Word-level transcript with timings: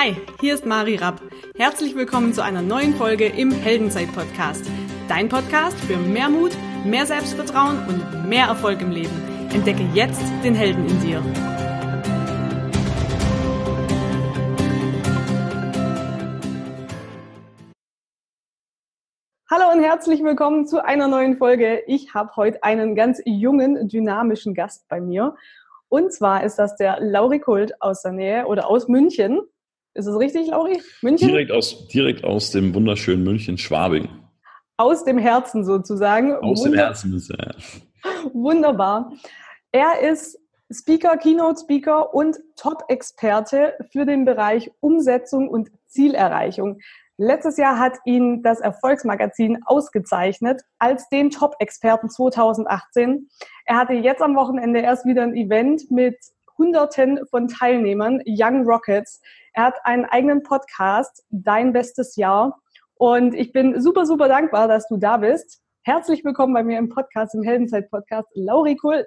Hi, 0.00 0.14
hier 0.40 0.54
ist 0.54 0.64
Mari 0.64 0.94
Rapp. 0.94 1.20
Herzlich 1.56 1.96
willkommen 1.96 2.32
zu 2.32 2.40
einer 2.40 2.62
neuen 2.62 2.94
Folge 2.94 3.26
im 3.26 3.50
Heldenzeit-Podcast. 3.50 4.64
Dein 5.08 5.28
Podcast 5.28 5.76
für 5.76 5.96
mehr 5.96 6.28
Mut, 6.28 6.52
mehr 6.84 7.04
Selbstvertrauen 7.04 7.84
und 7.88 8.28
mehr 8.28 8.46
Erfolg 8.46 8.80
im 8.80 8.92
Leben. 8.92 9.10
Entdecke 9.52 9.82
jetzt 9.94 10.22
den 10.44 10.54
Helden 10.54 10.86
in 10.86 11.00
dir. 11.00 11.20
Hallo 19.50 19.72
und 19.72 19.82
herzlich 19.82 20.22
willkommen 20.22 20.68
zu 20.68 20.84
einer 20.84 21.08
neuen 21.08 21.38
Folge. 21.38 21.82
Ich 21.88 22.14
habe 22.14 22.36
heute 22.36 22.62
einen 22.62 22.94
ganz 22.94 23.20
jungen, 23.24 23.88
dynamischen 23.88 24.54
Gast 24.54 24.86
bei 24.86 25.00
mir. 25.00 25.34
Und 25.88 26.12
zwar 26.12 26.44
ist 26.44 26.54
das 26.54 26.76
der 26.76 27.00
Lauri 27.00 27.40
Kult 27.40 27.82
aus 27.82 28.02
der 28.02 28.12
Nähe 28.12 28.46
oder 28.46 28.68
aus 28.68 28.86
München. 28.86 29.40
Ist 29.94 30.06
es 30.06 30.18
richtig, 30.18 30.48
Lauri? 30.48 30.80
München? 31.02 31.28
Direkt 31.28 31.50
aus, 31.50 31.88
direkt 31.88 32.24
aus 32.24 32.50
dem 32.50 32.74
wunderschönen 32.74 33.24
München, 33.24 33.58
Schwabing. 33.58 34.08
Aus 34.76 35.04
dem 35.04 35.18
Herzen 35.18 35.64
sozusagen. 35.64 36.34
Aus 36.36 36.60
Wunder 36.60 36.70
dem 36.70 36.78
Herzen, 36.78 37.22
ja. 37.28 37.54
Wunderbar. 38.32 39.12
Er 39.72 40.00
ist 40.08 40.38
Speaker, 40.70 41.16
Keynote-Speaker 41.16 42.14
und 42.14 42.38
Top-Experte 42.56 43.74
für 43.90 44.04
den 44.04 44.24
Bereich 44.24 44.70
Umsetzung 44.80 45.48
und 45.48 45.70
Zielerreichung. 45.86 46.78
Letztes 47.16 47.56
Jahr 47.56 47.78
hat 47.80 47.98
ihn 48.04 48.42
das 48.44 48.60
Erfolgsmagazin 48.60 49.58
ausgezeichnet 49.64 50.62
als 50.78 51.08
den 51.08 51.30
Top-Experten 51.30 52.08
2018. 52.08 53.28
Er 53.64 53.76
hatte 53.76 53.94
jetzt 53.94 54.22
am 54.22 54.36
Wochenende 54.36 54.80
erst 54.80 55.04
wieder 55.04 55.22
ein 55.24 55.34
Event 55.34 55.90
mit 55.90 56.16
Hunderten 56.56 57.26
von 57.30 57.48
Teilnehmern, 57.48 58.22
Young 58.26 58.64
Rockets. 58.64 59.20
Er 59.54 59.64
hat 59.64 59.74
einen 59.84 60.04
eigenen 60.04 60.42
Podcast, 60.42 61.24
Dein 61.30 61.72
bestes 61.72 62.16
Jahr. 62.16 62.58
Und 62.94 63.34
ich 63.34 63.52
bin 63.52 63.80
super, 63.80 64.06
super 64.06 64.28
dankbar, 64.28 64.68
dass 64.68 64.88
du 64.88 64.96
da 64.96 65.16
bist. 65.16 65.60
Herzlich 65.82 66.24
willkommen 66.24 66.52
bei 66.52 66.62
mir 66.62 66.78
im 66.78 66.88
Podcast, 66.88 67.34
im 67.34 67.42
Heldenzeit-Podcast, 67.42 68.28
Lauri 68.34 68.76
Kult. 68.76 69.06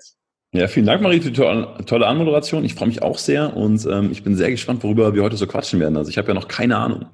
Ja, 0.54 0.68
vielen 0.68 0.86
Dank, 0.86 1.02
Marie, 1.02 1.22
für 1.22 1.32
die 1.32 1.86
tolle 1.86 2.08
Anmoderation. 2.08 2.66
Ich 2.66 2.76
freue 2.76 2.88
mich 2.88 3.02
auch 3.02 3.18
sehr 3.18 3.56
und 3.56 3.86
ähm, 3.86 4.12
ich 4.12 4.24
bin 4.24 4.36
sehr 4.36 4.52
gespannt, 4.52 4.84
worüber 4.84 5.14
wir 5.14 5.24
heute 5.24 5.38
so 5.38 5.48
quatschen 5.48 5.80
werden. 5.80 5.96
Also 5.96 6.10
ich 6.10 6.18
habe 6.18 6.28
ja 6.28 6.34
noch 6.34 6.48
keine 6.48 6.76
Ahnung. 6.76 7.06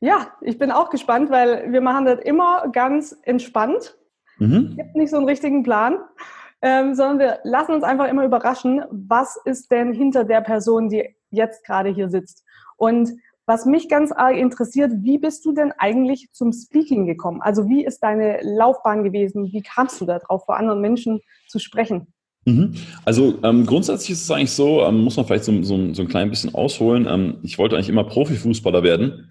Ja, 0.00 0.28
ich 0.40 0.58
bin 0.58 0.70
auch 0.70 0.90
gespannt, 0.90 1.30
weil 1.30 1.70
wir 1.72 1.80
machen 1.80 2.06
das 2.06 2.20
immer 2.20 2.68
ganz 2.72 3.16
entspannt. 3.22 3.96
Mhm. 4.38 4.68
Es 4.70 4.76
gibt 4.76 4.96
nicht 4.96 5.10
so 5.10 5.16
einen 5.16 5.28
richtigen 5.28 5.62
Plan, 5.62 5.98
ähm, 6.62 6.94
sondern 6.94 7.18
wir 7.18 7.38
lassen 7.44 7.72
uns 7.72 7.84
einfach 7.84 8.08
immer 8.08 8.24
überraschen, 8.24 8.82
was 8.90 9.38
ist 9.44 9.70
denn 9.70 9.92
hinter 9.92 10.24
der 10.24 10.40
Person, 10.40 10.88
die 10.88 11.14
jetzt 11.30 11.64
gerade 11.64 11.90
hier 11.90 12.08
sitzt. 12.08 12.44
Und 12.82 13.10
was 13.46 13.64
mich 13.64 13.88
ganz 13.88 14.10
arg 14.10 14.36
interessiert, 14.36 14.90
wie 15.04 15.16
bist 15.16 15.44
du 15.44 15.52
denn 15.52 15.70
eigentlich 15.78 16.32
zum 16.32 16.52
Speaking 16.52 17.06
gekommen? 17.06 17.40
Also 17.40 17.68
wie 17.68 17.84
ist 17.84 18.00
deine 18.00 18.40
Laufbahn 18.42 19.04
gewesen? 19.04 19.52
Wie 19.52 19.62
kamst 19.62 20.00
du 20.00 20.04
darauf, 20.04 20.46
vor 20.46 20.56
anderen 20.56 20.80
Menschen 20.80 21.20
zu 21.46 21.60
sprechen? 21.60 22.08
Mhm. 22.44 22.74
Also 23.04 23.38
ähm, 23.44 23.66
grundsätzlich 23.66 24.10
ist 24.10 24.22
es 24.22 24.30
eigentlich 24.32 24.50
so, 24.50 24.82
ähm, 24.82 25.04
muss 25.04 25.16
man 25.16 25.26
vielleicht 25.26 25.44
so, 25.44 25.62
so, 25.62 25.94
so, 25.94 26.02
ein 26.02 26.08
klein 26.08 26.28
bisschen 26.28 26.56
ausholen. 26.56 27.06
Ähm, 27.08 27.38
ich 27.44 27.56
wollte 27.56 27.76
eigentlich 27.76 27.88
immer 27.88 28.02
Profifußballer 28.02 28.82
werden. 28.82 29.30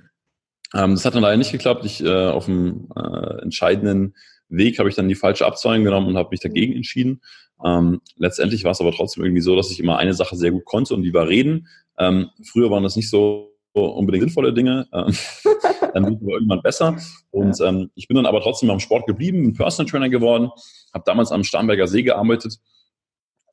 Ähm, 0.74 0.92
das 0.92 1.04
hat 1.04 1.16
dann 1.16 1.24
leider 1.24 1.36
nicht 1.36 1.52
geklappt. 1.52 1.84
Ich 1.84 2.02
äh, 2.02 2.28
auf 2.30 2.46
dem 2.46 2.88
äh, 2.96 3.42
entscheidenden 3.42 4.16
Weg 4.52 4.80
habe 4.80 4.90
ich 4.90 4.96
dann 4.96 5.08
die 5.08 5.16
falsche 5.16 5.46
Abzweigung 5.46 5.86
genommen 5.86 6.08
und 6.08 6.18
habe 6.18 6.30
mich 6.32 6.40
dagegen 6.40 6.74
entschieden. 6.74 7.22
Ähm, 7.64 8.02
letztendlich 8.18 8.64
war 8.64 8.72
es 8.72 8.82
aber 8.82 8.92
trotzdem 8.92 9.24
irgendwie 9.24 9.42
so, 9.42 9.56
dass 9.56 9.72
ich 9.72 9.80
immer 9.80 9.98
eine 9.98 10.14
Sache 10.14 10.36
sehr 10.36 10.52
gut 10.52 10.66
konnte 10.66 10.94
und 10.94 11.04
die 11.04 11.14
war 11.14 11.28
reden. 11.28 11.68
Ähm, 11.98 12.30
früher 12.44 12.72
waren 12.72 12.84
das 12.84 12.96
nicht 12.96 13.10
so 13.10 13.52
unbedingt 13.74 14.24
sinnvolle 14.24 14.54
Dinge. 14.54 14.88
Ähm, 14.94 15.16
dann 15.94 16.06
wird 16.06 16.16
es 16.16 16.22
aber 16.22 16.34
irgendwann 16.34 16.62
besser. 16.62 16.98
Und 17.30 17.60
ähm, 17.62 17.92
ich 17.96 18.08
bin 18.08 18.16
dann 18.16 18.26
aber 18.26 18.42
trotzdem 18.42 18.70
am 18.70 18.80
Sport 18.80 19.06
geblieben, 19.08 19.44
bin 19.44 19.54
Personal 19.54 19.90
Trainer 19.90 20.10
geworden, 20.10 20.50
habe 20.94 21.04
damals 21.06 21.32
am 21.32 21.44
Starnberger 21.44 21.88
See 21.88 22.04
gearbeitet 22.04 22.58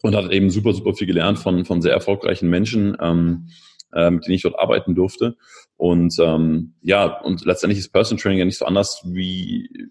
und 0.03 0.15
hatte 0.15 0.33
eben 0.33 0.51
super, 0.51 0.73
super 0.73 0.95
viel 0.95 1.07
gelernt 1.07 1.39
von, 1.39 1.65
von 1.65 1.83
sehr 1.83 1.93
erfolgreichen 1.93 2.49
Menschen. 2.49 2.97
Ähm, 3.01 3.49
äh, 3.93 4.11
mit 4.11 4.27
denen 4.27 4.35
ich 4.35 4.43
dort 4.43 4.59
arbeiten 4.59 4.95
durfte. 4.95 5.37
Und 5.77 6.15
ähm, 6.21 6.75
ja, 6.83 7.21
und 7.21 7.45
letztendlich 7.45 7.79
ist 7.79 7.91
Personal 7.91 8.21
Training 8.21 8.39
ja 8.41 8.45
nicht 8.45 8.59
so 8.59 8.67
anders 8.67 9.01
wie 9.05 9.89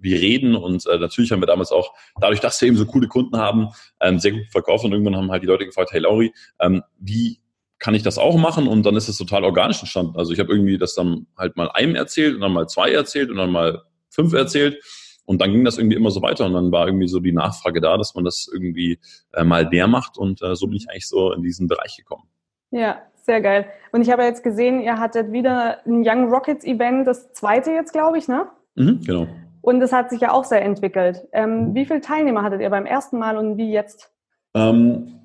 wie 0.00 0.14
reden 0.14 0.54
und 0.54 0.86
äh, 0.86 0.98
natürlich 0.98 1.32
haben 1.32 1.42
wir 1.42 1.46
damals 1.46 1.72
auch, 1.72 1.92
dadurch, 2.20 2.40
dass 2.40 2.60
wir 2.60 2.68
eben 2.68 2.76
so 2.76 2.86
coole 2.86 3.08
Kunden 3.08 3.36
haben, 3.36 3.68
ähm, 4.00 4.18
sehr 4.18 4.32
gut 4.32 4.46
verkauft 4.50 4.84
und 4.84 4.92
irgendwann 4.92 5.16
haben 5.16 5.30
halt 5.30 5.42
die 5.42 5.46
Leute 5.46 5.66
gefragt, 5.66 5.92
hey 5.92 6.00
Lauri, 6.00 6.32
ähm, 6.60 6.82
wie 6.98 7.40
kann 7.78 7.94
ich 7.94 8.02
das 8.02 8.18
auch 8.18 8.36
machen? 8.36 8.68
Und 8.68 8.84
dann 8.84 8.94
ist 8.94 9.08
es 9.08 9.16
total 9.16 9.42
organisch 9.44 9.80
entstanden. 9.80 10.16
Also 10.16 10.32
ich 10.32 10.38
habe 10.38 10.52
irgendwie 10.52 10.78
das 10.78 10.94
dann 10.94 11.26
halt 11.36 11.56
mal 11.56 11.70
einem 11.72 11.96
erzählt 11.96 12.34
und 12.34 12.42
dann 12.42 12.52
mal 12.52 12.68
zwei 12.68 12.92
erzählt 12.92 13.30
und 13.30 13.36
dann 13.36 13.50
mal 13.50 13.82
fünf 14.10 14.32
erzählt. 14.34 14.78
Und 15.24 15.40
dann 15.40 15.52
ging 15.52 15.64
das 15.64 15.78
irgendwie 15.78 15.96
immer 15.96 16.10
so 16.10 16.22
weiter 16.22 16.44
und 16.44 16.54
dann 16.54 16.72
war 16.72 16.86
irgendwie 16.86 17.08
so 17.08 17.20
die 17.20 17.32
Nachfrage 17.32 17.80
da, 17.80 17.96
dass 17.96 18.14
man 18.14 18.24
das 18.24 18.50
irgendwie 18.52 18.98
äh, 19.32 19.44
mal 19.44 19.68
mehr 19.68 19.86
macht 19.86 20.18
und 20.18 20.42
äh, 20.42 20.56
so 20.56 20.66
bin 20.66 20.76
ich 20.76 20.90
eigentlich 20.90 21.08
so 21.08 21.32
in 21.32 21.42
diesen 21.42 21.68
Bereich 21.68 21.96
gekommen. 21.96 22.24
Ja, 22.70 23.00
sehr 23.14 23.40
geil. 23.40 23.66
Und 23.92 24.02
ich 24.02 24.10
habe 24.10 24.24
jetzt 24.24 24.42
gesehen, 24.42 24.80
ihr 24.80 24.98
hattet 24.98 25.32
wieder 25.32 25.86
ein 25.86 26.02
Young 26.04 26.30
Rockets 26.30 26.64
Event, 26.64 27.06
das 27.06 27.32
zweite 27.32 27.70
jetzt, 27.70 27.92
glaube 27.92 28.18
ich, 28.18 28.28
ne? 28.28 28.48
Mhm, 28.74 29.02
genau. 29.04 29.28
Und 29.62 29.82
es 29.82 29.92
hat 29.92 30.10
sich 30.10 30.20
ja 30.20 30.32
auch 30.32 30.44
sehr 30.44 30.62
entwickelt. 30.62 31.26
Ähm, 31.32 31.74
wie 31.74 31.84
viele 31.84 32.00
Teilnehmer 32.00 32.42
hattet 32.42 32.60
ihr 32.60 32.70
beim 32.70 32.86
ersten 32.86 33.18
Mal 33.18 33.36
und 33.36 33.56
wie 33.56 33.72
jetzt? 33.72 34.10
Ähm, 34.54 35.20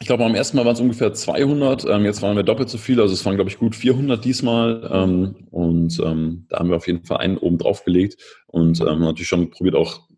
ich 0.00 0.06
glaube, 0.06 0.24
beim 0.24 0.34
ersten 0.34 0.56
Mal 0.56 0.64
waren 0.64 0.72
es 0.72 0.80
ungefähr 0.80 1.12
200. 1.12 1.84
Ähm, 1.84 2.04
jetzt 2.04 2.22
waren 2.22 2.34
wir 2.34 2.42
doppelt 2.42 2.70
so 2.70 2.78
viele. 2.78 3.02
Also 3.02 3.12
es 3.12 3.26
waren, 3.26 3.34
glaube 3.34 3.50
ich, 3.50 3.58
gut 3.58 3.76
400 3.76 4.24
diesmal. 4.24 4.88
Ähm, 4.90 5.48
und 5.50 6.00
ähm, 6.00 6.46
da 6.48 6.58
haben 6.58 6.70
wir 6.70 6.76
auf 6.76 6.86
jeden 6.86 7.04
Fall 7.04 7.18
einen 7.18 7.36
oben 7.36 7.58
drauf 7.58 7.84
gelegt 7.84 8.16
und 8.46 8.80
ähm, 8.80 9.00
natürlich 9.00 9.28
schon 9.28 9.50
probiert, 9.50 9.74
auch 9.74 10.08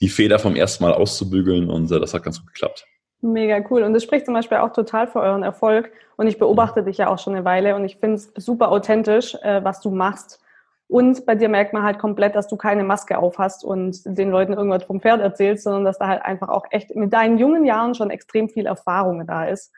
die 0.00 0.08
Feder 0.08 0.38
vom 0.38 0.56
ersten 0.56 0.82
Mal 0.82 0.94
auszubügeln. 0.94 1.68
Und 1.68 1.92
äh, 1.92 2.00
das 2.00 2.14
hat 2.14 2.22
ganz 2.22 2.38
gut 2.38 2.54
geklappt. 2.54 2.86
Mega 3.20 3.62
cool. 3.70 3.82
Und 3.82 3.92
das 3.92 4.04
spricht 4.04 4.24
zum 4.24 4.34
Beispiel 4.34 4.58
auch 4.58 4.72
total 4.72 5.08
für 5.08 5.20
euren 5.20 5.42
Erfolg. 5.42 5.90
Und 6.16 6.26
ich 6.26 6.38
beobachte 6.38 6.82
dich 6.82 6.98
ja 6.98 7.08
auch 7.08 7.18
schon 7.18 7.34
eine 7.34 7.44
Weile 7.44 7.76
und 7.76 7.84
ich 7.84 7.96
finde 7.96 8.16
es 8.16 8.32
super 8.36 8.70
authentisch, 8.70 9.34
äh, 9.42 9.62
was 9.62 9.80
du 9.80 9.90
machst. 9.90 10.40
Und 10.88 11.26
bei 11.26 11.34
dir 11.34 11.50
merkt 11.50 11.74
man 11.74 11.82
halt 11.82 11.98
komplett, 11.98 12.34
dass 12.34 12.48
du 12.48 12.56
keine 12.56 12.82
Maske 12.82 13.18
auf 13.18 13.38
hast 13.38 13.62
und 13.62 14.00
den 14.06 14.30
Leuten 14.30 14.54
irgendwas 14.54 14.84
vom 14.84 15.00
Pferd 15.00 15.20
erzählst, 15.20 15.64
sondern 15.64 15.84
dass 15.84 15.98
da 15.98 16.08
halt 16.08 16.22
einfach 16.22 16.48
auch 16.48 16.64
echt 16.70 16.96
mit 16.96 17.12
deinen 17.12 17.38
jungen 17.38 17.66
Jahren 17.66 17.94
schon 17.94 18.10
extrem 18.10 18.48
viel 18.48 18.64
Erfahrung 18.64 19.26
da 19.26 19.44
ist. 19.44 19.70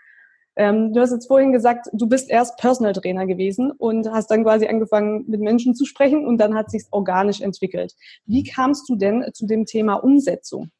Ähm, 0.57 0.93
du 0.93 1.01
hast 1.01 1.13
jetzt 1.13 1.27
vorhin 1.27 1.53
gesagt, 1.53 1.89
du 1.93 2.09
bist 2.09 2.31
erst 2.31 2.59
Personal 2.59 2.93
Trainer 2.93 3.27
gewesen 3.27 3.73
und 3.73 4.09
hast 4.11 4.31
dann 4.31 4.45
quasi 4.45 4.67
angefangen, 4.67 5.25
mit 5.27 5.41
Menschen 5.41 5.75
zu 5.75 5.85
sprechen 5.85 6.27
und 6.27 6.39
dann 6.39 6.55
hat 6.55 6.71
sich 6.71 6.85
organisch 6.91 7.41
entwickelt. 7.41 7.95
Wie 8.27 8.45
kamst 8.45 8.89
du 8.89 8.95
denn 8.95 9.25
zu 9.33 9.47
dem 9.47 9.67
Thema 9.67 9.95
Umsetzung? 9.95 10.71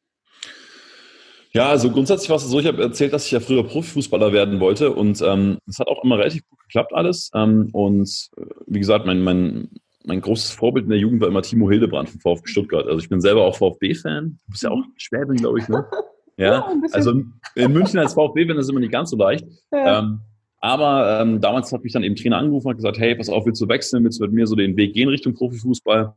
Ja, 1.53 1.67
also 1.67 1.91
grundsätzlich 1.91 2.29
war 2.29 2.37
es 2.37 2.43
so, 2.43 2.59
ich 2.59 2.67
habe 2.67 2.81
erzählt, 2.81 3.11
dass 3.11 3.25
ich 3.25 3.31
ja 3.31 3.41
früher 3.41 3.65
Profifußballer 3.65 4.31
werden 4.31 4.61
wollte 4.61 4.91
und 4.91 5.21
ähm, 5.21 5.57
das 5.65 5.79
hat 5.79 5.87
auch 5.87 6.03
immer 6.03 6.17
relativ 6.17 6.47
gut 6.47 6.59
geklappt 6.59 6.93
alles. 6.93 7.29
Ähm, 7.35 7.69
und 7.73 8.29
äh, 8.37 8.45
wie 8.67 8.79
gesagt, 8.79 9.05
mein, 9.05 9.21
mein, 9.21 9.69
mein 10.05 10.21
großes 10.21 10.51
Vorbild 10.51 10.85
in 10.85 10.91
der 10.91 10.99
Jugend 10.99 11.21
war 11.21 11.27
immer 11.27 11.41
Timo 11.41 11.69
Hildebrand 11.69 12.09
vom 12.09 12.21
VfB 12.21 12.47
Stuttgart. 12.47 12.87
Also 12.87 12.99
ich 12.99 13.09
bin 13.09 13.21
selber 13.21 13.45
auch 13.45 13.55
VfB-Fan. 13.55 14.39
Du 14.45 14.51
bist 14.51 14.63
ja 14.63 14.71
auch 14.71 14.83
Schwäbin, 14.97 15.37
glaube 15.37 15.59
ich, 15.59 15.67
ne? 15.67 15.85
Ja, 16.37 16.73
also 16.93 17.21
in 17.55 17.73
München 17.73 17.99
als 17.99 18.15
VfB-Fan 18.15 18.57
ist 18.57 18.69
immer 18.69 18.79
nicht 18.79 18.91
ganz 18.91 19.11
so 19.11 19.17
leicht. 19.17 19.45
Ja. 19.71 19.99
Ähm, 19.99 20.21
aber 20.59 21.21
ähm, 21.21 21.39
damals 21.39 21.71
hat 21.71 21.83
mich 21.83 21.93
dann 21.93 22.03
eben 22.03 22.15
Trainer 22.15 22.37
angerufen 22.37 22.67
und 22.67 22.77
gesagt, 22.77 22.97
hey, 22.97 23.15
pass 23.15 23.29
auf, 23.29 23.45
willst 23.45 23.61
du 23.61 23.67
wechseln? 23.67 24.03
Willst 24.03 24.19
du 24.19 24.23
mit 24.23 24.33
mir 24.33 24.47
so 24.47 24.55
den 24.55 24.75
Weg 24.75 24.93
gehen 24.93 25.09
Richtung 25.09 25.33
Profifußball? 25.33 26.15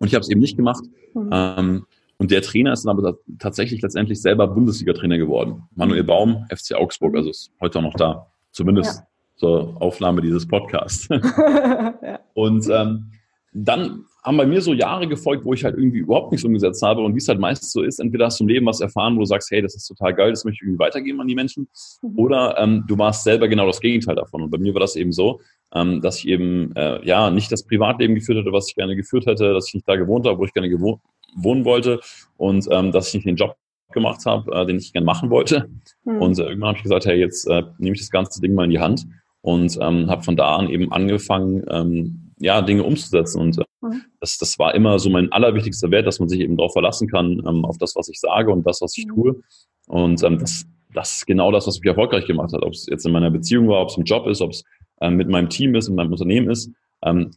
Und 0.00 0.06
ich 0.06 0.14
habe 0.14 0.22
es 0.22 0.28
eben 0.28 0.40
nicht 0.40 0.56
gemacht. 0.56 0.84
Mhm. 1.14 1.30
Ähm, 1.32 1.86
und 2.18 2.30
der 2.30 2.42
Trainer 2.42 2.72
ist 2.72 2.84
dann 2.84 2.98
aber 2.98 3.18
tatsächlich 3.38 3.80
letztendlich 3.80 4.20
selber 4.20 4.48
Bundesliga-Trainer 4.48 5.18
geworden. 5.18 5.62
Manuel 5.74 6.04
Baum, 6.04 6.46
FC 6.50 6.74
Augsburg, 6.74 7.16
also 7.16 7.30
ist 7.30 7.52
heute 7.60 7.78
auch 7.78 7.82
noch 7.82 7.94
da. 7.94 8.26
Zumindest 8.50 9.00
ja. 9.00 9.06
Zur 9.42 9.76
Aufnahme 9.82 10.20
dieses 10.20 10.46
Podcasts. 10.46 11.08
ja. 11.10 12.20
Und 12.34 12.68
ähm, 12.70 13.10
dann 13.52 14.04
haben 14.22 14.36
bei 14.36 14.46
mir 14.46 14.60
so 14.60 14.72
Jahre 14.72 15.08
gefolgt, 15.08 15.44
wo 15.44 15.52
ich 15.52 15.64
halt 15.64 15.76
irgendwie 15.76 15.98
überhaupt 15.98 16.30
nichts 16.30 16.44
umgesetzt 16.44 16.80
habe. 16.80 17.00
Und 17.00 17.14
wie 17.14 17.18
es 17.18 17.26
halt 17.26 17.40
meistens 17.40 17.72
so 17.72 17.82
ist, 17.82 17.98
entweder 17.98 18.26
hast 18.26 18.38
du 18.38 18.44
im 18.44 18.48
Leben 18.48 18.66
was 18.66 18.80
erfahren, 18.80 19.16
wo 19.16 19.20
du 19.20 19.26
sagst, 19.26 19.50
hey, 19.50 19.60
das 19.60 19.74
ist 19.74 19.88
total 19.88 20.14
geil, 20.14 20.30
das 20.30 20.44
möchte 20.44 20.58
ich 20.58 20.62
irgendwie 20.62 20.78
weitergeben 20.78 21.20
an 21.20 21.26
die 21.26 21.34
Menschen. 21.34 21.66
Mhm. 22.02 22.18
Oder 22.20 22.56
ähm, 22.56 22.84
du 22.86 22.96
warst 22.96 23.24
selber 23.24 23.48
genau 23.48 23.66
das 23.66 23.80
Gegenteil 23.80 24.14
davon. 24.14 24.42
Und 24.42 24.50
bei 24.50 24.58
mir 24.58 24.74
war 24.74 24.80
das 24.80 24.94
eben 24.94 25.10
so, 25.10 25.40
ähm, 25.74 26.00
dass 26.00 26.18
ich 26.18 26.28
eben 26.28 26.72
äh, 26.76 27.04
ja 27.04 27.30
nicht 27.30 27.50
das 27.50 27.66
Privatleben 27.66 28.14
geführt 28.14 28.38
hätte, 28.38 28.52
was 28.52 28.68
ich 28.68 28.76
gerne 28.76 28.94
geführt 28.94 29.26
hätte, 29.26 29.54
dass 29.54 29.66
ich 29.66 29.74
nicht 29.74 29.88
da 29.88 29.96
gewohnt 29.96 30.24
habe, 30.24 30.38
wo 30.38 30.44
ich 30.44 30.52
gerne 30.52 30.68
gewohnt 30.68 31.00
wohnen 31.34 31.64
wollte 31.64 31.98
und 32.36 32.68
ähm, 32.70 32.92
dass 32.92 33.08
ich 33.08 33.14
nicht 33.14 33.26
den 33.26 33.36
Job 33.36 33.56
gemacht 33.90 34.24
habe, 34.24 34.54
äh, 34.54 34.66
den 34.66 34.76
ich 34.76 34.92
gerne 34.92 35.04
machen 35.04 35.30
wollte. 35.30 35.68
Mhm. 36.04 36.22
Und 36.22 36.38
äh, 36.38 36.44
irgendwann 36.44 36.68
habe 36.68 36.76
ich 36.78 36.84
gesagt, 36.84 37.06
hey, 37.06 37.18
jetzt 37.18 37.48
äh, 37.48 37.64
nehme 37.78 37.96
ich 37.96 38.02
das 38.02 38.10
ganze 38.10 38.40
Ding 38.40 38.54
mal 38.54 38.64
in 38.64 38.70
die 38.70 38.78
Hand 38.78 39.04
und 39.42 39.78
ähm, 39.80 40.10
habe 40.10 40.22
von 40.22 40.36
da 40.36 40.56
an 40.56 40.68
eben 40.68 40.92
angefangen, 40.92 41.64
ähm, 41.68 42.32
ja, 42.38 42.62
Dinge 42.62 42.82
umzusetzen. 42.82 43.40
Und 43.40 43.58
äh, 43.58 43.64
mhm. 43.80 44.02
das, 44.20 44.38
das 44.38 44.58
war 44.58 44.74
immer 44.74 44.98
so 44.98 45.10
mein 45.10 45.30
allerwichtigster 45.30 45.90
Wert, 45.90 46.06
dass 46.06 46.18
man 46.18 46.28
sich 46.28 46.40
eben 46.40 46.56
darauf 46.56 46.72
verlassen 46.72 47.08
kann, 47.08 47.42
ähm, 47.46 47.64
auf 47.64 47.78
das, 47.78 47.94
was 47.94 48.08
ich 48.08 48.18
sage 48.18 48.50
und 48.50 48.66
das, 48.66 48.80
was 48.80 48.96
ich 48.96 49.06
mhm. 49.06 49.14
tue. 49.14 49.42
Und 49.86 50.22
ähm, 50.22 50.38
das 50.38 50.66
das 50.94 51.12
ist 51.14 51.26
genau 51.26 51.50
das, 51.50 51.66
was 51.66 51.80
mich 51.80 51.88
erfolgreich 51.88 52.26
gemacht 52.26 52.52
hat. 52.52 52.62
Ob 52.62 52.72
es 52.72 52.86
jetzt 52.86 53.06
in 53.06 53.12
meiner 53.12 53.30
Beziehung 53.30 53.68
war, 53.68 53.80
ob 53.80 53.88
es 53.88 53.96
im 53.96 54.04
Job 54.04 54.26
ist, 54.26 54.40
ob 54.40 54.50
es 54.50 54.64
ähm, 55.00 55.16
mit 55.16 55.28
meinem 55.28 55.48
Team 55.48 55.74
ist, 55.74 55.88
in 55.88 55.94
meinem 55.94 56.12
Unternehmen 56.12 56.50
ist. 56.50 56.70
Ähm, 57.02 57.30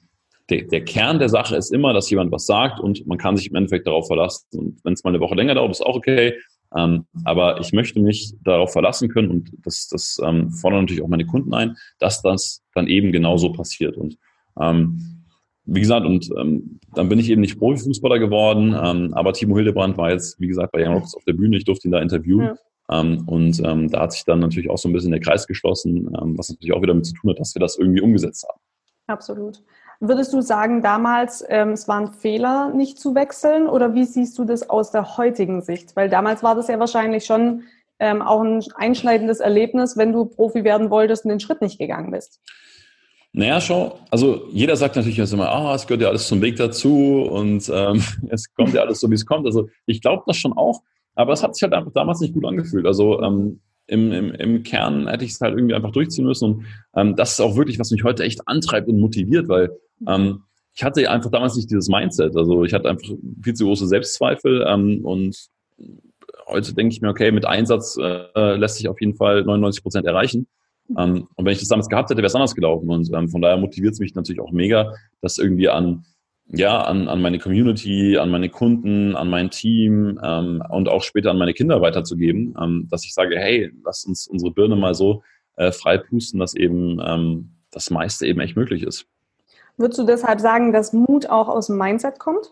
der, 0.50 0.63
der 0.63 0.84
Kern 0.84 1.19
der 1.19 1.30
Sache 1.30 1.56
ist 1.56 1.74
immer, 1.74 1.94
dass 1.94 2.10
jemand 2.10 2.31
was 2.31 2.46
sagt 2.46 2.80
und 2.80 3.07
man 3.07 3.18
kann 3.18 3.36
sich 3.36 3.50
im 3.50 3.56
Endeffekt 3.56 3.88
darauf 3.88 4.07
verlassen. 4.07 4.46
Und 4.54 4.80
wenn 4.84 4.94
es 4.94 5.04
mal 5.04 5.10
eine 5.10 5.19
Woche 5.19 5.36
länger 5.36 5.56
dauert, 5.56 5.72
ist 5.72 5.86
auch 5.86 5.96
okay. 5.96 6.34
Ähm, 6.76 7.06
aber 7.24 7.60
ich 7.60 7.74
möchte 7.74 8.00
mich 8.00 8.34
darauf 8.44 8.72
verlassen 8.72 9.10
können 9.10 9.30
und 9.30 9.52
das, 9.64 9.88
das 9.88 10.20
ähm, 10.24 10.52
fordern 10.52 10.82
natürlich 10.82 11.04
auch 11.04 11.08
meine 11.08 11.26
Kunden 11.26 11.54
ein, 11.54 11.78
dass 12.00 12.22
das 12.22 12.64
dann 12.74 12.88
eben 12.88 13.12
genauso 13.12 13.52
passiert. 13.52 13.98
Und 13.98 14.18
ähm, 14.60 15.24
wie 15.66 15.80
gesagt, 15.80 16.06
und 16.06 16.30
ähm, 16.38 16.80
dann 16.94 17.10
bin 17.10 17.20
ich 17.20 17.30
eben 17.30 17.42
nicht 17.42 17.58
Profifußballer 17.58 18.20
geworden, 18.20 18.76
ähm, 18.80 19.14
aber 19.14 19.34
Timo 19.34 19.56
Hildebrand 19.56 19.98
war 19.98 20.12
jetzt, 20.12 20.40
wie 20.40 20.48
gesagt, 20.48 20.72
bei 20.72 20.86
Young 20.86 20.94
Rockets 20.94 21.16
auf 21.16 21.24
der 21.24 21.34
Bühne, 21.34 21.58
ich 21.58 21.66
durfte 21.66 21.88
ihn 21.88 21.92
da 21.92 22.00
interviewen. 22.02 22.56
Ja. 22.90 23.02
Ähm, 23.02 23.24
und 23.28 23.60
ähm, 23.66 23.90
da 23.90 24.02
hat 24.02 24.14
sich 24.14 24.26
dann 24.26 24.40
natürlich 24.40 24.70
auch 24.70 24.78
so 24.78 24.88
ein 24.88 24.94
bisschen 24.94 25.12
der 25.12 25.20
Kreis 25.20 25.48
geschlossen, 25.48 26.08
ähm, 26.22 26.38
was 26.38 26.50
natürlich 26.50 26.74
auch 26.74 26.82
wieder 26.82 26.94
damit 26.94 27.08
zu 27.08 27.16
tun 27.16 27.32
hat, 27.32 27.40
dass 27.40 27.56
wir 27.56 27.60
das 27.60 27.78
irgendwie 27.78 28.02
umgesetzt 28.02 28.46
haben. 28.48 28.60
Absolut. 29.08 29.64
Würdest 30.00 30.33
du 30.33 30.42
sagen, 30.42 30.81
damals 30.81 31.44
ähm, 31.47 31.69
es 31.69 31.88
war 31.88 32.01
ein 32.01 32.12
Fehler, 32.12 32.71
nicht 32.74 33.00
zu 33.00 33.15
wechseln, 33.15 33.68
oder 33.68 33.94
wie 33.94 34.06
siehst 34.06 34.38
du 34.38 34.44
das 34.45 34.69
aus 34.69 34.92
der 34.92 35.18
heutigen 35.18 35.62
Sicht? 35.62 35.95
Weil 35.95 36.09
damals 36.09 36.44
war 36.44 36.56
das 36.56 36.68
ja 36.68 36.80
wahrscheinlich 36.80 37.25
schon 37.25 37.63
ähm, 38.00 38.21
auch 38.21 38.42
ein 38.42 38.63
einschneidendes 38.75 39.39
Erlebnis, 39.39 39.97
wenn 39.97 40.12
du 40.12 40.25
Profi 40.25 40.63
werden 40.63 40.89
wolltest 40.89 41.25
und 41.25 41.30
den 41.30 41.39
Schritt 41.39 41.62
nicht 41.62 41.80
gegangen 41.80 42.12
bist. 42.12 42.42
Naja, 43.31 43.59
schau, 43.59 44.00
also 44.12 44.47
jeder 44.51 44.77
sagt 44.77 44.95
natürlich 44.95 45.18
jetzt 45.18 45.33
immer, 45.33 45.50
ah, 45.50 45.75
es 45.75 45.88
gehört 45.88 46.01
ja 46.01 46.07
alles 46.07 46.27
zum 46.27 46.42
Weg 46.42 46.56
dazu 46.56 47.27
und 47.30 47.69
ähm, 47.74 48.01
es 48.30 48.53
kommt 48.53 48.74
ja 48.74 48.81
alles 48.81 49.00
so, 49.00 49.09
wie 49.09 49.15
es 49.15 49.25
kommt. 49.25 49.45
Also 49.45 49.68
ich 49.86 50.01
glaube 50.01 50.24
das 50.25 50.38
schon 50.38 50.53
auch, 50.53 50.83
aber 51.15 51.33
es 51.33 51.44
hat 51.44 51.56
sich 51.56 51.63
halt 51.63 51.74
einfach 51.74 51.92
damals 51.92 52.19
nicht 52.19 52.33
gut 52.33 52.45
angefühlt. 52.45 52.86
Also 52.86 53.21
ähm, 53.21 53.59
im, 53.88 54.12
im, 54.12 54.31
im 54.31 54.63
Kern 54.63 55.07
hätte 55.07 55.25
ich 55.25 55.31
es 55.31 55.42
halt 55.42 55.56
irgendwie 55.56 55.75
einfach 55.75 55.92
durchziehen 55.92 56.25
müssen. 56.25 56.45
Und 56.45 56.65
ähm, 56.95 57.15
das 57.15 57.33
ist 57.33 57.39
auch 57.42 57.56
wirklich, 57.56 57.77
was 57.77 57.92
mich 57.92 58.03
heute 58.03 58.24
echt 58.24 58.47
antreibt 58.47 58.88
und 58.88 59.00
motiviert, 59.00 59.47
weil 59.47 59.69
ähm, 60.07 60.44
ich 60.75 60.83
hatte 60.83 61.09
einfach 61.09 61.31
damals 61.31 61.56
nicht 61.56 61.69
dieses 61.71 61.88
Mindset. 61.88 62.36
Also 62.36 62.63
ich 62.63 62.74
hatte 62.74 62.89
einfach 62.89 63.07
viel 63.42 63.53
zu 63.53 63.65
große 63.65 63.88
Selbstzweifel 63.88 64.65
ähm, 64.68 65.06
und 65.06 65.47
heute 66.47 66.74
denke 66.74 66.94
ich 66.94 67.01
mir, 67.01 67.09
okay, 67.09 67.31
mit 67.31 67.45
Einsatz 67.45 67.97
äh, 67.97 68.56
lässt 68.56 68.77
sich 68.77 68.88
auf 68.88 69.00
jeden 69.00 69.15
Fall 69.15 69.44
99 69.44 69.83
Prozent 69.83 70.06
erreichen. 70.06 70.47
Ähm, 70.97 71.27
und 71.36 71.45
wenn 71.45 71.53
ich 71.53 71.59
das 71.59 71.69
damals 71.69 71.89
gehabt 71.89 72.09
hätte, 72.09 72.18
wäre 72.18 72.27
es 72.27 72.36
anders 72.36 72.56
gelaufen. 72.56 72.89
Und 72.89 73.12
ähm, 73.13 73.30
von 73.30 73.42
daher 73.42 73.57
motiviert 73.57 73.94
es 73.94 74.00
mich 74.00 74.15
natürlich 74.15 74.42
auch 74.42 74.51
mega, 74.51 74.94
das 75.21 75.38
irgendwie 75.38 75.69
an, 75.69 76.06
ja, 76.47 76.81
an, 76.81 77.07
an 77.07 77.21
meine 77.21 77.39
Community, 77.39 78.18
an 78.18 78.30
meine 78.30 78.50
Kunden, 78.50 79.15
an 79.15 79.30
mein 79.30 79.50
Team 79.50 80.19
ähm, 80.24 80.62
und 80.69 80.89
auch 80.89 81.01
später 81.01 81.31
an 81.31 81.39
meine 81.39 81.53
Kinder 81.53 81.81
weiterzugeben, 81.81 82.56
ähm, 82.62 82.88
dass 82.92 83.06
ich 83.06 83.13
sage, 83.13 83.38
hey, 83.38 83.71
lass 83.83 84.06
uns 84.06 84.27
unsere 84.27 84.51
Birne 84.51 84.75
mal 84.75 84.94
so 84.94 85.24
äh, 85.56 85.71
frei 85.71 85.97
pusten, 85.97 86.39
dass 86.39 86.53
eben 86.53 87.00
ähm, 87.03 87.56
das 87.71 87.89
meiste 87.89 88.27
eben 88.27 88.39
echt 88.42 88.56
möglich 88.56 88.83
ist. 88.83 89.07
Würdest 89.77 90.00
du 90.00 90.04
deshalb 90.04 90.39
sagen, 90.39 90.72
dass 90.72 90.94
Mut 90.94 91.30
auch 91.30 91.48
aus 91.48 91.68
dem 91.68 91.77
Mindset 91.77 92.19
kommt? 92.19 92.51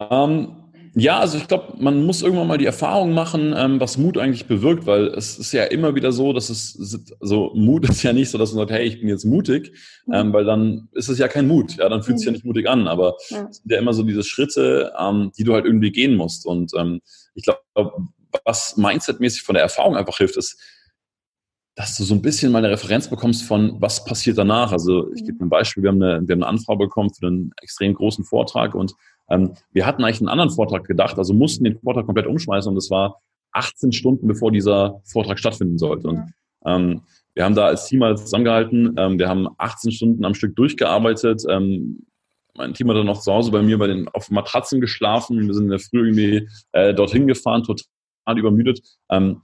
Ähm, 0.00 0.60
ja, 0.94 1.20
also 1.20 1.38
ich 1.38 1.46
glaube, 1.46 1.74
man 1.78 2.04
muss 2.04 2.22
irgendwann 2.22 2.48
mal 2.48 2.58
die 2.58 2.66
Erfahrung 2.66 3.12
machen, 3.12 3.54
ähm, 3.56 3.78
was 3.78 3.96
Mut 3.96 4.18
eigentlich 4.18 4.46
bewirkt, 4.46 4.86
weil 4.86 5.06
es 5.08 5.38
ist 5.38 5.52
ja 5.52 5.64
immer 5.64 5.94
wieder 5.94 6.10
so, 6.10 6.32
dass 6.32 6.50
es 6.50 6.72
so 7.20 7.52
Mut 7.54 7.84
ist 7.88 8.02
ja 8.02 8.12
nicht 8.12 8.30
so, 8.30 8.38
dass 8.38 8.52
man 8.52 8.62
sagt, 8.62 8.72
hey, 8.72 8.86
ich 8.86 8.98
bin 8.98 9.08
jetzt 9.08 9.24
mutig, 9.24 9.72
mhm. 10.06 10.14
ähm, 10.14 10.32
weil 10.32 10.44
dann 10.44 10.88
ist 10.92 11.08
es 11.08 11.18
ja 11.18 11.28
kein 11.28 11.46
Mut, 11.46 11.76
ja, 11.76 11.88
dann 11.88 12.02
fühlt 12.02 12.16
es 12.16 12.22
sich 12.22 12.26
ja 12.26 12.32
mhm. 12.32 12.36
nicht 12.36 12.44
mutig 12.44 12.68
an, 12.68 12.88
aber 12.88 13.16
ja. 13.28 13.46
es 13.48 13.58
sind 13.58 13.70
ja 13.70 13.78
immer 13.78 13.92
so 13.92 14.02
diese 14.02 14.24
Schritte, 14.24 14.92
ähm, 14.98 15.30
die 15.38 15.44
du 15.44 15.54
halt 15.54 15.64
irgendwie 15.64 15.92
gehen 15.92 16.16
musst 16.16 16.44
und 16.44 16.72
ähm, 16.76 17.00
ich 17.34 17.44
glaube, 17.44 17.60
was 18.44 18.76
mindsetmäßig 18.76 19.42
von 19.42 19.54
der 19.54 19.62
Erfahrung 19.62 19.96
einfach 19.96 20.18
hilft, 20.18 20.36
ist, 20.36 20.60
dass 21.80 21.96
du 21.96 22.04
so 22.04 22.14
ein 22.14 22.20
bisschen 22.20 22.52
mal 22.52 22.58
eine 22.58 22.68
Referenz 22.68 23.08
bekommst 23.08 23.42
von, 23.42 23.80
was 23.80 24.04
passiert 24.04 24.36
danach. 24.36 24.70
Also 24.70 25.10
ich 25.14 25.24
gebe 25.24 25.42
ein 25.42 25.48
Beispiel, 25.48 25.82
wir 25.82 25.88
haben 25.88 26.02
eine, 26.02 26.20
wir 26.28 26.34
haben 26.34 26.42
eine 26.42 26.46
Anfrage 26.46 26.80
bekommen 26.80 27.10
für 27.10 27.26
einen 27.26 27.52
extrem 27.62 27.94
großen 27.94 28.22
Vortrag 28.22 28.74
und 28.74 28.92
ähm, 29.30 29.54
wir 29.72 29.86
hatten 29.86 30.04
eigentlich 30.04 30.20
einen 30.20 30.28
anderen 30.28 30.50
Vortrag 30.50 30.84
gedacht, 30.84 31.16
also 31.16 31.32
mussten 31.32 31.64
den 31.64 31.78
Vortrag 31.78 32.04
komplett 32.04 32.26
umschmeißen 32.26 32.70
und 32.70 32.76
es 32.76 32.90
war 32.90 33.22
18 33.52 33.92
Stunden, 33.92 34.28
bevor 34.28 34.52
dieser 34.52 35.00
Vortrag 35.04 35.38
stattfinden 35.38 35.78
sollte. 35.78 36.08
Und 36.08 36.34
ähm, 36.66 37.00
wir 37.32 37.44
haben 37.44 37.54
da 37.54 37.64
als 37.64 37.86
Team 37.86 38.02
alles 38.02 38.24
zusammengehalten, 38.24 38.94
ähm, 38.98 39.18
wir 39.18 39.30
haben 39.30 39.48
18 39.56 39.90
Stunden 39.90 40.24
am 40.26 40.34
Stück 40.34 40.54
durchgearbeitet. 40.56 41.44
Ähm, 41.48 42.04
mein 42.58 42.74
Team 42.74 42.90
hat 42.90 42.96
dann 42.98 43.06
noch 43.06 43.22
zu 43.22 43.32
Hause 43.32 43.52
bei 43.52 43.62
mir 43.62 43.78
bei 43.78 43.86
den, 43.86 44.06
auf 44.08 44.30
Matratzen 44.30 44.82
geschlafen. 44.82 45.46
Wir 45.46 45.54
sind 45.54 45.64
in 45.64 45.70
der 45.70 45.78
Früh 45.78 46.08
irgendwie 46.08 46.46
äh, 46.72 46.92
dorthin 46.92 47.26
gefahren, 47.26 47.62
total 47.62 48.38
übermüdet. 48.38 48.82
Ähm, 49.08 49.40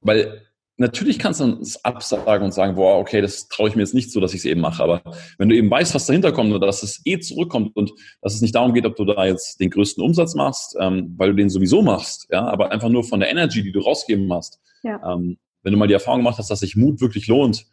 weil 0.00 0.40
natürlich 0.80 1.18
kannst 1.18 1.40
du 1.40 1.58
es 1.60 1.84
absagen 1.84 2.46
und 2.46 2.52
sagen, 2.52 2.74
boah, 2.74 2.98
okay, 2.98 3.20
das 3.20 3.48
traue 3.48 3.68
ich 3.68 3.76
mir 3.76 3.82
jetzt 3.82 3.94
nicht 3.94 4.10
so, 4.10 4.18
dass 4.18 4.32
ich 4.32 4.40
es 4.40 4.44
eben 4.46 4.62
mache. 4.62 4.82
Aber 4.82 5.02
wenn 5.36 5.50
du 5.50 5.54
eben 5.54 5.70
weißt, 5.70 5.94
was 5.94 6.06
dahinter 6.06 6.32
kommt 6.32 6.52
und 6.52 6.60
dass 6.62 6.82
es 6.82 7.02
eh 7.04 7.20
zurückkommt 7.20 7.76
und 7.76 7.92
dass 8.22 8.34
es 8.34 8.40
nicht 8.40 8.54
darum 8.54 8.72
geht, 8.72 8.86
ob 8.86 8.96
du 8.96 9.04
da 9.04 9.26
jetzt 9.26 9.60
den 9.60 9.68
größten 9.68 10.02
Umsatz 10.02 10.34
machst, 10.34 10.76
ähm, 10.80 11.14
weil 11.18 11.30
du 11.30 11.36
den 11.36 11.50
sowieso 11.50 11.82
machst, 11.82 12.28
ja, 12.30 12.46
aber 12.46 12.72
einfach 12.72 12.88
nur 12.88 13.04
von 13.04 13.20
der 13.20 13.30
Energy, 13.30 13.62
die 13.62 13.72
du 13.72 13.80
rausgeben 13.80 14.32
hast. 14.32 14.58
Ja. 14.82 15.00
Ähm, 15.12 15.38
wenn 15.62 15.72
du 15.72 15.78
mal 15.78 15.86
die 15.86 15.94
Erfahrung 15.94 16.20
gemacht 16.20 16.38
hast, 16.38 16.50
dass 16.50 16.60
sich 16.60 16.76
Mut 16.76 17.02
wirklich 17.02 17.26
lohnt, 17.26 17.66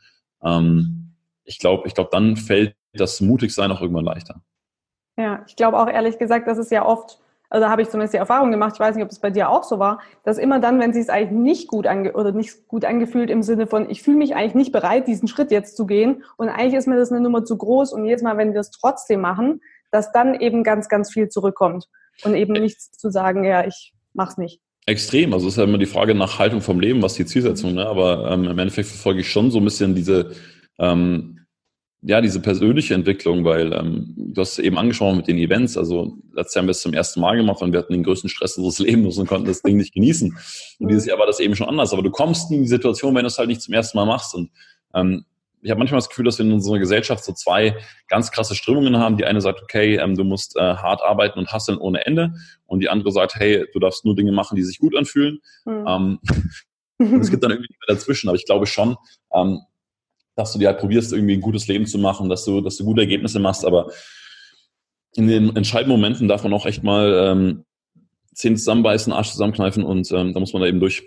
ähm, 0.44 1.16
ich 1.46 1.60
glaube, 1.60 1.88
ich 1.88 1.94
glaube, 1.94 2.10
dann 2.12 2.36
fällt 2.36 2.76
das 2.92 3.22
Mutigsein 3.22 3.72
auch 3.72 3.82
irgendwann 3.82 4.04
leichter. 4.04 4.42
Ja, 5.18 5.46
ich 5.48 5.56
glaube 5.56 5.80
auch 5.80 5.88
ehrlich 5.88 6.20
gesagt, 6.20 6.46
dass 6.48 6.58
es 6.58 6.70
ja 6.72 6.86
oft 6.86 7.20
also 7.50 7.64
da 7.64 7.70
habe 7.70 7.82
ich 7.82 7.90
zumindest 7.90 8.14
die 8.14 8.18
Erfahrung 8.18 8.52
gemacht, 8.52 8.74
ich 8.76 8.80
weiß 8.80 8.96
nicht, 8.96 9.06
ob 9.06 9.12
es 9.12 9.20
bei 9.20 9.30
dir 9.30 9.50
auch 9.50 9.64
so 9.64 9.80
war, 9.80 10.02
dass 10.24 10.38
immer 10.38 10.60
dann, 10.60 10.80
wenn 10.80 10.94
sie 10.94 11.00
es 11.00 11.10
eigentlich 11.10 11.32
nicht 11.32 11.68
gut 11.68 11.88
ange 11.88 12.14
oder 12.14 12.32
nicht 12.32 12.68
gut 12.68 12.84
angefühlt 12.84 13.30
im 13.30 13.44
Sinne 13.44 13.68
von, 13.68 13.90
ich 13.90 14.02
fühle 14.02 14.18
mich 14.18 14.36
eigentlich 14.36 14.56
nicht 14.56 14.72
bereit, 14.72 15.08
diesen 15.08 15.28
Schritt 15.28 15.52
jetzt 15.52 15.78
zu 15.78 15.86
gehen 15.86 16.24
und 16.38 16.50
eigentlich 16.50 16.74
ist 16.74 16.88
mir 16.88 16.98
das 16.98 17.12
eine 17.12 17.22
Nummer 17.22 17.46
zu 17.46 17.58
groß 17.58 17.94
und 17.94 18.06
jedes 18.06 18.22
Mal, 18.22 18.38
wenn 18.38 18.54
wir 18.54 18.60
es 18.60 18.72
trotzdem 18.72 19.22
machen, 19.22 19.62
dass 19.92 20.12
dann 20.12 20.36
eben 20.36 20.64
ganz, 20.64 20.90
ganz 20.90 21.12
viel 21.12 21.30
zurückkommt 21.30 21.88
und 22.24 22.36
eben 22.36 22.54
nichts 22.54 22.92
zu 22.92 23.10
sagen, 23.10 23.44
ja, 23.44 23.66
ich 23.66 23.94
mach's 24.14 24.38
nicht. 24.38 24.62
Extrem, 24.86 25.34
also 25.34 25.48
es 25.48 25.54
ist 25.54 25.58
ja 25.58 25.66
immer 25.66 25.78
die 25.78 25.86
Frage 25.86 26.16
nach 26.16 26.40
Haltung 26.40 26.62
vom 26.62 26.80
Leben, 26.80 27.02
was 27.02 27.14
die 27.14 27.26
Zielsetzung, 27.26 27.74
ne? 27.74 27.86
aber 27.86 28.32
ähm, 28.32 28.46
im 28.46 28.58
Endeffekt 28.58 28.88
verfolge 28.88 29.22
ich 29.22 29.30
schon 29.30 29.52
so 29.52 29.60
ein 29.60 29.66
bisschen 29.66 29.96
diese 29.96 30.32
ähm, 30.80 31.46
ja, 32.02 32.22
diese 32.22 32.40
persönliche 32.40 32.94
Entwicklung, 32.94 33.44
weil 33.44 33.74
ähm, 33.74 34.14
du 34.16 34.40
hast 34.40 34.60
eben 34.60 34.78
angesprochen 34.78 35.18
mit 35.18 35.28
den 35.28 35.38
Events. 35.38 35.78
Also 35.78 36.18
letztes 36.32 36.54
Jahr 36.54 36.62
haben 36.62 36.68
wir 36.68 36.72
es 36.72 36.82
zum 36.82 36.94
ersten 36.94 37.20
Mal 37.20 37.38
gemacht 37.38 37.62
und 37.62 37.72
wir 37.72 37.80
hatten 37.80 37.94
den 37.94 38.04
größten 38.04 38.30
Stress 38.30 38.58
unseres 38.58 38.80
Lebens 38.88 39.18
und 39.18 39.28
konnten 39.28 39.48
das 39.48 39.62
Ding 39.62 39.78
nicht 39.78 39.94
genießen. 39.94 40.38
Und 40.80 40.88
dieses 40.90 41.06
Jahr 41.06 41.18
war 41.18 41.26
das 41.26 41.40
eben 41.40 41.56
schon 41.56 41.68
anders. 41.68 41.94
Aber 41.94 42.04
du 42.04 42.12
kommst 42.12 42.52
in 42.52 42.62
die 42.62 42.68
Situation, 42.68 43.16
wenn 43.16 43.24
du 43.24 43.28
es 43.28 43.38
halt 43.40 43.48
nicht 43.48 43.62
zum 43.62 43.74
ersten 43.74 43.98
Mal 43.98 44.06
machst. 44.06 44.36
Und 44.36 44.52
ähm, 44.94 45.26
ich 45.62 45.72
habe 45.72 45.80
manchmal 45.80 45.98
das 45.98 46.10
Gefühl, 46.10 46.26
dass 46.26 46.38
wir 46.38 46.46
in 46.46 46.52
unserer 46.52 46.78
Gesellschaft 46.78 47.24
so 47.24 47.34
zwei 47.34 47.76
ganz 48.08 48.32
krasse 48.32 48.54
Strömungen 48.54 48.98
haben. 48.98 49.18
Die 49.18 49.26
eine 49.26 49.42
sagt, 49.42 49.62
okay, 49.64 49.96
ähm, 49.98 50.16
du 50.16 50.24
musst 50.24 50.56
äh, 50.56 50.60
hart 50.60 51.02
arbeiten 51.02 51.40
und 51.40 51.52
hasseln 51.52 51.80
ohne 51.80 52.06
Ende. 52.06 52.34
Und 52.68 52.82
die 52.82 52.90
andere 52.90 53.12
sagt, 53.12 53.36
hey, 53.36 53.66
du 53.74 53.80
darfst 53.80 54.06
nur 54.06 54.16
Dinge 54.16 54.32
machen, 54.32 54.56
die 54.56 54.64
sich 54.64 54.78
gut 54.78 54.96
anfühlen. 54.96 55.40
Mhm. 55.66 55.86
Ähm, 55.88 56.20
und 57.00 57.22
es 57.22 57.32
gibt 57.32 57.44
dann 57.44 57.52
irgendwie 57.52 57.74
dazwischen. 57.88 58.30
Aber 58.30 58.38
ich 58.38 58.46
glaube 58.46 58.68
schon, 58.68 58.98
ähm, 59.34 59.62
dass 60.38 60.54
du 60.54 60.60
dir 60.60 60.68
halt 60.70 60.80
probierst, 60.80 61.12
irgendwie 61.12 61.34
ein 61.34 61.42
gutes 61.42 61.68
Leben 61.68 61.88
zu 61.88 61.98
machen, 61.98 62.30
dass 62.30 62.46
du, 62.46 62.62
dass 62.62 62.78
du 62.78 62.86
gute 62.86 63.02
Ergebnisse 63.02 63.40
machst, 63.40 63.66
aber 63.66 63.92
in 65.16 65.28
den 65.28 65.56
entscheidenden 65.56 65.98
Momenten 65.98 66.28
darf 66.28 66.44
man 66.44 66.54
auch 66.54 66.66
echt 66.66 66.84
mal 66.84 67.12
ähm, 67.12 67.66
Zähne 68.34 68.56
zusammenbeißen, 68.56 69.12
Arsch 69.12 69.32
zusammenkneifen 69.32 69.84
und 69.84 70.12
ähm, 70.12 70.34
da 70.34 70.40
muss 70.40 70.54
man 70.54 70.62
da 70.62 70.68
eben 70.68 70.80
durch. 70.80 71.04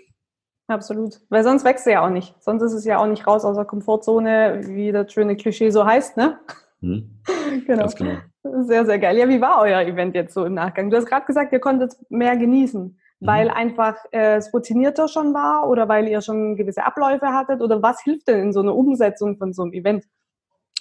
Absolut. 0.67 1.21
Weil 1.29 1.43
sonst 1.43 1.63
wächst 1.63 1.85
du 1.85 1.91
ja 1.91 2.05
auch 2.05 2.09
nicht. 2.09 2.35
Sonst 2.39 2.61
ist 2.61 2.73
es 2.73 2.85
ja 2.85 2.97
auch 2.97 3.07
nicht 3.07 3.25
raus 3.25 3.45
aus 3.45 3.55
der 3.55 3.65
Komfortzone, 3.65 4.61
wie 4.65 4.91
das 4.91 5.11
schöne 5.11 5.37
Klischee 5.37 5.69
so 5.69 5.85
heißt, 5.85 6.17
ne? 6.17 6.39
Mhm. 6.81 7.21
genau. 7.67 7.87
Genau. 7.87 8.17
Sehr, 8.63 8.85
sehr 8.85 8.99
geil. 8.99 9.17
Ja, 9.17 9.29
wie 9.29 9.39
war 9.39 9.61
euer 9.61 9.81
Event 9.81 10.13
jetzt 10.13 10.33
so 10.33 10.45
im 10.45 10.55
Nachgang? 10.55 10.89
Du 10.89 10.97
hast 10.97 11.05
gerade 11.05 11.25
gesagt, 11.25 11.53
ihr 11.53 11.59
konntet 11.59 11.95
mehr 12.09 12.35
genießen 12.35 12.97
weil 13.21 13.45
mhm. 13.45 13.51
einfach 13.51 13.95
äh, 14.11 14.35
es 14.37 14.53
routinierter 14.53 15.07
schon 15.07 15.33
war 15.33 15.69
oder 15.69 15.87
weil 15.87 16.07
ihr 16.07 16.21
schon 16.21 16.55
gewisse 16.55 16.85
Abläufe 16.85 17.27
hattet? 17.27 17.61
Oder 17.61 17.81
was 17.81 18.01
hilft 18.03 18.27
denn 18.27 18.41
in 18.41 18.53
so 18.53 18.59
einer 18.59 18.75
Umsetzung 18.75 19.37
von 19.37 19.53
so 19.53 19.61
einem 19.61 19.73
Event? 19.73 20.05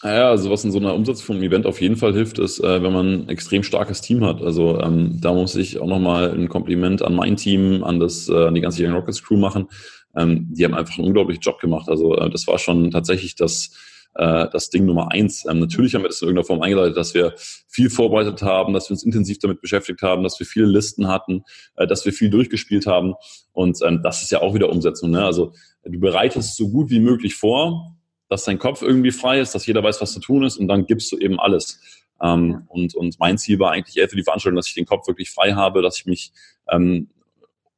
Ja, 0.03 0.31
also 0.31 0.51
was 0.51 0.65
in 0.65 0.73
so 0.73 0.79
einer 0.79 0.95
Umsetzung 0.95 1.27
von 1.27 1.37
einem 1.37 1.45
Event 1.45 1.67
auf 1.67 1.81
jeden 1.81 1.97
Fall 1.97 2.15
hilft, 2.15 2.39
ist, 2.39 2.59
äh, 2.61 2.83
wenn 2.83 2.93
man 2.93 3.07
ein 3.07 3.29
extrem 3.29 3.63
starkes 3.63 4.01
Team 4.01 4.25
hat. 4.25 4.41
Also 4.41 4.81
ähm, 4.81 5.19
da 5.21 5.35
muss 5.35 5.55
ich 5.57 5.79
auch 5.79 5.87
nochmal 5.87 6.33
ein 6.33 6.49
Kompliment 6.49 7.03
an 7.03 7.15
mein 7.15 7.37
Team, 7.37 7.85
an 7.85 8.01
das, 8.01 8.27
äh, 8.31 8.47
an 8.47 8.55
die 8.55 8.63
ganze 8.63 8.83
Young 8.83 8.95
Rockets 8.95 9.23
Crew 9.23 9.37
machen. 9.37 9.69
Ähm, 10.17 10.49
die 10.51 10.65
haben 10.65 10.75
einfach 10.75 10.97
einen 10.97 11.09
unglaublichen 11.09 11.43
Job 11.43 11.61
gemacht. 11.61 11.91
Also 11.91 12.17
äh, 12.17 12.31
das 12.31 12.47
war 12.47 12.59
schon 12.59 12.91
tatsächlich 12.91 13.37
das 13.37 13.77
äh, 14.15 14.49
das 14.53 14.71
Ding 14.71 14.87
Nummer 14.87 15.13
eins. 15.13 15.45
Ähm, 15.49 15.61
natürlich 15.61 15.95
haben 15.95 16.03
wir 16.03 16.09
das 16.09 16.21
in 16.23 16.29
irgendeiner 16.29 16.47
Form 16.47 16.63
eingeleitet, 16.63 16.97
dass 16.97 17.15
wir 17.15 17.35
viel 17.69 17.91
vorbereitet 17.91 18.43
haben, 18.43 18.73
dass 18.73 18.89
wir 18.89 18.93
uns 18.93 19.05
intensiv 19.05 19.39
damit 19.39 19.61
beschäftigt 19.61 20.03
haben, 20.03 20.23
dass 20.23 20.39
wir 20.39 20.47
viele 20.47 20.67
Listen 20.67 21.09
hatten, 21.09 21.45
äh, 21.77 21.87
dass 21.87 22.05
wir 22.05 22.13
viel 22.13 22.31
durchgespielt 22.31 22.87
haben. 22.87 23.15
Und 23.53 23.79
ähm, 23.85 24.03
das 24.03 24.23
ist 24.23 24.31
ja 24.31 24.41
auch 24.41 24.55
wieder 24.55 24.71
Umsetzung. 24.71 25.11
Ne? 25.11 25.25
Also 25.25 25.53
du 25.85 25.99
bereitest 25.99 26.57
so 26.57 26.69
gut 26.69 26.91
wie 26.91 27.01
möglich 27.01 27.35
vor, 27.35 27.97
dass 28.29 28.45
dein 28.45 28.59
Kopf 28.59 28.83
irgendwie 28.83 29.11
frei 29.11 29.41
ist, 29.41 29.55
dass 29.55 29.67
jeder 29.67 29.83
weiß, 29.83 30.01
was 30.01 30.13
zu 30.13 30.21
tun 30.21 30.45
ist 30.45 30.57
und 30.57 30.69
dann 30.69 30.87
gibst 30.87 31.11
du 31.13 31.19
eben 31.19 31.39
alles. 31.39 31.81
Ähm, 32.23 32.65
und, 32.69 32.95
und 32.95 33.19
mein 33.19 33.39
Ziel 33.39 33.59
war 33.59 33.73
eigentlich 33.73 33.97
eher 33.97 34.09
für 34.09 34.17
die 34.17 34.23
Veranstaltung, 34.23 34.57
dass 34.57 34.69
ich 34.69 34.75
den 34.75 34.87
Kopf 34.87 35.07
wirklich 35.07 35.31
frei 35.31 35.53
habe, 35.53 35.83
dass 35.83 35.99
ich 35.99 36.07
mich 36.07 36.33
ähm, 36.69 37.09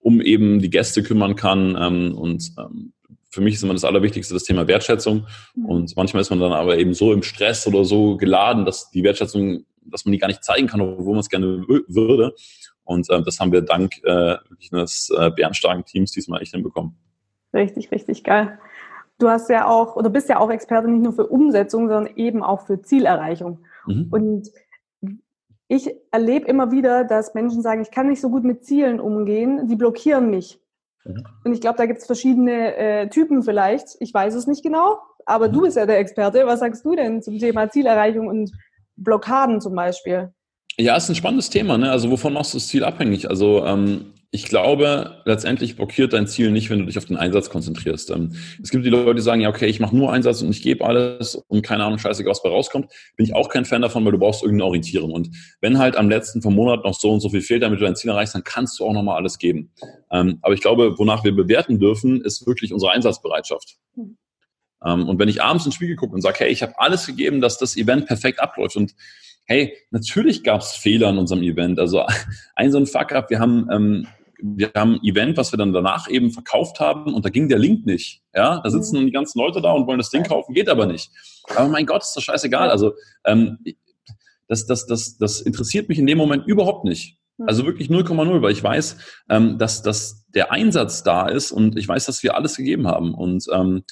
um 0.01 0.21
eben 0.21 0.61
die 0.61 0.71
Gäste 0.71 1.03
kümmern 1.03 1.37
kann. 1.37 1.77
Ähm, 1.79 2.15
und 2.17 2.53
ähm, 2.59 2.93
für 3.33 3.41
mich 3.41 3.55
ist 3.55 3.63
immer 3.63 3.73
das 3.73 3.85
Allerwichtigste 3.85 4.35
das 4.35 4.45
Thema 4.45 4.69
Wertschätzung. 4.69 5.27
Mhm. 5.55 5.67
Und 5.67 5.97
manchmal 5.97 6.21
ist 6.21 6.31
man 6.31 6.39
dann 6.39 6.53
aber 6.53 6.77
eben 6.79 6.95
so 6.95 7.13
im 7.13 7.23
Stress 7.23 7.67
oder 7.67 7.85
so 7.85 8.17
geladen, 8.17 8.65
dass 8.65 8.91
die 8.91 9.03
Wertschätzung, 9.03 9.65
dass 9.81 10.05
man 10.05 10.13
die 10.13 10.19
gar 10.19 10.29
nicht 10.29 10.45
zeigen 10.45 10.67
kann, 10.67 10.81
obwohl 10.81 11.15
man 11.15 11.21
es 11.21 11.31
gerne 11.31 11.65
würde. 11.89 12.35
Und 12.85 13.09
äh, 13.11 13.23
das 13.23 13.41
haben 13.41 13.53
wir 13.53 13.63
dank 13.63 14.05
äh, 14.05 14.37
des 14.71 15.11
äh, 15.17 15.31
bärenstarken 15.31 15.85
Teams 15.85 16.13
diesmal 16.13 16.43
echt 16.43 16.53
hinbekommen. 16.53 16.95
Richtig, 17.55 17.91
richtig 17.91 18.23
geil. 18.23 18.59
Du 19.19 19.29
hast 19.29 19.49
ja 19.49 19.67
auch 19.67 19.97
oder 19.97 20.11
bist 20.11 20.29
ja 20.29 20.39
auch 20.39 20.51
Experte 20.51 20.89
nicht 20.89 21.03
nur 21.03 21.13
für 21.13 21.27
Umsetzung, 21.27 21.89
sondern 21.89 22.15
eben 22.17 22.43
auch 22.43 22.67
für 22.67 22.83
Zielerreichung. 22.83 23.65
Mhm. 23.87 24.09
Und 24.11 24.51
ich 25.69 25.91
erlebe 26.11 26.47
immer 26.47 26.71
wieder, 26.71 27.05
dass 27.05 27.33
Menschen 27.33 27.63
sagen, 27.63 27.81
ich 27.81 27.91
kann 27.91 28.09
nicht 28.09 28.21
so 28.21 28.29
gut 28.29 28.45
mit 28.45 28.65
Zielen 28.65 29.01
umgehen, 29.01 29.69
die 29.69 29.77
blockieren 29.77 30.29
mich. 30.29 30.62
Mhm. 31.05 31.25
Und 31.45 31.53
ich 31.53 31.61
glaube, 31.61 31.79
da 31.79 31.87
gibt 31.87 32.01
es 32.01 32.07
verschiedene 32.07 32.77
äh, 32.77 33.09
Typen 33.09 33.43
vielleicht. 33.43 33.97
Ich 34.01 34.13
weiß 34.13 34.35
es 34.35 34.47
nicht 34.47 34.63
genau, 34.63 34.99
aber 35.27 35.49
mhm. 35.49 35.53
du 35.53 35.61
bist 35.63 35.77
ja 35.77 35.87
der 35.87 35.99
Experte. 35.99 36.47
Was 36.47 36.61
sagst 36.61 36.85
du 36.85 36.95
denn 36.95 37.23
zum 37.23 37.39
Thema 37.39 37.71
Zielerreichung 37.71 38.29
und 38.29 38.53
Blockaden 38.97 39.61
zum 39.61 39.75
Beispiel? 39.75 40.33
Ja, 40.79 40.97
ist 40.97 41.09
ein 41.09 41.15
spannendes 41.15 41.51
Thema. 41.51 41.77
Ne? 41.77 41.91
Also 41.91 42.11
wovon 42.11 42.33
machst 42.33 42.55
du 42.55 42.59
das 42.59 42.69
Ziel 42.69 42.85
abhängig? 42.85 43.29
Also 43.29 43.65
ähm, 43.65 44.13
ich 44.35 44.47
glaube, 44.47 45.21
letztendlich 45.27 45.77
blockiert 45.77 46.15
dein 46.15 46.27
Ziel 46.27 46.51
nicht, 46.53 46.71
wenn 46.71 46.79
du 46.79 46.87
dich 46.87 46.97
auf 46.97 47.05
den 47.05 47.19
Einsatz 47.19 47.51
konzentrierst. 47.51 48.11
Ähm, 48.11 48.35
es 48.63 48.71
gibt 48.71 48.83
die 48.87 48.89
Leute, 48.89 49.17
die 49.17 49.21
sagen, 49.21 49.43
ja, 49.43 49.51
okay, 49.51 49.67
ich 49.67 49.79
mache 49.79 49.95
nur 49.95 50.11
Einsatz 50.11 50.41
und 50.41 50.49
ich 50.49 50.63
gebe 50.63 50.87
alles 50.87 51.35
und 51.35 51.61
keine 51.61 51.85
Ahnung, 51.85 51.99
scheiße, 51.99 52.25
was 52.25 52.43
bei 52.43 52.49
rauskommt. 52.49 52.91
Bin 53.17 53.27
ich 53.27 53.35
auch 53.35 53.51
kein 53.51 53.67
Fan 53.67 53.83
davon, 53.83 54.07
weil 54.07 54.13
du 54.13 54.19
brauchst 54.19 54.43
irgendeine 54.43 54.69
Orientierung. 54.69 55.13
Und 55.13 55.29
wenn 55.61 55.77
halt 55.77 55.99
am 55.99 56.09
letzten 56.09 56.41
vom 56.41 56.55
Monat 56.55 56.83
noch 56.83 56.95
so 56.95 57.13
und 57.13 57.21
so 57.21 57.29
viel 57.29 57.43
fehlt, 57.43 57.63
damit 57.63 57.79
du 57.79 57.85
dein 57.85 57.95
Ziel 57.95 58.09
erreichst, 58.09 58.35
dann 58.35 58.43
kannst 58.43 58.81
du 58.81 58.87
auch 58.87 58.95
nochmal 58.95 59.17
alles 59.17 59.37
geben. 59.37 59.71
Ähm, 60.11 60.39
aber 60.41 60.55
ich 60.55 60.63
glaube, 60.63 60.99
wonach 60.99 61.25
wir 61.25 61.37
bewerten 61.37 61.79
dürfen, 61.79 62.23
ist 62.23 62.47
wirklich 62.47 62.73
unsere 62.73 62.91
Einsatzbereitschaft. 62.93 63.77
Mhm. 63.97 64.17
und 64.81 65.19
wenn 65.19 65.29
ich 65.29 65.43
abends 65.43 65.67
ins 65.67 65.75
Spiegel 65.75 65.95
gucke 65.95 66.15
und 66.15 66.23
sage, 66.23 66.39
hey, 66.41 66.49
ich 66.51 66.63
habe 66.63 66.73
alles 66.79 67.07
gegeben, 67.07 67.43
dass 67.43 67.59
das 67.59 67.77
Event 67.77 68.07
perfekt 68.07 68.41
abläuft 68.41 68.77
und 68.77 68.95
hey, 69.45 69.77
natürlich 69.91 70.43
gab 70.43 70.63
es 70.63 70.73
Fehler 70.73 71.11
in 71.11 71.19
unserem 71.19 71.43
Event. 71.43 71.79
Also 71.79 72.07
ein 72.57 72.73
so 72.73 72.79
ein 72.79 72.87
Fuck-up, 72.87 73.29
wir 73.29 73.39
haben 73.39 73.69
ähm, 73.71 74.07
wir 74.43 74.73
haben 74.75 74.95
ein 74.95 75.05
Event, 75.05 75.37
was 75.37 75.53
wir 75.53 75.57
dann 75.57 75.73
danach 75.73 76.11
eben 76.11 76.31
verkauft 76.31 76.81
haben 76.81 77.15
und 77.15 77.25
da 77.25 77.31
ging 77.31 77.49
der 77.49 77.59
Link 77.59 77.87
nicht. 77.87 78.23
Ja, 78.35 78.61
da 78.61 78.71
sitzen 78.71 79.01
mhm. 79.01 79.07
die 79.07 79.13
ganzen 79.13 79.39
Leute 79.39 79.63
da 79.63 79.73
und 79.73 79.87
wollen 79.87 79.99
das 79.99 80.11
Ding 80.11 80.25
kaufen, 80.25 80.53
geht 80.53 80.69
aber 80.69 80.87
nicht. 80.87 81.11
Aber 81.55 81.69
mein 81.69 81.87
Gott, 81.87 82.03
ist 82.03 82.15
das 82.15 82.25
scheißegal. 82.25 82.69
Also 82.69 82.95
ähm, 83.25 83.59
das, 84.49 84.67
das, 84.67 84.87
das, 84.87 85.17
das 85.17 85.41
interessiert 85.41 85.89
mich 85.89 85.99
in 85.99 86.07
dem 86.07 86.19
Moment 86.19 86.47
überhaupt 86.47 86.85
nicht. 86.85 87.19
Mhm. 87.39 87.49
Also 87.49 87.65
wirklich 87.67 87.89
0,0, 87.89 88.43
weil 88.43 88.53
ich 88.53 88.63
weiß, 88.63 88.97
ähm, 89.29 89.59
dass, 89.59 89.83
dass 89.83 90.27
der 90.29 90.51
Einsatz 90.51 91.05
da 91.05 91.29
ist 91.29 91.53
und 91.53 91.79
ich 91.79 91.87
weiß, 91.87 92.07
dass 92.07 92.23
wir 92.25 92.37
alles 92.37 92.57
gegeben 92.57 92.89
haben. 92.89 93.15
Und 93.15 93.47
ähm, 93.53 93.85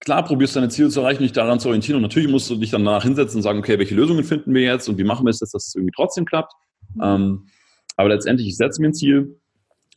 klar 0.00 0.24
probierst 0.24 0.56
du 0.56 0.60
deine 0.60 0.70
Ziele 0.70 0.88
zu 0.88 1.00
erreichen, 1.00 1.22
dich 1.22 1.32
daran 1.32 1.60
zu 1.60 1.68
orientieren. 1.68 1.96
Und 1.96 2.02
natürlich 2.02 2.30
musst 2.30 2.48
du 2.48 2.56
dich 2.56 2.70
dann 2.70 2.84
danach 2.86 3.02
hinsetzen 3.02 3.36
und 3.36 3.42
sagen, 3.42 3.58
okay, 3.58 3.78
welche 3.78 3.94
Lösungen 3.94 4.24
finden 4.24 4.54
wir 4.54 4.62
jetzt 4.62 4.88
und 4.88 4.96
wie 4.96 5.04
machen 5.04 5.26
wir 5.26 5.30
es, 5.30 5.40
dass 5.40 5.50
das 5.50 5.74
irgendwie 5.74 5.92
trotzdem 5.94 6.24
klappt. 6.24 6.54
Mhm. 6.94 7.02
Ähm, 7.02 7.46
aber 7.96 8.08
letztendlich, 8.08 8.48
ich 8.48 8.56
setze 8.56 8.80
mir 8.80 8.88
ein 8.88 8.94
Ziel, 8.94 9.38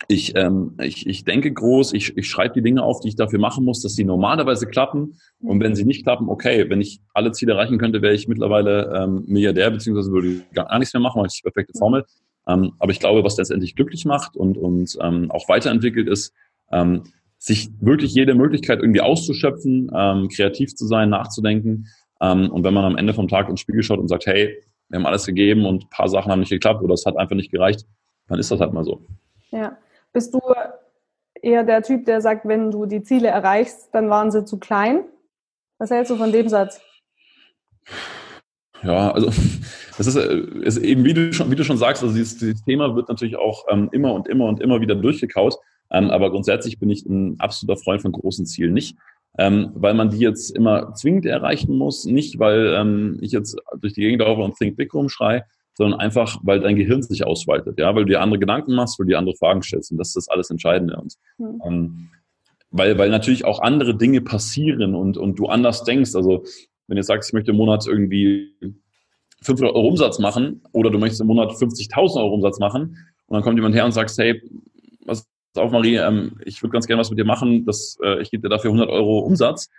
ich, 0.08 0.36
ähm, 0.36 0.76
ich, 0.82 1.08
ich 1.08 1.24
denke 1.24 1.52
groß, 1.52 1.94
ich, 1.94 2.18
ich 2.18 2.28
schreibe 2.28 2.54
die 2.54 2.62
Dinge 2.62 2.84
auf, 2.84 3.00
die 3.00 3.08
ich 3.08 3.16
dafür 3.16 3.40
machen 3.40 3.64
muss, 3.64 3.82
dass 3.82 3.96
sie 3.96 4.04
normalerweise 4.04 4.68
klappen. 4.68 5.18
Und 5.40 5.62
wenn 5.62 5.74
sie 5.74 5.86
nicht 5.86 6.04
klappen, 6.04 6.28
okay, 6.28 6.70
wenn 6.70 6.82
ich 6.82 7.00
alle 7.14 7.32
Ziele 7.32 7.54
erreichen 7.54 7.78
könnte, 7.78 8.02
wäre 8.02 8.14
ich 8.14 8.28
mittlerweile 8.28 8.94
ähm, 8.94 9.24
Milliardär, 9.26 9.72
beziehungsweise 9.72 10.12
würde 10.12 10.42
gar 10.54 10.78
nichts 10.80 10.94
mehr 10.94 11.02
machen, 11.02 11.22
weil 11.22 11.28
ich 11.28 11.38
die 11.38 11.44
perfekte 11.44 11.78
Formel. 11.78 12.04
Ähm, 12.48 12.74
aber 12.78 12.92
ich 12.92 13.00
glaube, 13.00 13.24
was 13.24 13.38
letztendlich 13.38 13.76
glücklich 13.76 14.06
macht 14.06 14.36
und, 14.36 14.58
und 14.58 14.98
ähm, 15.02 15.32
auch 15.32 15.48
weiterentwickelt 15.48 16.08
ist, 16.08 16.34
ähm, 16.72 17.04
sich 17.38 17.70
wirklich 17.80 18.14
jede 18.14 18.36
Möglichkeit 18.36 18.80
irgendwie 18.80 19.02
auszuschöpfen, 19.02 19.90
ähm, 19.96 20.30
kreativ 20.30 20.76
zu 20.76 20.86
sein, 20.86 21.10
nachzudenken. 21.10 21.88
Ähm, 22.22 22.52
und 22.52 22.64
wenn 22.64 22.74
man 22.74 22.86
am 22.86 22.98
Ende 22.98 23.14
vom 23.14 23.28
Tag 23.28 23.50
ins 23.50 23.62
Spiegel 23.62 23.84
schaut 23.84 24.00
und 24.00 24.08
sagt, 24.08 24.26
hey, 24.26 24.62
wir 24.90 25.00
haben 25.00 25.06
alles 25.06 25.26
gegeben 25.26 25.66
und 25.66 25.86
ein 25.86 25.90
paar 25.90 26.08
Sachen 26.08 26.32
haben 26.32 26.40
nicht 26.40 26.50
geklappt 26.50 26.82
oder 26.84 26.94
es 26.94 27.06
hat 27.06 27.18
einfach 27.18 27.36
nicht 27.36 27.52
gereicht, 27.52 27.86
dann 28.28 28.40
ist 28.40 28.52
das 28.52 28.60
halt 28.60 28.74
mal 28.74 28.84
so. 28.84 29.02
Ja. 29.52 29.78
Bist 30.14 30.34
du 30.34 30.40
eher 31.42 31.64
der 31.64 31.84
Typ, 31.84 32.06
der 32.06 32.22
sagt, 32.22 32.48
wenn 32.48 32.72
du 32.72 32.86
die 32.86 33.04
Ziele 33.04 33.28
erreichst, 33.28 33.90
dann 33.94 34.10
waren 34.10 34.32
sie 34.32 34.46
zu 34.46 34.60
klein? 34.60 35.04
Was 35.78 35.92
hältst 35.92 36.12
du 36.12 36.16
von 36.16 36.32
dem 36.32 36.48
Satz? 36.50 36.82
Ja, 38.84 39.12
also 39.12 39.28
das 39.98 40.08
ist, 40.08 40.16
äh, 40.16 40.38
ist 40.62 40.78
eben, 40.78 41.04
wie 41.04 41.14
du, 41.14 41.34
schon, 41.34 41.52
wie 41.52 41.56
du 41.56 41.64
schon 41.64 41.78
sagst, 41.78 42.04
also 42.04 42.16
dieses, 42.16 42.38
dieses 42.38 42.64
Thema 42.64 42.96
wird 42.96 43.10
natürlich 43.10 43.36
auch 43.36 43.66
ähm, 43.70 43.90
immer 43.92 44.14
und 44.14 44.28
immer 44.28 44.46
und 44.46 44.62
immer 44.62 44.82
wieder 44.82 44.96
durchgekaut. 44.96 45.56
Ähm, 45.92 46.10
aber 46.10 46.32
grundsätzlich 46.32 46.80
bin 46.80 46.90
ich 46.90 47.06
ein 47.06 47.40
absoluter 47.40 47.80
Freund 47.80 48.02
von 48.02 48.12
großen 48.12 48.46
Zielen. 48.46 48.74
Nicht, 48.74 48.98
ähm, 49.38 49.72
weil 49.74 49.94
man 49.94 50.10
die 50.10 50.20
jetzt 50.20 50.56
immer 50.56 50.94
zwingend 50.94 51.26
erreichen 51.26 51.78
muss, 51.78 52.06
nicht 52.06 52.40
weil 52.40 52.74
ähm, 52.78 53.18
ich 53.22 53.32
jetzt 53.32 53.58
durch 53.80 53.94
die 53.94 54.02
Gegend 54.02 54.22
laufe 54.22 54.42
und 54.42 54.56
Think 54.58 54.78
Big 54.78 54.94
rumschrei, 54.94 55.44
sondern 55.74 56.00
einfach, 56.00 56.40
weil 56.44 56.62
dein 56.62 56.78
Gehirn 56.78 57.04
sich 57.04 57.26
ausweitet, 57.26 57.78
ja, 57.78 57.94
weil 57.94 58.06
du 58.06 58.12
dir 58.12 58.22
andere 58.22 58.40
Gedanken 58.40 58.76
machst, 58.76 58.98
weil 58.98 59.06
du 59.06 59.12
dir 59.12 59.20
andere 59.20 59.36
Fragen 59.36 59.62
stellst 59.62 59.92
und 59.92 59.98
das 59.98 60.10
ist 60.10 60.16
das 60.16 60.30
alles 60.30 60.50
Entscheidende. 60.50 60.96
Und, 60.98 61.16
mhm. 61.38 61.62
ähm, 61.66 62.10
weil, 62.72 62.98
weil 62.98 63.10
natürlich 63.10 63.46
auch 63.46 63.60
andere 63.60 63.96
Dinge 63.96 64.22
passieren 64.22 64.96
und, 64.96 65.18
und 65.18 65.38
du 65.38 65.48
anders 65.48 65.84
denkst. 65.84 66.16
Also 66.16 66.44
wenn 66.88 66.98
du 66.98 67.04
sagst, 67.04 67.30
ich 67.30 67.34
möchte 67.34 67.52
im 67.52 67.58
Monat 67.58 67.86
irgendwie 67.88 68.56
500 69.42 69.76
Euro 69.76 69.88
Umsatz 69.88 70.20
machen 70.20 70.62
oder 70.72 70.90
du 70.90 70.98
möchtest 70.98 71.22
im 71.22 71.28
Monat 71.28 71.52
50.000 71.52 72.18
Euro 72.18 72.34
Umsatz 72.34 72.60
machen 72.60 72.98
und 73.28 73.34
dann 73.34 73.44
kommt 73.44 73.58
jemand 73.58 73.76
her 73.76 73.86
und 73.86 73.92
sagt, 73.92 74.12
hey, 74.18 74.42
was 75.06 75.28
auf, 75.58 75.72
Marie, 75.72 75.96
ähm, 75.98 76.40
ich 76.44 76.62
würde 76.62 76.74
ganz 76.74 76.88
gerne 76.88 77.00
was 77.00 77.10
mit 77.10 77.20
dir 77.20 77.26
machen, 77.26 77.66
das, 77.66 77.98
äh, 78.04 78.22
ich 78.22 78.32
gebe 78.32 78.44
dir 78.44 78.50
dafür 78.50 78.72
100 78.72 78.90
Euro 78.90 79.20
Umsatz, 79.20 79.70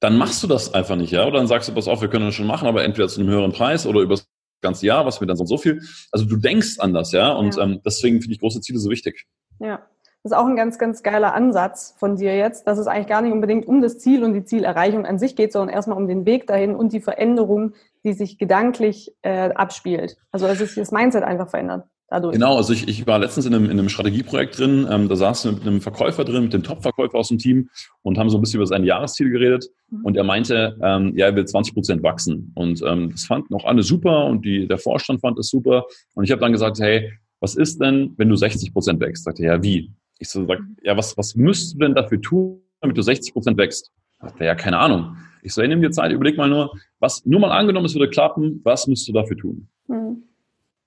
dann 0.00 0.18
machst 0.18 0.42
du 0.42 0.46
das 0.46 0.74
einfach 0.74 0.96
nicht, 0.96 1.10
ja? 1.10 1.26
Oder 1.26 1.38
dann 1.38 1.46
sagst 1.46 1.68
du, 1.68 1.74
pass 1.74 1.88
auf, 1.88 2.00
wir 2.00 2.08
können 2.08 2.26
das 2.26 2.34
schon 2.34 2.46
machen, 2.46 2.68
aber 2.68 2.84
entweder 2.84 3.08
zu 3.08 3.20
einem 3.20 3.30
höheren 3.30 3.52
Preis 3.52 3.86
oder 3.86 4.00
über 4.00 4.14
das 4.14 4.28
ganze 4.60 4.86
Jahr, 4.86 5.06
was 5.06 5.20
wir 5.20 5.26
dann 5.26 5.36
so, 5.36 5.46
so 5.46 5.58
viel. 5.58 5.80
Also 6.12 6.26
du 6.26 6.36
denkst 6.36 6.78
anders, 6.78 7.12
ja? 7.12 7.32
Und 7.32 7.56
ja. 7.56 7.62
Ähm, 7.62 7.80
deswegen 7.84 8.20
finde 8.20 8.34
ich 8.34 8.40
große 8.40 8.60
Ziele 8.60 8.78
so 8.78 8.90
wichtig. 8.90 9.26
Ja. 9.58 9.86
Das 10.22 10.32
ist 10.32 10.38
auch 10.38 10.46
ein 10.46 10.56
ganz, 10.56 10.76
ganz 10.76 11.04
geiler 11.04 11.34
Ansatz 11.34 11.94
von 11.98 12.16
dir 12.16 12.36
jetzt, 12.36 12.66
dass 12.66 12.78
es 12.78 12.88
eigentlich 12.88 13.06
gar 13.06 13.22
nicht 13.22 13.32
unbedingt 13.32 13.68
um 13.68 13.80
das 13.80 13.98
Ziel 13.98 14.24
und 14.24 14.34
die 14.34 14.42
Zielerreichung 14.42 15.06
an 15.06 15.20
sich 15.20 15.36
geht, 15.36 15.52
sondern 15.52 15.72
erstmal 15.72 15.96
um 15.96 16.08
den 16.08 16.26
Weg 16.26 16.48
dahin 16.48 16.74
und 16.74 16.92
die 16.92 17.00
Veränderung, 17.00 17.74
die 18.02 18.12
sich 18.12 18.36
gedanklich 18.36 19.14
äh, 19.22 19.50
abspielt. 19.50 20.16
Also 20.32 20.48
dass 20.48 20.58
sich 20.58 20.74
das 20.74 20.90
Mindset 20.90 21.22
einfach 21.22 21.48
verändert 21.48 21.84
dadurch. 22.08 22.34
Genau, 22.34 22.56
also 22.56 22.72
ich, 22.72 22.88
ich 22.88 23.06
war 23.06 23.18
letztens 23.18 23.46
in 23.46 23.54
einem, 23.54 23.64
in 23.66 23.72
einem 23.72 23.88
Strategieprojekt 23.88 24.58
drin, 24.58 24.86
ähm, 24.90 25.08
da 25.08 25.16
saß 25.16 25.46
mit 25.46 25.62
einem 25.62 25.80
Verkäufer 25.80 26.24
drin, 26.24 26.44
mit 26.44 26.52
dem 26.52 26.62
Top-Verkäufer 26.62 27.18
aus 27.18 27.28
dem 27.28 27.38
Team 27.38 27.68
und 28.02 28.18
haben 28.18 28.30
so 28.30 28.38
ein 28.38 28.40
bisschen 28.40 28.58
über 28.58 28.66
sein 28.66 28.84
Jahresziel 28.84 29.30
geredet 29.30 29.66
mhm. 29.90 30.04
und 30.04 30.16
er 30.16 30.24
meinte, 30.24 30.76
ähm, 30.82 31.16
ja, 31.16 31.26
er 31.26 31.36
will 31.36 31.44
20 31.44 31.74
Prozent 31.74 32.02
wachsen 32.02 32.52
und 32.54 32.82
ähm, 32.86 33.10
das 33.10 33.24
fanden 33.24 33.54
auch 33.54 33.64
alle 33.64 33.82
super 33.82 34.26
und 34.26 34.44
die, 34.44 34.66
der 34.66 34.78
Vorstand 34.78 35.20
fand 35.20 35.38
es 35.38 35.48
super 35.48 35.84
und 36.14 36.24
ich 36.24 36.30
habe 36.30 36.40
dann 36.40 36.52
gesagt, 36.52 36.78
hey, 36.80 37.12
was 37.40 37.54
ist 37.54 37.80
denn, 37.80 38.14
wenn 38.16 38.28
du 38.28 38.36
60 38.36 38.72
Prozent 38.72 39.00
wächst? 39.00 39.24
Sagte 39.24 39.44
er, 39.44 39.56
ja, 39.56 39.62
wie? 39.62 39.92
Ich 40.18 40.30
so, 40.30 40.46
sag, 40.46 40.60
ja, 40.82 40.96
was, 40.96 41.16
was 41.18 41.34
müsstest 41.34 41.74
du 41.74 41.78
denn 41.80 41.94
dafür 41.94 42.20
tun, 42.20 42.62
damit 42.80 42.96
du 42.96 43.02
60 43.02 43.32
Prozent 43.34 43.58
wächst? 43.58 43.92
Sagte 44.20 44.40
er, 44.40 44.46
ja, 44.46 44.54
keine 44.54 44.78
Ahnung. 44.78 45.16
Ich 45.42 45.52
so, 45.52 45.60
hey, 45.60 45.68
nimm 45.68 45.82
dir 45.82 45.90
Zeit, 45.90 46.10
überleg 46.10 46.38
mal 46.38 46.48
nur, 46.48 46.72
was, 46.98 47.24
nur 47.26 47.38
mal 47.38 47.50
angenommen, 47.50 47.86
es 47.86 47.94
würde 47.94 48.08
klappen, 48.08 48.62
was 48.64 48.86
müsstest 48.86 49.10
du 49.10 49.12
dafür 49.12 49.36
tun? 49.36 49.68
Mhm 49.86 50.25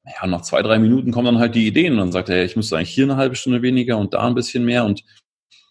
ja, 0.10 0.28
nach 0.28 0.42
zwei, 0.42 0.62
drei 0.62 0.80
Minuten 0.80 1.12
kommen 1.12 1.26
dann 1.26 1.40
halt 1.40 1.56
die 1.56 1.68
Ideen 1.68 1.94
und 1.94 2.00
dann 2.00 2.12
sagt 2.12 2.30
er, 2.30 2.38
hey, 2.38 2.46
ich 2.46 2.56
müsste 2.56 2.78
eigentlich 2.78 2.90
hier 2.90 3.06
eine 3.06 3.18
halbe 3.18 3.36
Stunde 3.36 3.62
weniger 3.62 3.98
und 3.98 4.14
da 4.14 4.26
ein 4.26 4.36
bisschen 4.36 4.66
mehr 4.66 4.86
und 4.86 5.04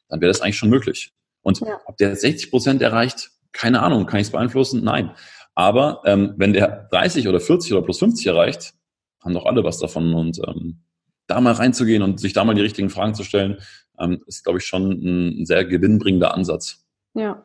dann 0.09 0.21
wäre 0.21 0.31
das 0.31 0.41
eigentlich 0.41 0.59
schon 0.59 0.71
möglich. 0.71 1.13
Und 1.43 1.61
ja. 1.61 1.81
ob 1.87 1.97
der 1.97 2.15
60 2.15 2.51
Prozent 2.51 2.83
erreicht, 2.83 3.31
keine 3.53 3.83
Ahnung, 3.83 4.07
kann 4.07 4.21
ich 4.21 4.27
es 4.27 4.33
beeinflussen? 4.33 4.85
Nein. 4.85 5.13
Aber 5.55 6.03
ähm, 6.05 6.35
wenn 6.37 6.53
der 6.53 6.89
30 6.91 7.27
oder 7.29 7.41
40 7.41 7.73
oder 7.73 7.83
plus 7.83 7.99
50 7.99 8.27
erreicht, 8.27 8.75
haben 9.23 9.35
doch 9.35 9.47
alle 9.47 9.65
was 9.65 9.79
davon. 9.79 10.15
Und 10.15 10.41
ähm, 10.47 10.83
da 11.27 11.41
mal 11.41 11.53
reinzugehen 11.53 12.03
und 12.03 12.21
sich 12.21 12.33
da 12.33 12.45
mal 12.45 12.55
die 12.55 12.63
richtigen 12.63 12.91
Fragen 12.91 13.15
zu 13.15 13.25
stellen, 13.25 13.59
ähm, 13.99 14.23
ist, 14.27 14.45
glaube 14.45 14.59
ich, 14.59 14.65
schon 14.65 14.91
ein, 14.91 15.43
ein 15.43 15.47
sehr 15.47 15.65
gewinnbringender 15.65 16.35
Ansatz. 16.35 16.85
Ja, 17.15 17.45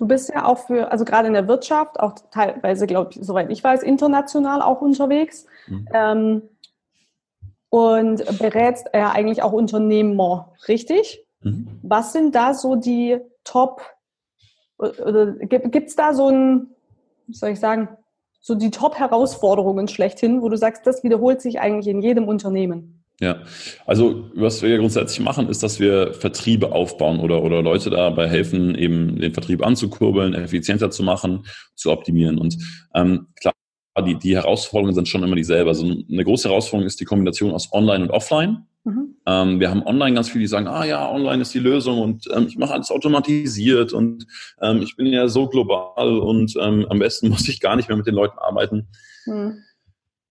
Du 0.00 0.06
bist 0.06 0.30
ja 0.30 0.46
auch 0.46 0.56
für, 0.60 0.90
also 0.90 1.04
gerade 1.04 1.28
in 1.28 1.34
der 1.34 1.46
Wirtschaft, 1.46 2.00
auch 2.00 2.14
teilweise, 2.30 2.86
glaube 2.86 3.10
ich, 3.12 3.18
soweit 3.20 3.50
ich 3.50 3.62
weiß, 3.62 3.82
international 3.82 4.62
auch 4.62 4.80
unterwegs. 4.80 5.44
Mhm. 5.66 5.88
Ähm, 5.92 6.42
und 7.68 8.38
berätst 8.38 8.88
ja 8.94 9.12
eigentlich 9.12 9.42
auch 9.42 9.52
Unternehmer, 9.52 10.54
richtig? 10.68 11.22
Mhm. 11.42 11.80
Was 11.82 12.14
sind 12.14 12.34
da 12.34 12.54
so 12.54 12.76
die 12.76 13.18
Top, 13.44 13.82
oder 14.78 15.32
gibt 15.32 15.88
es 15.88 15.96
da 15.96 16.14
so 16.14 16.28
ein, 16.28 16.70
wie 17.26 17.34
soll 17.34 17.50
ich 17.50 17.60
sagen, 17.60 17.90
so 18.40 18.54
die 18.54 18.70
Top-Herausforderungen 18.70 19.86
schlechthin, 19.86 20.40
wo 20.40 20.48
du 20.48 20.56
sagst, 20.56 20.86
das 20.86 21.04
wiederholt 21.04 21.42
sich 21.42 21.60
eigentlich 21.60 21.88
in 21.88 22.00
jedem 22.00 22.26
Unternehmen? 22.26 22.99
Ja, 23.20 23.42
also 23.84 24.30
was 24.34 24.62
wir 24.62 24.78
grundsätzlich 24.78 25.20
machen, 25.20 25.50
ist, 25.50 25.62
dass 25.62 25.78
wir 25.78 26.14
Vertriebe 26.14 26.72
aufbauen 26.72 27.20
oder, 27.20 27.42
oder 27.42 27.60
Leute 27.60 27.90
dabei 27.90 28.26
helfen, 28.26 28.74
eben 28.74 29.20
den 29.20 29.34
Vertrieb 29.34 29.64
anzukurbeln, 29.64 30.32
effizienter 30.32 30.90
zu 30.90 31.02
machen, 31.02 31.44
zu 31.74 31.92
optimieren. 31.92 32.38
Und 32.38 32.56
ähm, 32.94 33.26
klar, 33.38 33.52
die, 34.06 34.18
die 34.18 34.36
Herausforderungen 34.36 34.94
sind 34.94 35.06
schon 35.06 35.22
immer 35.22 35.36
dieselbe. 35.36 35.68
Also 35.68 35.84
eine 35.84 36.24
große 36.24 36.48
Herausforderung 36.48 36.86
ist 36.86 36.98
die 36.98 37.04
Kombination 37.04 37.52
aus 37.52 37.70
Online 37.72 38.04
und 38.04 38.10
Offline. 38.10 38.66
Mhm. 38.84 39.16
Ähm, 39.26 39.60
wir 39.60 39.68
haben 39.68 39.82
online 39.82 40.14
ganz 40.14 40.30
viele, 40.30 40.44
die 40.44 40.48
sagen, 40.48 40.66
ah 40.66 40.86
ja, 40.86 41.10
online 41.10 41.42
ist 41.42 41.52
die 41.52 41.58
Lösung 41.58 42.00
und 42.00 42.26
ähm, 42.34 42.46
ich 42.48 42.56
mache 42.56 42.72
alles 42.72 42.90
automatisiert 42.90 43.92
und 43.92 44.26
ähm, 44.62 44.80
ich 44.80 44.96
bin 44.96 45.06
ja 45.06 45.28
so 45.28 45.46
global 45.46 46.18
und 46.18 46.54
ähm, 46.58 46.86
am 46.88 46.98
besten 46.98 47.28
muss 47.30 47.46
ich 47.48 47.60
gar 47.60 47.76
nicht 47.76 47.88
mehr 47.88 47.98
mit 47.98 48.06
den 48.06 48.14
Leuten 48.14 48.38
arbeiten. 48.38 48.88
Mhm. 49.26 49.58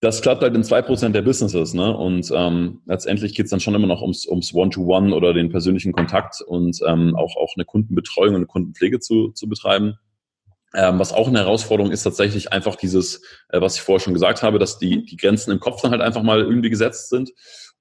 Das 0.02 0.22
klappt 0.22 0.42
halt 0.42 0.56
in 0.56 0.64
zwei 0.64 0.82
Prozent 0.82 1.14
der 1.14 1.22
Businesses, 1.22 1.74
ne? 1.74 1.96
Und 1.96 2.32
ähm, 2.34 2.82
letztendlich 2.86 3.36
geht's 3.36 3.50
dann 3.50 3.60
schon 3.60 3.76
immer 3.76 3.88
noch 3.88 4.02
ums, 4.02 4.26
ums 4.26 4.54
One-to-One 4.54 5.14
oder 5.14 5.34
den 5.34 5.50
persönlichen 5.50 5.92
Kontakt 5.92 6.42
und 6.42 6.80
ähm, 6.88 7.16
auch, 7.18 7.36
auch 7.36 7.54
eine 7.58 7.66
Kundenbetreuung 7.66 8.30
und 8.30 8.36
eine 8.36 8.46
Kundenpflege 8.46 9.00
zu, 9.02 9.32
zu 9.32 9.50
betreiben. 9.50 9.96
Ähm, 10.74 11.00
was 11.00 11.14
auch 11.14 11.28
eine 11.28 11.40
Herausforderung 11.40 11.92
ist 11.92 12.04
tatsächlich 12.04 12.54
einfach 12.54 12.76
dieses, 12.76 13.24
äh, 13.50 13.60
was 13.60 13.76
ich 13.76 13.82
vorher 13.82 14.00
schon 14.00 14.14
gesagt 14.14 14.44
habe, 14.44 14.60
dass 14.60 14.78
die, 14.78 15.04
die 15.04 15.18
Grenzen 15.18 15.52
im 15.52 15.60
Kopf 15.60 15.82
dann 15.82 15.92
halt 15.92 16.02
einfach 16.02 16.22
mal 16.22 16.42
irgendwie 16.42 16.70
gesetzt 16.70 17.10
sind. 17.10 17.32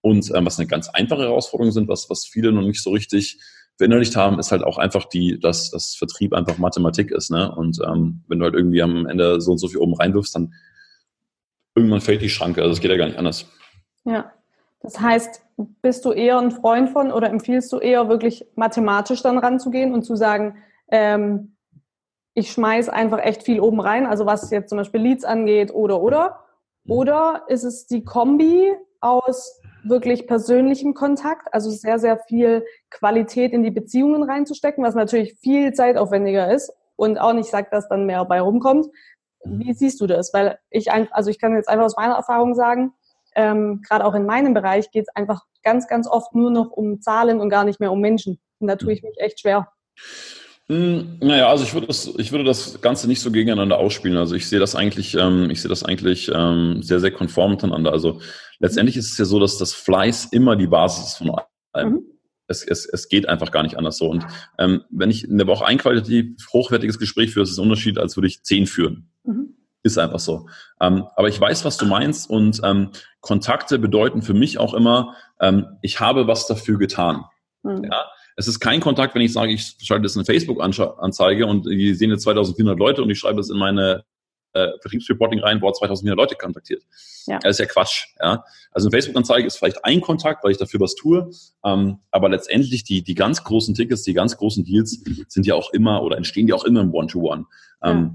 Und 0.01 0.33
ähm, 0.35 0.47
was 0.47 0.59
eine 0.59 0.67
ganz 0.67 0.89
einfache 0.89 1.23
Herausforderung 1.23 1.71
sind, 1.71 1.89
was, 1.89 2.09
was 2.09 2.25
viele 2.25 2.51
noch 2.51 2.63
nicht 2.63 2.83
so 2.83 2.91
richtig 2.91 3.39
verinnerlicht 3.77 4.17
haben, 4.17 4.39
ist 4.39 4.51
halt 4.53 4.65
auch 4.65 4.79
einfach 4.79 5.05
die, 5.05 5.39
dass 5.39 5.71
das 5.71 5.95
Vertrieb 5.95 6.33
einfach 6.33 6.59
Mathematik 6.59 7.11
ist. 7.11 7.31
Ne? 7.31 7.55
Und 7.55 7.79
ähm, 7.87 8.25
wenn 8.27 8.39
du 8.39 8.45
halt 8.45 8.55
irgendwie 8.55 8.83
am 8.83 9.07
Ende 9.07 9.41
so 9.41 9.53
und 9.53 9.59
so 9.59 9.69
viel 9.69 9.79
oben 9.79 9.95
reinwirfst, 9.95 10.35
dann 10.35 10.55
irgendwann 11.79 12.01
fällt 12.01 12.23
die 12.23 12.29
Schranke. 12.29 12.61
Also 12.61 12.73
es 12.73 12.81
geht 12.81 12.91
ja 12.91 12.97
gar 12.97 13.07
nicht 13.07 13.19
anders. 13.19 13.47
Ja. 14.05 14.33
Das 14.81 15.01
heißt, 15.01 15.43
bist 15.83 16.05
du 16.05 16.13
eher 16.13 16.39
ein 16.39 16.53
Freund 16.53 16.91
von 16.91 17.11
oder 17.11 17.31
empfiehlst 17.31 17.73
du 17.73 17.79
eher 17.79 18.09
wirklich 18.09 18.47
mathematisch 18.55 19.23
dann 19.23 19.39
ranzugehen 19.39 19.93
und 19.93 20.05
zu 20.05 20.15
sagen, 20.15 20.57
ähm, 20.91 21.57
ich 22.35 22.53
schmeiß 22.53 22.89
einfach 22.89 23.19
echt 23.19 23.43
viel 23.43 23.61
oben 23.61 23.81
rein, 23.81 24.07
also 24.07 24.25
was 24.25 24.51
jetzt 24.51 24.69
zum 24.69 24.79
Beispiel 24.79 25.01
Leads 25.01 25.25
angeht 25.25 25.75
oder 25.75 26.01
oder? 26.01 26.45
Mhm. 26.85 26.93
Oder 26.93 27.43
ist 27.49 27.65
es 27.65 27.87
die 27.87 28.05
Kombi 28.05 28.73
aus 29.01 29.61
wirklich 29.83 30.27
persönlichem 30.27 30.95
Kontakt, 30.95 31.53
also 31.53 31.71
sehr, 31.71 31.99
sehr 31.99 32.19
viel 32.19 32.65
Qualität 32.91 33.53
in 33.53 33.63
die 33.63 33.71
Beziehungen 33.71 34.23
reinzustecken, 34.23 34.85
was 34.85 34.95
natürlich 34.95 35.35
viel 35.41 35.73
zeitaufwendiger 35.73 36.53
ist 36.53 36.73
und 36.97 37.19
auch 37.19 37.33
nicht 37.33 37.51
sagt, 37.51 37.73
dass 37.73 37.89
dann 37.89 38.07
mehr 38.07 38.25
bei 38.25 38.41
rumkommt. 38.41 38.87
Wie 39.45 39.73
siehst 39.73 40.01
du 40.01 40.07
das? 40.07 40.33
Weil 40.33 40.59
ich, 40.71 40.91
also 40.91 41.31
ich 41.31 41.39
kann 41.39 41.55
jetzt 41.55 41.69
einfach 41.69 41.85
aus 41.85 41.97
meiner 41.97 42.15
Erfahrung 42.15 42.55
sagen, 42.55 42.93
ähm, 43.35 43.83
gerade 43.87 44.05
auch 44.05 44.15
in 44.15 44.27
meinem 44.27 44.55
Bereich 44.55 44.91
geht 44.91 45.05
es 45.09 45.17
einfach 45.17 45.43
ganz, 45.63 45.87
ganz 45.87 46.09
oft 46.09 46.35
nur 46.35 46.51
noch 46.51 46.71
um 46.71 47.01
Zahlen 47.01 47.41
und 47.41 47.51
gar 47.51 47.65
nicht 47.65 47.81
mehr 47.81 47.93
um 47.93 48.01
Menschen. 48.01 48.39
Und 48.59 48.69
da 48.69 48.77
tue 48.77 48.93
ich 48.93 49.03
mich 49.03 49.15
echt 49.19 49.41
schwer. 49.41 49.69
Hm, 50.69 51.19
naja, 51.21 51.49
also 51.49 51.65
ich 51.65 51.73
würde 51.73 51.87
das, 51.87 52.13
ich 52.19 52.31
würde 52.31 52.45
das 52.45 52.81
Ganze 52.81 53.09
nicht 53.09 53.21
so 53.21 53.31
gegeneinander 53.31 53.79
ausspielen. 53.79 54.19
Also 54.19 54.35
ich 54.35 54.49
sehe 54.49 54.59
das 54.59 54.75
eigentlich, 54.75 55.15
ähm, 55.15 55.51
ich 55.51 55.63
sehe 55.63 55.69
das 55.69 55.83
eigentlich 55.83 56.31
ähm, 56.35 56.83
sehr, 56.83 57.01
sehr 57.01 57.11
konform 57.11 57.53
miteinander. 57.53 57.93
Also 57.93 58.21
letztendlich 58.59 58.97
ist 58.97 59.13
es 59.13 59.19
ja 59.19 59.25
so, 59.25 59.41
dass 59.41 59.57
das 59.57 59.73
Fleiß 59.73 60.27
immer 60.33 60.57
die 60.57 60.67
Basis 60.67 61.07
ist 61.07 61.17
von 61.17 61.33
allem. 61.73 61.93
Mhm. 61.93 62.18
Es, 62.49 62.63
es, 62.63 62.87
es 62.87 63.09
geht 63.09 63.29
einfach 63.29 63.51
gar 63.51 63.63
nicht 63.63 63.77
anders 63.77 63.99
so. 63.99 64.09
Und 64.09 64.27
ähm, 64.59 64.83
wenn 64.91 65.11
ich 65.11 65.25
in 65.25 65.39
der 65.39 65.47
Woche 65.47 65.67
ein 65.67 65.79
qualitativ 65.79 66.35
hochwertiges 66.53 66.99
Gespräch 66.99 67.33
führe, 67.33 67.45
ist 67.45 67.51
es 67.51 67.59
ein 67.59 67.65
Unterschied, 67.65 67.99
als 67.99 68.17
würde 68.17 68.27
ich 68.27 68.43
zehn 68.43 68.67
führen. 68.67 69.11
Mhm. 69.25 69.55
Ist 69.83 69.99
einfach 69.99 70.19
so. 70.19 70.49
Ähm, 70.81 71.05
aber 71.15 71.29
ich 71.29 71.41
weiß, 71.41 71.65
was 71.65 71.77
du 71.77 71.87
meinst 71.87 72.29
und 72.29 72.61
ähm, 72.65 72.91
Kontakte 73.21 73.79
bedeuten 73.79 74.23
für 74.23 74.35
mich 74.35 74.59
auch 74.59 74.75
immer, 74.75 75.15
ähm, 75.41 75.67
ich 75.83 76.01
habe 76.01 76.27
was 76.27 76.47
dafür 76.47 76.79
getan. 76.79 77.25
Mhm. 77.63 77.85
Ja? 77.85 78.07
Es 78.37 78.49
ist 78.49 78.61
kein 78.61 78.81
Kontakt, 78.81 79.15
wenn 79.15 79.23
ich 79.23 79.33
sage, 79.33 79.53
ich 79.53 79.77
schalte 79.83 80.03
das 80.03 80.15
in 80.15 80.21
eine 80.21 80.27
Facebook-Anzeige 80.27 81.47
und 81.47 81.67
die 81.67 81.95
sehen 81.95 82.11
jetzt 82.11 82.23
2400 82.23 82.79
Leute 82.79 83.03
und 83.03 83.11
ich 83.11 83.19
schreibe 83.19 83.39
das 83.39 83.51
in 83.51 83.59
meine 83.59 84.05
äh, 84.53 84.69
Vertriebsreporting 84.81 85.41
rein, 85.41 85.61
wo 85.61 85.71
2400 85.71 86.17
Leute 86.17 86.35
kontaktiert. 86.37 86.83
Ja. 87.27 87.39
Das 87.39 87.53
ist 87.53 87.61
ja 87.61 87.67
Quatsch. 87.67 88.07
Ja? 88.21 88.45
Also 88.71 88.89
eine 88.89 88.93
Facebook-Anzeige 88.93 89.47
ist 89.47 89.57
vielleicht 89.57 89.85
ein 89.85 90.01
Kontakt, 90.01 90.45
weil 90.45 90.53
ich 90.53 90.59
dafür 90.59 90.81
was 90.81 90.95
tue, 90.95 91.31
ähm, 91.65 91.99
aber 92.11 92.29
letztendlich 92.29 92.85
die, 92.85 93.03
die 93.03 93.15
ganz 93.15 93.45
großen 93.45 93.75
Tickets, 93.75 94.03
die 94.03 94.15
ganz 94.15 94.37
großen 94.37 94.65
Deals 94.65 95.03
sind 95.29 95.47
ja 95.47 95.55
auch 95.55 95.73
immer 95.73 96.03
oder 96.03 96.17
entstehen 96.17 96.49
ja 96.49 96.55
auch 96.55 96.65
immer 96.65 96.81
im 96.81 96.93
One-to-One. 96.93 97.43
-One. 97.43 97.91
Ähm, 97.91 97.97
ja. 97.97 98.15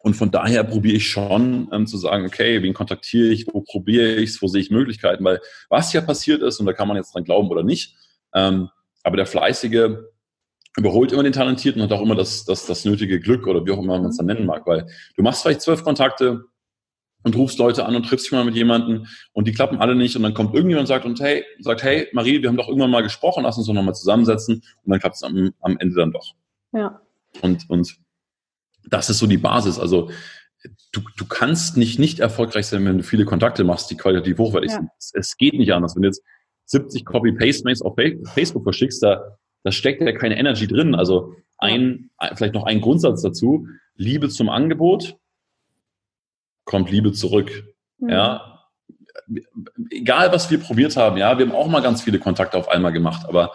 Und 0.00 0.14
von 0.14 0.30
daher 0.30 0.62
probiere 0.62 0.96
ich 0.96 1.08
schon 1.08 1.68
ähm, 1.72 1.86
zu 1.86 1.98
sagen, 1.98 2.24
okay, 2.24 2.62
wen 2.62 2.72
kontaktiere 2.72 3.28
ich, 3.28 3.46
wo 3.52 3.62
probiere 3.62 4.14
ich 4.14 4.30
es, 4.30 4.42
wo 4.42 4.46
sehe 4.46 4.60
ich 4.60 4.70
Möglichkeiten, 4.70 5.24
weil 5.24 5.40
was 5.68 5.92
ja 5.92 6.00
passiert 6.00 6.40
ist, 6.40 6.60
und 6.60 6.66
da 6.66 6.72
kann 6.72 6.88
man 6.88 6.96
jetzt 6.96 7.14
dran 7.14 7.24
glauben 7.24 7.48
oder 7.48 7.64
nicht, 7.64 7.96
ähm, 8.32 8.70
aber 9.02 9.16
der 9.16 9.26
Fleißige 9.26 9.98
überholt 10.78 11.12
immer 11.12 11.24
den 11.24 11.32
Talentierten 11.32 11.82
und 11.82 11.90
hat 11.90 11.98
auch 11.98 12.02
immer 12.02 12.14
das, 12.14 12.44
das, 12.44 12.66
das 12.66 12.84
nötige 12.84 13.20
Glück 13.20 13.46
oder 13.46 13.66
wie 13.66 13.72
auch 13.72 13.78
immer 13.78 13.98
man 13.98 14.10
es 14.10 14.16
dann 14.16 14.26
nennen 14.26 14.46
mag, 14.46 14.66
weil 14.66 14.86
du 15.16 15.22
machst 15.22 15.42
vielleicht 15.42 15.60
zwölf 15.60 15.82
Kontakte 15.82 16.44
und 17.24 17.36
rufst 17.36 17.58
Leute 17.58 17.84
an 17.84 17.96
und 17.96 18.04
triffst 18.04 18.26
dich 18.26 18.32
mal 18.32 18.44
mit 18.44 18.54
jemandem 18.54 19.06
und 19.32 19.48
die 19.48 19.52
klappen 19.52 19.78
alle 19.78 19.96
nicht 19.96 20.16
und 20.16 20.22
dann 20.22 20.34
kommt 20.34 20.54
irgendjemand 20.54 20.82
und 20.82 20.86
sagt 20.86 21.04
und 21.04 21.20
hey, 21.20 21.44
sagt, 21.58 21.82
hey, 21.82 22.08
Marie, 22.12 22.40
wir 22.40 22.48
haben 22.48 22.56
doch 22.56 22.68
irgendwann 22.68 22.90
mal 22.90 23.02
gesprochen, 23.02 23.42
lass 23.42 23.58
uns 23.58 23.66
doch 23.66 23.74
nochmal 23.74 23.94
zusammensetzen 23.94 24.56
und 24.56 24.90
dann 24.90 25.00
klappt 25.00 25.16
es 25.16 25.22
am, 25.24 25.52
am 25.60 25.76
Ende 25.78 25.96
dann 25.96 26.12
doch. 26.12 26.34
Ja. 26.72 27.00
Und, 27.42 27.68
und 27.68 27.96
das 28.88 29.10
ist 29.10 29.18
so 29.18 29.26
die 29.26 29.36
Basis. 29.36 29.80
Also 29.80 30.10
du, 30.92 31.00
du 31.16 31.26
kannst 31.26 31.76
nicht 31.76 31.98
nicht 31.98 32.20
erfolgreich 32.20 32.66
sein, 32.66 32.84
wenn 32.84 32.98
du 32.98 33.04
viele 33.04 33.24
Kontakte 33.24 33.64
machst, 33.64 33.90
die 33.90 33.96
qualitativ 33.96 34.38
hochwertig 34.38 34.70
ja. 34.70 34.76
sind. 34.76 34.90
Es, 34.96 35.12
es 35.14 35.36
geht 35.36 35.54
nicht 35.54 35.72
anders. 35.72 35.96
Wenn 35.96 36.02
du 36.02 36.08
jetzt 36.08 36.22
70 36.66 37.04
Copy-Paste-Mails 37.04 37.82
auf 37.82 37.96
Facebook 38.34 38.62
verschickst, 38.62 39.02
da, 39.02 39.38
da 39.64 39.72
steckt 39.72 40.00
ja 40.00 40.12
keine 40.12 40.38
Energy 40.38 40.66
drin. 40.66 40.94
Also 40.94 41.34
ein, 41.56 42.10
vielleicht 42.34 42.54
noch 42.54 42.64
ein 42.64 42.80
Grundsatz 42.80 43.22
dazu. 43.22 43.66
Liebe 43.94 44.28
zum 44.28 44.48
Angebot 44.48 45.16
kommt 46.64 46.90
Liebe 46.90 47.12
zurück. 47.12 47.64
Mhm. 47.98 48.08
Ja. 48.10 48.64
Egal, 49.90 50.32
was 50.32 50.50
wir 50.50 50.58
probiert 50.58 50.96
haben, 50.96 51.16
ja, 51.16 51.36
wir 51.38 51.46
haben 51.46 51.54
auch 51.54 51.66
mal 51.66 51.82
ganz 51.82 52.02
viele 52.02 52.18
Kontakte 52.18 52.56
auf 52.56 52.68
einmal 52.68 52.92
gemacht, 52.92 53.26
aber 53.28 53.52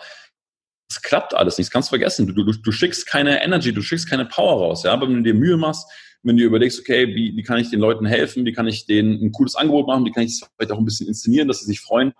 es 0.89 1.01
klappt 1.01 1.33
alles 1.33 1.57
nicht. 1.57 1.67
Das 1.67 1.71
kannst 1.71 1.89
du 1.89 1.91
vergessen. 1.91 2.27
Du, 2.27 2.33
du, 2.33 2.51
du 2.51 2.71
schickst 2.71 3.07
keine 3.07 3.43
Energy, 3.43 3.73
du 3.73 3.81
schickst 3.81 4.09
keine 4.09 4.25
Power 4.25 4.61
raus. 4.61 4.83
Ja, 4.83 4.93
aber 4.93 5.07
wenn 5.07 5.15
du 5.15 5.23
dir 5.23 5.33
Mühe 5.33 5.57
machst, 5.57 5.89
wenn 6.21 6.37
du 6.37 6.43
überlegst, 6.43 6.79
okay, 6.79 7.07
wie, 7.07 7.35
wie 7.35 7.43
kann 7.43 7.59
ich 7.59 7.69
den 7.69 7.79
Leuten 7.79 8.05
helfen, 8.05 8.45
wie 8.45 8.53
kann 8.53 8.67
ich 8.67 8.85
denen 8.85 9.21
ein 9.21 9.31
cooles 9.31 9.55
Angebot 9.55 9.87
machen, 9.87 10.05
wie 10.05 10.11
kann 10.11 10.23
ich 10.23 10.33
es 10.33 10.49
vielleicht 10.55 10.71
auch 10.71 10.77
ein 10.77 10.85
bisschen 10.85 11.07
inszenieren, 11.07 11.47
dass 11.47 11.59
sie 11.59 11.65
sich 11.65 11.81
freuen, 11.81 12.13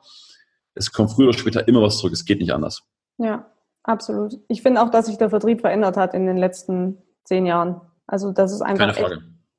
es 0.74 0.92
kommt 0.92 1.12
früher 1.12 1.30
oder 1.30 1.38
später 1.38 1.68
immer 1.68 1.82
was 1.82 2.00
zurück. 2.00 2.14
Es 2.14 2.26
geht 2.26 2.40
nicht 2.40 2.54
anders. 2.54 2.84
Ja, 3.18 3.53
absolut. 3.84 4.40
Ich 4.48 4.62
finde 4.62 4.82
auch, 4.82 4.90
dass 4.90 5.06
sich 5.06 5.18
der 5.18 5.30
Vertrieb 5.30 5.62
verändert 5.62 5.98
hat 5.98 6.14
in 6.14 6.26
den 6.26 6.38
letzten 6.38 6.98
zehn 7.24 7.46
Jahren. 7.46 7.82
Also, 8.08 8.32
dass 8.32 8.52
es 8.52 8.62
einfach 8.62 8.96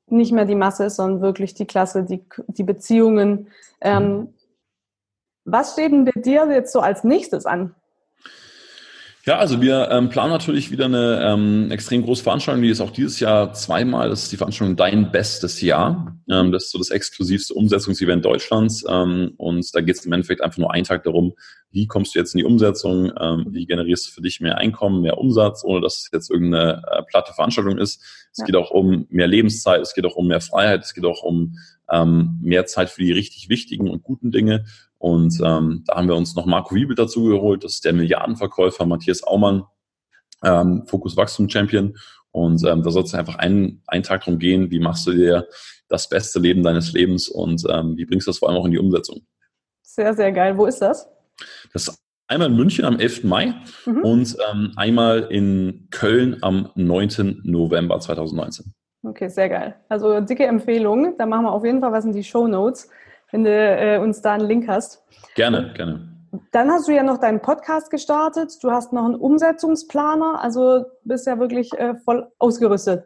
nicht 0.07 0.31
mehr 0.31 0.45
die 0.45 0.55
Masse 0.55 0.85
ist, 0.85 0.97
sondern 0.97 1.21
wirklich 1.21 1.53
die 1.55 1.65
Klasse, 1.65 2.03
die, 2.03 2.23
die 2.47 2.63
Beziehungen. 2.63 3.47
Ähm, 3.81 4.17
mhm. 4.17 4.33
Was 5.45 5.73
steht 5.73 5.91
denn 5.91 6.05
bei 6.05 6.19
dir 6.19 6.47
jetzt 6.51 6.71
so 6.71 6.79
als 6.79 7.03
nächstes 7.03 7.45
an? 7.45 7.75
Ja, 9.27 9.39
also 9.39 9.59
wir 9.59 9.89
ähm, 9.89 10.09
planen 10.09 10.31
natürlich 10.31 10.69
wieder 10.69 10.85
eine 10.85 11.19
ähm, 11.23 11.71
extrem 11.71 12.03
große 12.03 12.21
Veranstaltung, 12.21 12.61
die 12.61 12.69
ist 12.69 12.79
auch 12.79 12.91
dieses 12.91 13.19
Jahr 13.19 13.53
zweimal. 13.53 14.07
Das 14.07 14.21
ist 14.21 14.31
die 14.31 14.37
Veranstaltung 14.37 14.75
Dein 14.75 15.11
Bestes 15.11 15.61
Jahr. 15.61 16.15
Ähm, 16.29 16.51
das 16.51 16.65
ist 16.65 16.71
so 16.71 16.77
das 16.77 16.91
exklusivste 16.91 17.55
Umsetzungsevent 17.55 18.23
Deutschlands. 18.23 18.85
Ähm, 18.87 19.33
und 19.37 19.67
da 19.73 19.81
geht 19.81 19.95
es 19.95 20.05
im 20.05 20.13
Endeffekt 20.13 20.41
einfach 20.41 20.59
nur 20.59 20.71
einen 20.71 20.83
Tag 20.83 21.05
darum, 21.05 21.33
wie 21.71 21.87
kommst 21.87 22.13
du 22.13 22.19
jetzt 22.19 22.35
in 22.35 22.37
die 22.37 22.45
Umsetzung, 22.45 23.11
ähm, 23.19 23.47
wie 23.49 23.65
generierst 23.65 24.07
du 24.07 24.11
für 24.11 24.21
dich 24.21 24.41
mehr 24.41 24.59
Einkommen, 24.59 25.01
mehr 25.01 25.17
Umsatz, 25.17 25.63
ohne 25.63 25.81
dass 25.81 25.97
es 25.97 26.09
jetzt 26.13 26.29
irgendeine 26.29 26.83
äh, 26.91 27.01
platte 27.09 27.33
Veranstaltung 27.33 27.79
ist. 27.79 28.03
Es 28.31 28.37
ja. 28.37 28.45
geht 28.45 28.55
auch 28.55 28.69
um 28.69 29.07
mehr 29.09 29.27
Lebenszeit, 29.27 29.81
es 29.81 29.95
geht 29.95 30.05
auch 30.05 30.17
um 30.17 30.27
mehr 30.27 30.41
Freiheit, 30.41 30.83
es 30.83 30.93
geht 30.93 31.03
auch 31.03 31.23
um 31.23 31.57
ähm, 31.91 32.37
mehr 32.43 32.67
Zeit 32.67 32.91
für 32.91 33.01
die 33.01 33.11
richtig 33.11 33.49
wichtigen 33.49 33.89
und 33.89 34.03
guten 34.03 34.31
Dinge. 34.31 34.65
Und 35.05 35.39
ähm, 35.43 35.83
da 35.85 35.97
haben 35.97 36.07
wir 36.07 36.15
uns 36.15 36.35
noch 36.35 36.47
Marco 36.47 36.73
Wiebel 36.73 36.95
dazu 36.95 37.25
geholt, 37.25 37.63
das 37.63 37.73
ist 37.73 37.85
der 37.85 37.93
Milliardenverkäufer, 37.93 38.87
Matthias 38.87 39.21
Aumann, 39.21 39.61
ähm, 40.43 40.81
Fokus 40.87 41.15
Wachstum 41.15 41.47
Champion. 41.47 41.95
Und 42.31 42.65
ähm, 42.65 42.81
da 42.81 42.89
soll 42.89 43.03
es 43.03 43.13
einfach 43.13 43.35
einen, 43.35 43.83
einen 43.85 44.01
Tag 44.01 44.23
drum 44.23 44.39
gehen, 44.39 44.71
wie 44.71 44.79
machst 44.79 45.05
du 45.05 45.11
dir 45.11 45.47
das 45.89 46.09
beste 46.09 46.39
Leben 46.39 46.63
deines 46.63 46.91
Lebens 46.91 47.29
und 47.29 47.63
ähm, 47.69 47.95
wie 47.97 48.05
bringst 48.05 48.25
du 48.25 48.31
das 48.31 48.39
vor 48.39 48.49
allem 48.49 48.57
auch 48.57 48.65
in 48.65 48.71
die 48.71 48.79
Umsetzung. 48.79 49.21
Sehr, 49.83 50.15
sehr 50.15 50.31
geil. 50.31 50.57
Wo 50.57 50.65
ist 50.65 50.79
das? 50.79 51.07
Das 51.71 51.87
ist 51.87 51.99
einmal 52.27 52.49
in 52.49 52.55
München 52.55 52.83
am 52.83 52.97
11. 52.97 53.25
Mai 53.25 53.53
mhm. 53.85 54.01
und 54.01 54.37
ähm, 54.51 54.71
einmal 54.75 55.27
in 55.29 55.87
Köln 55.91 56.37
am 56.41 56.71
9. 56.73 57.41
November 57.43 57.99
2019. 57.99 58.73
Okay, 59.03 59.29
sehr 59.29 59.49
geil. 59.49 59.75
Also 59.87 60.19
dicke 60.21 60.47
Empfehlung. 60.47 61.15
Da 61.19 61.27
machen 61.27 61.43
wir 61.43 61.51
auf 61.51 61.63
jeden 61.63 61.79
Fall 61.79 61.91
was 61.91 62.05
in 62.05 62.11
die 62.13 62.23
Show 62.23 62.47
Notes, 62.47 62.89
wenn 63.35 63.43
du 63.43 63.51
äh, 63.51 63.97
uns 63.97 64.21
da 64.21 64.33
einen 64.33 64.47
Link 64.47 64.69
hast. 64.69 65.03
Gerne, 65.35 65.73
gerne. 65.75 66.07
Dann 66.53 66.71
hast 66.71 66.87
du 66.87 66.93
ja 66.93 67.03
noch 67.03 67.19
deinen 67.19 67.41
Podcast 67.41 67.91
gestartet. 67.91 68.53
Du 68.61 68.71
hast 68.71 68.93
noch 68.93 69.03
einen 69.03 69.15
Umsetzungsplaner. 69.15 70.41
Also 70.41 70.85
bist 71.03 71.27
ja 71.27 71.37
wirklich 71.37 71.73
äh, 71.73 71.95
voll 72.05 72.27
ausgerüstet. 72.39 73.03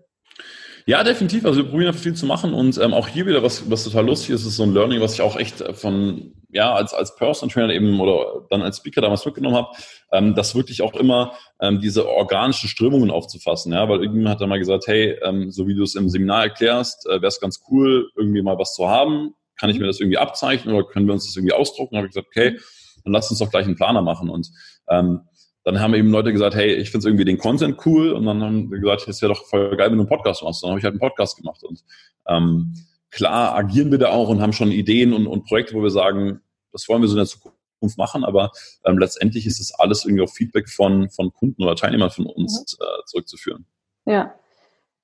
Ja, 0.85 1.03
definitiv. 1.03 1.45
Also 1.45 1.63
wir 1.63 1.69
probieren 1.69 1.93
viel 1.93 2.13
zu 2.13 2.27
machen 2.27 2.53
und 2.53 2.77
ähm, 2.79 2.93
auch 2.93 3.07
hier 3.07 3.25
wieder, 3.25 3.43
was, 3.43 3.69
was 3.69 3.83
total 3.83 4.05
lustig 4.05 4.31
ist, 4.31 4.45
ist 4.45 4.55
so 4.55 4.63
ein 4.63 4.73
Learning, 4.73 5.01
was 5.01 5.13
ich 5.13 5.21
auch 5.21 5.35
echt 5.35 5.63
von, 5.75 6.33
ja, 6.49 6.73
als, 6.73 6.93
als 6.93 7.15
Personal 7.15 7.51
Trainer 7.51 7.73
eben 7.73 7.99
oder 7.99 8.45
dann 8.49 8.61
als 8.61 8.77
Speaker 8.77 9.01
damals 9.01 9.25
mitgenommen 9.25 9.55
habe, 9.55 9.67
ähm, 10.11 10.35
das 10.35 10.55
wirklich 10.55 10.81
auch 10.81 10.93
immer 10.93 11.33
ähm, 11.59 11.81
diese 11.81 12.07
organischen 12.07 12.69
Strömungen 12.69 13.11
aufzufassen, 13.11 13.73
ja, 13.73 13.87
weil 13.89 13.99
irgendjemand 13.99 14.35
hat 14.35 14.41
dann 14.41 14.49
mal 14.49 14.59
gesagt, 14.59 14.87
hey, 14.87 15.19
ähm, 15.23 15.51
so 15.51 15.67
wie 15.67 15.75
du 15.75 15.83
es 15.83 15.95
im 15.95 16.09
Seminar 16.09 16.43
erklärst, 16.43 17.05
äh, 17.07 17.21
wäre 17.21 17.27
es 17.27 17.39
ganz 17.39 17.63
cool, 17.69 18.09
irgendwie 18.15 18.41
mal 18.41 18.57
was 18.57 18.73
zu 18.73 18.87
haben. 18.87 19.35
Kann 19.59 19.69
ich 19.69 19.79
mir 19.79 19.87
das 19.87 19.99
irgendwie 19.99 20.17
abzeichnen 20.17 20.73
oder 20.73 20.87
können 20.87 21.05
wir 21.05 21.13
uns 21.13 21.25
das 21.25 21.35
irgendwie 21.35 21.53
ausdrucken? 21.53 21.97
Habe 21.97 22.07
ich 22.07 22.13
gesagt, 22.13 22.27
okay, 22.27 22.57
dann 23.03 23.13
lass 23.13 23.29
uns 23.29 23.39
doch 23.39 23.49
gleich 23.49 23.65
einen 23.65 23.75
Planer 23.75 24.01
machen 24.01 24.29
und 24.29 24.49
ähm, 24.87 25.21
dann 25.63 25.79
haben 25.81 25.93
eben 25.93 26.09
Leute 26.09 26.31
gesagt, 26.31 26.55
hey, 26.55 26.73
ich 26.73 26.89
finde 26.89 27.07
irgendwie 27.07 27.25
den 27.25 27.37
Content 27.37 27.85
cool 27.85 28.11
und 28.13 28.25
dann 28.25 28.41
haben 28.41 28.71
wir 28.71 28.79
gesagt, 28.79 29.07
es 29.07 29.21
wäre 29.21 29.33
doch 29.33 29.45
voll 29.45 29.75
geil, 29.75 29.91
wenn 29.91 29.97
du 29.97 30.03
einen 30.03 30.09
Podcast 30.09 30.41
machst. 30.43 30.63
Dann 30.63 30.69
habe 30.69 30.79
ich 30.79 30.83
halt 30.83 30.93
einen 30.93 30.99
Podcast 30.99 31.37
gemacht 31.37 31.63
und 31.63 31.83
ähm, 32.27 32.73
klar 33.11 33.55
agieren 33.55 33.91
wir 33.91 33.97
da 33.97 34.09
auch 34.09 34.29
und 34.29 34.41
haben 34.41 34.53
schon 34.53 34.71
Ideen 34.71 35.13
und, 35.13 35.27
und 35.27 35.45
Projekte, 35.45 35.75
wo 35.75 35.83
wir 35.83 35.89
sagen, 35.89 36.41
das 36.71 36.87
wollen 36.87 37.01
wir 37.01 37.07
so 37.07 37.15
in 37.15 37.19
der 37.19 37.25
Zukunft 37.25 37.97
machen, 37.97 38.23
aber 38.23 38.51
ähm, 38.85 38.97
letztendlich 38.97 39.45
ist 39.45 39.59
es 39.59 39.73
alles 39.73 40.05
irgendwie 40.05 40.23
auf 40.23 40.33
Feedback 40.33 40.69
von, 40.69 41.09
von 41.09 41.33
Kunden 41.33 41.63
oder 41.63 41.75
Teilnehmern 41.75 42.09
von 42.09 42.25
uns 42.25 42.77
mhm. 42.79 42.85
äh, 42.85 43.05
zurückzuführen. 43.05 43.65
Ja, 44.05 44.33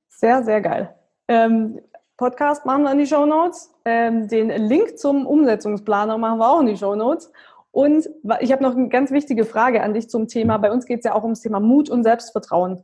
sehr, 0.08 0.44
sehr 0.44 0.62
geil. 0.62 0.96
Ähm, 1.28 1.80
Podcast 2.18 2.66
machen 2.66 2.84
wir 2.84 2.92
in 2.92 3.00
die 3.00 3.08
Show 3.08 3.26
Notes. 3.26 3.75
Ähm, 3.86 4.28
den 4.28 4.50
Link 4.50 4.98
zum 4.98 5.28
Umsetzungsplaner 5.28 6.18
machen 6.18 6.40
wir 6.40 6.50
auch 6.50 6.60
in 6.60 6.68
die 6.68 6.78
Show 6.78 6.96
Notes. 6.96 7.32
Und 7.72 8.10
ich 8.40 8.52
habe 8.52 8.64
noch 8.64 8.76
eine 8.76 8.90
ganz 8.90 9.12
wichtige 9.12 9.46
Frage 9.46 9.84
an 9.84 9.94
dich 9.94 10.10
zum 10.10 10.28
Thema. 10.28 10.58
Bei 10.58 10.72
uns 10.72 10.86
geht 10.86 11.00
es 11.00 11.06
ja 11.06 11.14
auch 11.14 11.24
ums 11.24 11.42
Thema 11.42 11.60
Mut 11.60 11.90
und 11.90 12.04
Selbstvertrauen. 12.04 12.84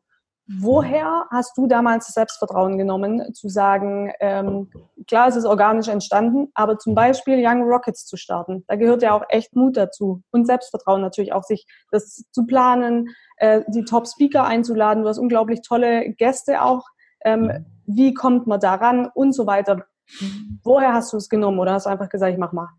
Woher 0.60 1.28
hast 1.30 1.58
du 1.58 1.66
damals 1.66 2.08
das 2.08 2.16
Selbstvertrauen 2.16 2.78
genommen, 2.78 3.34
zu 3.34 3.48
sagen, 3.48 4.12
ähm, 4.20 4.70
klar, 5.08 5.30
es 5.30 5.38
ist 5.38 5.46
organisch 5.46 5.88
entstanden, 5.88 6.50
aber 6.56 6.78
zum 6.78 6.94
Beispiel 6.94 7.42
Young 7.46 7.64
Rockets 7.64 8.06
zu 8.06 8.18
starten? 8.18 8.66
Da 8.68 8.76
gehört 8.76 9.02
ja 9.02 9.14
auch 9.14 9.24
echt 9.30 9.56
Mut 9.56 9.78
dazu 9.78 10.24
und 10.32 10.46
Selbstvertrauen 10.46 11.02
natürlich 11.02 11.32
auch, 11.32 11.44
sich 11.44 11.66
das 11.92 12.26
zu 12.32 12.46
planen, 12.46 13.10
äh, 13.38 13.62
die 13.68 13.86
Top-Speaker 13.86 14.44
einzuladen. 14.44 15.04
Du 15.04 15.10
hast 15.10 15.20
unglaublich 15.20 15.62
tolle 15.62 16.12
Gäste 16.16 16.62
auch. 16.64 16.86
Ähm, 17.24 17.66
wie 17.86 18.14
kommt 18.14 18.46
man 18.46 18.60
daran 18.60 19.10
und 19.14 19.34
so 19.34 19.48
weiter? 19.48 19.86
Woher 20.64 20.94
hast 20.94 21.14
du 21.14 21.18
es 21.18 21.30
genommen 21.30 21.60
oder 21.60 21.74
hast 21.74 21.86
du 21.86 21.90
einfach 21.90 22.10
gesagt, 22.10 22.34
ich 22.34 22.40
mach 22.40 22.52
mal? 22.52 22.70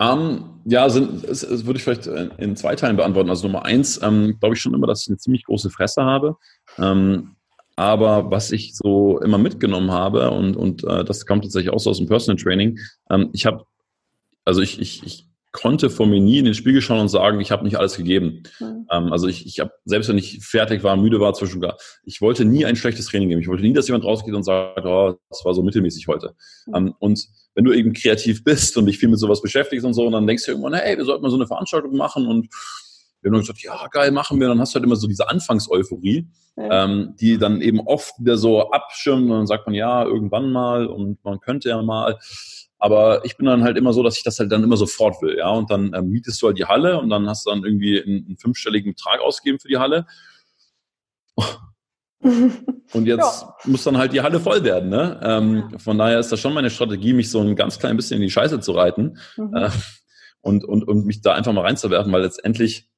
Ähm, 0.00 0.60
ja, 0.64 0.88
sind, 0.88 1.28
das, 1.28 1.40
das 1.40 1.64
würde 1.64 1.78
ich 1.78 1.84
vielleicht 1.84 2.06
in 2.06 2.56
zwei 2.56 2.74
Teilen 2.74 2.96
beantworten. 2.96 3.30
Also 3.30 3.46
Nummer 3.46 3.64
eins, 3.64 4.00
ähm, 4.02 4.36
glaube 4.40 4.54
ich 4.54 4.60
schon 4.60 4.74
immer, 4.74 4.86
dass 4.86 5.02
ich 5.02 5.08
eine 5.08 5.18
ziemlich 5.18 5.44
große 5.44 5.70
Fresse 5.70 6.02
habe. 6.02 6.36
Ähm, 6.78 7.36
aber 7.76 8.30
was 8.30 8.52
ich 8.52 8.76
so 8.76 9.20
immer 9.20 9.38
mitgenommen 9.38 9.92
habe, 9.92 10.30
und, 10.30 10.56
und 10.56 10.84
äh, 10.84 11.04
das 11.04 11.24
kommt 11.24 11.44
tatsächlich 11.44 11.72
auch 11.72 11.78
so 11.78 11.90
aus 11.90 11.98
dem 11.98 12.06
Personal 12.06 12.42
Training, 12.42 12.78
ähm, 13.10 13.30
ich 13.32 13.46
habe, 13.46 13.64
also 14.44 14.60
ich, 14.60 14.80
ich, 14.80 15.02
ich 15.04 15.31
konnte 15.52 15.90
vor 15.90 16.06
mir 16.06 16.20
nie 16.20 16.38
in 16.38 16.46
den 16.46 16.54
Spiegel 16.54 16.80
schauen 16.80 17.00
und 17.00 17.08
sagen, 17.08 17.40
ich 17.40 17.52
habe 17.52 17.64
nicht 17.64 17.76
alles 17.76 17.96
gegeben. 17.96 18.42
Mhm. 18.58 18.86
Ähm, 18.90 19.12
also 19.12 19.28
ich, 19.28 19.46
ich 19.46 19.60
habe, 19.60 19.70
selbst 19.84 20.08
wenn 20.08 20.18
ich 20.18 20.44
fertig 20.44 20.82
war, 20.82 20.96
müde 20.96 21.20
war, 21.20 21.34
zwischen 21.34 21.60
gar, 21.60 21.76
ich 22.04 22.20
wollte 22.20 22.44
nie 22.44 22.64
ein 22.64 22.76
schlechtes 22.76 23.06
Training 23.06 23.28
geben. 23.28 23.42
Ich 23.42 23.48
wollte 23.48 23.62
nie, 23.62 23.74
dass 23.74 23.86
jemand 23.86 24.04
rausgeht 24.04 24.34
und 24.34 24.44
sagt, 24.44 24.84
oh, 24.84 25.14
das 25.28 25.44
war 25.44 25.54
so 25.54 25.62
mittelmäßig 25.62 26.08
heute. 26.08 26.34
Mhm. 26.66 26.74
Ähm, 26.74 26.94
und 26.98 27.28
wenn 27.54 27.64
du 27.64 27.72
eben 27.72 27.92
kreativ 27.92 28.44
bist 28.44 28.76
und 28.78 28.86
dich 28.86 28.98
viel 28.98 29.10
mit 29.10 29.18
sowas 29.18 29.42
beschäftigst 29.42 29.84
und 29.84 29.94
so, 29.94 30.06
und 30.06 30.12
dann 30.12 30.26
denkst 30.26 30.46
du 30.46 30.52
irgendwann, 30.52 30.74
hey, 30.74 30.96
wir 30.96 31.04
sollten 31.04 31.22
mal 31.22 31.30
so 31.30 31.36
eine 31.36 31.46
Veranstaltung 31.46 31.96
machen 31.96 32.26
und 32.26 32.48
wir 33.20 33.28
haben 33.28 33.34
dann 33.34 33.42
gesagt, 33.42 33.62
ja, 33.62 33.86
geil, 33.88 34.10
machen 34.10 34.40
wir. 34.40 34.46
Und 34.46 34.56
dann 34.56 34.60
hast 34.60 34.74
du 34.74 34.76
halt 34.76 34.84
immer 34.84 34.96
so 34.96 35.06
diese 35.06 35.28
Anfangseuphorie, 35.28 36.28
ja. 36.56 36.84
ähm, 36.84 37.14
die 37.20 37.38
dann 37.38 37.60
eben 37.60 37.80
oft 37.80 38.18
wieder 38.18 38.36
so 38.36 38.70
abschirmt 38.70 39.22
und 39.24 39.30
dann 39.30 39.46
sagt 39.46 39.66
man, 39.66 39.74
ja, 39.74 40.04
irgendwann 40.04 40.50
mal 40.50 40.86
und 40.86 41.22
man 41.24 41.38
könnte 41.40 41.68
ja 41.68 41.80
mal. 41.82 42.18
Aber 42.82 43.24
ich 43.24 43.36
bin 43.36 43.46
dann 43.46 43.62
halt 43.62 43.76
immer 43.76 43.92
so, 43.92 44.02
dass 44.02 44.16
ich 44.16 44.24
das 44.24 44.40
halt 44.40 44.50
dann 44.50 44.64
immer 44.64 44.76
sofort 44.76 45.22
will, 45.22 45.36
ja. 45.38 45.48
Und 45.50 45.70
dann 45.70 45.94
ähm, 45.94 46.08
mietest 46.08 46.42
du 46.42 46.48
halt 46.48 46.58
die 46.58 46.64
Halle 46.64 46.98
und 46.98 47.10
dann 47.10 47.28
hast 47.28 47.46
du 47.46 47.50
dann 47.50 47.64
irgendwie 47.64 48.02
einen, 48.02 48.26
einen 48.26 48.36
fünfstelligen 48.36 48.94
Betrag 48.94 49.20
ausgegeben 49.20 49.60
für 49.60 49.68
die 49.68 49.78
Halle. 49.78 50.04
Und 52.92 53.06
jetzt 53.06 53.42
ja. 53.42 53.56
muss 53.64 53.84
dann 53.84 53.98
halt 53.98 54.12
die 54.12 54.20
Halle 54.20 54.38
voll 54.40 54.64
werden. 54.64 54.90
Ne? 54.90 55.20
Ähm, 55.22 55.78
von 55.78 55.96
daher 55.96 56.18
ist 56.18 56.30
das 56.32 56.40
schon 56.40 56.54
meine 56.54 56.70
Strategie, 56.70 57.12
mich 57.12 57.30
so 57.30 57.40
ein 57.40 57.54
ganz 57.56 57.78
klein 57.78 57.96
bisschen 57.96 58.16
in 58.16 58.22
die 58.22 58.30
Scheiße 58.30 58.58
zu 58.60 58.72
reiten 58.72 59.18
mhm. 59.36 59.54
äh, 59.54 59.70
und, 60.40 60.64
und, 60.64 60.86
und 60.86 61.06
mich 61.06 61.20
da 61.20 61.34
einfach 61.34 61.52
mal 61.52 61.62
reinzuwerfen, 61.62 62.12
weil 62.12 62.22
letztendlich, 62.22 62.90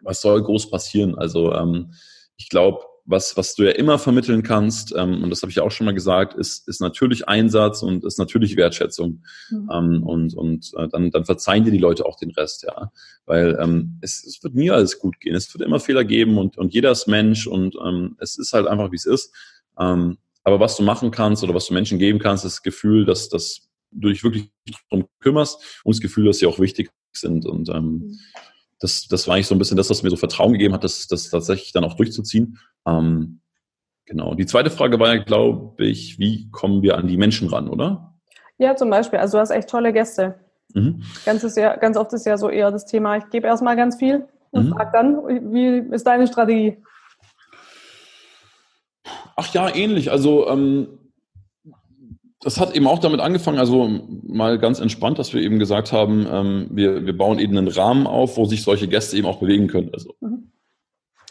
was 0.00 0.20
soll 0.20 0.42
groß 0.42 0.70
passieren? 0.70 1.16
Also 1.16 1.52
ähm, 1.54 1.92
ich 2.36 2.48
glaube, 2.48 2.84
was, 3.06 3.36
was 3.36 3.54
du 3.54 3.62
ja 3.62 3.70
immer 3.70 3.98
vermitteln 3.98 4.42
kannst, 4.42 4.92
ähm, 4.96 5.22
und 5.22 5.30
das 5.30 5.42
habe 5.42 5.50
ich 5.50 5.60
auch 5.60 5.70
schon 5.70 5.84
mal 5.84 5.94
gesagt, 5.94 6.34
ist, 6.34 6.66
ist 6.68 6.80
natürlich 6.80 7.28
Einsatz 7.28 7.82
und 7.82 8.04
ist 8.04 8.18
natürlich 8.18 8.56
Wertschätzung. 8.56 9.22
Mhm. 9.48 9.70
Ähm, 9.72 10.02
und 10.02 10.34
und 10.34 10.72
äh, 10.76 10.88
dann, 10.88 11.10
dann 11.10 11.24
verzeihen 11.24 11.64
dir 11.64 11.70
die 11.70 11.78
Leute 11.78 12.04
auch 12.04 12.16
den 12.16 12.32
Rest, 12.32 12.64
ja. 12.64 12.90
Weil 13.24 13.56
ähm, 13.60 13.98
es, 14.00 14.24
es 14.24 14.42
wird 14.42 14.54
nie 14.54 14.70
alles 14.70 14.98
gut 14.98 15.20
gehen. 15.20 15.34
Es 15.34 15.52
wird 15.54 15.66
immer 15.66 15.80
Fehler 15.80 16.04
geben 16.04 16.36
und, 16.36 16.58
und 16.58 16.74
jeder 16.74 16.90
ist 16.90 17.06
Mensch 17.06 17.46
und 17.46 17.76
ähm, 17.84 18.16
es 18.18 18.38
ist 18.38 18.52
halt 18.52 18.66
einfach, 18.66 18.90
wie 18.90 18.96
es 18.96 19.06
ist. 19.06 19.32
Ähm, 19.78 20.18
aber 20.42 20.60
was 20.60 20.76
du 20.76 20.82
machen 20.82 21.10
kannst 21.10 21.44
oder 21.44 21.54
was 21.54 21.66
du 21.66 21.74
Menschen 21.74 21.98
geben 21.98 22.18
kannst, 22.18 22.44
ist 22.44 22.56
das 22.56 22.62
Gefühl, 22.62 23.04
dass, 23.04 23.28
dass 23.28 23.68
du 23.92 24.08
dich 24.08 24.24
wirklich 24.24 24.50
darum 24.90 25.06
kümmerst 25.20 25.80
und 25.84 25.94
das 25.94 26.00
Gefühl, 26.00 26.26
dass 26.26 26.38
sie 26.38 26.46
auch 26.46 26.58
wichtig 26.58 26.90
sind. 27.12 27.46
Und 27.46 27.68
ähm, 27.68 27.84
mhm 27.84 28.18
das, 28.80 29.08
das 29.08 29.26
war 29.26 29.34
eigentlich 29.34 29.46
so 29.46 29.54
ein 29.54 29.58
bisschen 29.58 29.76
das, 29.76 29.90
was 29.90 30.02
mir 30.02 30.10
so 30.10 30.16
Vertrauen 30.16 30.52
gegeben 30.52 30.74
hat, 30.74 30.84
das, 30.84 31.06
das 31.08 31.30
tatsächlich 31.30 31.72
dann 31.72 31.84
auch 31.84 31.94
durchzuziehen. 31.94 32.58
Ähm, 32.86 33.40
genau. 34.04 34.34
Die 34.34 34.46
zweite 34.46 34.70
Frage 34.70 34.98
war 34.98 35.14
ja, 35.14 35.22
glaube 35.22 35.84
ich, 35.84 36.18
wie 36.18 36.50
kommen 36.50 36.82
wir 36.82 36.98
an 36.98 37.06
die 37.06 37.16
Menschen 37.16 37.48
ran, 37.48 37.68
oder? 37.68 38.14
Ja, 38.58 38.76
zum 38.76 38.90
Beispiel. 38.90 39.18
Also 39.18 39.38
du 39.38 39.40
hast 39.40 39.50
echt 39.50 39.68
tolle 39.68 39.92
Gäste. 39.92 40.38
Mhm. 40.74 41.02
Ganz, 41.24 41.44
ist 41.44 41.56
ja, 41.56 41.76
ganz 41.76 41.96
oft 41.96 42.12
ist 42.12 42.26
ja 42.26 42.36
so 42.36 42.50
eher 42.50 42.70
das 42.70 42.86
Thema, 42.86 43.16
ich 43.16 43.28
gebe 43.30 43.46
erstmal 43.46 43.76
ganz 43.76 43.96
viel 43.96 44.26
und 44.50 44.66
mhm. 44.66 44.72
frage 44.74 44.90
dann, 44.92 45.52
wie 45.52 45.94
ist 45.94 46.06
deine 46.06 46.26
Strategie? 46.26 46.76
Ach 49.36 49.52
ja, 49.52 49.74
ähnlich. 49.74 50.10
Also 50.10 50.48
ähm, 50.48 50.98
das 52.46 52.60
hat 52.60 52.76
eben 52.76 52.86
auch 52.86 53.00
damit 53.00 53.18
angefangen, 53.18 53.58
also 53.58 54.06
mal 54.22 54.56
ganz 54.60 54.78
entspannt, 54.78 55.18
dass 55.18 55.34
wir 55.34 55.42
eben 55.42 55.58
gesagt 55.58 55.90
haben, 55.90 56.28
ähm, 56.30 56.68
wir, 56.70 57.04
wir 57.04 57.16
bauen 57.16 57.40
eben 57.40 57.58
einen 57.58 57.66
Rahmen 57.66 58.06
auf, 58.06 58.36
wo 58.36 58.44
sich 58.44 58.62
solche 58.62 58.86
Gäste 58.86 59.16
eben 59.16 59.26
auch 59.26 59.40
bewegen 59.40 59.66
können. 59.66 59.90
Also 59.92 60.14
mhm. 60.20 60.52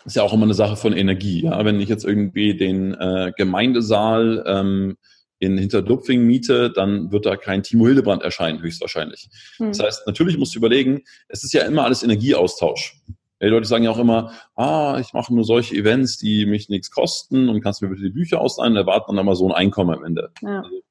ist 0.04 0.18
ja 0.18 0.24
auch 0.24 0.34
immer 0.34 0.44
eine 0.44 0.54
Sache 0.54 0.76
von 0.76 0.92
Energie. 0.92 1.44
Ja? 1.44 1.64
Wenn 1.64 1.80
ich 1.80 1.88
jetzt 1.88 2.04
irgendwie 2.04 2.58
den 2.58 2.96
äh, 2.96 3.32
Gemeindesaal 3.38 4.44
ähm, 4.46 4.98
in 5.40 5.58
Hinterdupfing 5.58 6.22
miete, 6.22 6.70
dann 6.70 7.14
wird 7.14 7.26
da 7.26 7.38
kein 7.38 7.64
Timo 7.64 7.86
Hildebrand 7.88 8.22
erscheinen, 8.22 8.62
höchstwahrscheinlich. 8.62 9.30
Mhm. 9.58 9.70
Das 9.70 9.80
heißt, 9.80 10.08
natürlich 10.08 10.38
musst 10.38 10.54
du 10.54 10.60
überlegen, 10.60 11.04
es 11.30 11.46
ist 11.46 11.54
ja 11.54 11.62
immer 11.64 11.86
alles 11.86 12.04
Energieaustausch. 12.04 13.00
Die 13.42 13.48
Leute 13.48 13.68
sagen 13.68 13.86
ja 13.86 13.92
auch 13.92 14.00
immer, 14.00 14.34
ah, 14.58 14.98
ich 15.00 15.14
mache 15.14 15.34
nur 15.34 15.46
solche 15.46 15.76
Events, 15.76 16.18
die 16.18 16.46
mich 16.46 16.68
nichts 16.68 16.92
kosten 16.92 17.48
und 17.48 17.62
kannst 17.62 17.82
mir 17.82 17.88
bitte 17.88 18.04
die 18.04 18.10
Bücher 18.10 18.42
ausleihen, 18.42 18.76
erwarten 18.76 19.16
dann 19.16 19.26
immer 19.26 19.38
so 19.38 19.48
ein 19.48 19.54
Einkommen 19.54 19.96
am 19.96 20.04
Ende. 20.04 20.32
Ja. 20.42 20.60
Also 20.60 20.82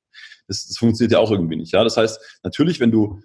das, 0.46 0.66
das 0.66 0.78
funktioniert 0.78 1.12
ja 1.12 1.18
auch 1.18 1.30
irgendwie 1.30 1.56
nicht. 1.56 1.72
Ja, 1.72 1.84
das 1.84 1.96
heißt, 1.96 2.20
natürlich, 2.42 2.80
wenn 2.80 2.90
du 2.90 3.20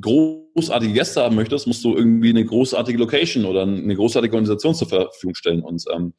großartige 0.00 0.92
Gäste 0.92 1.22
haben 1.22 1.36
möchtest, 1.36 1.66
musst 1.66 1.84
du 1.84 1.94
irgendwie 1.96 2.30
eine 2.30 2.44
großartige 2.44 2.98
Location 2.98 3.44
oder 3.44 3.62
eine 3.62 3.94
großartige 3.94 4.34
Organisation 4.34 4.74
zur 4.74 4.88
Verfügung 4.88 5.34
stellen. 5.34 5.62
Und 5.62 5.84
ähm, 5.92 6.14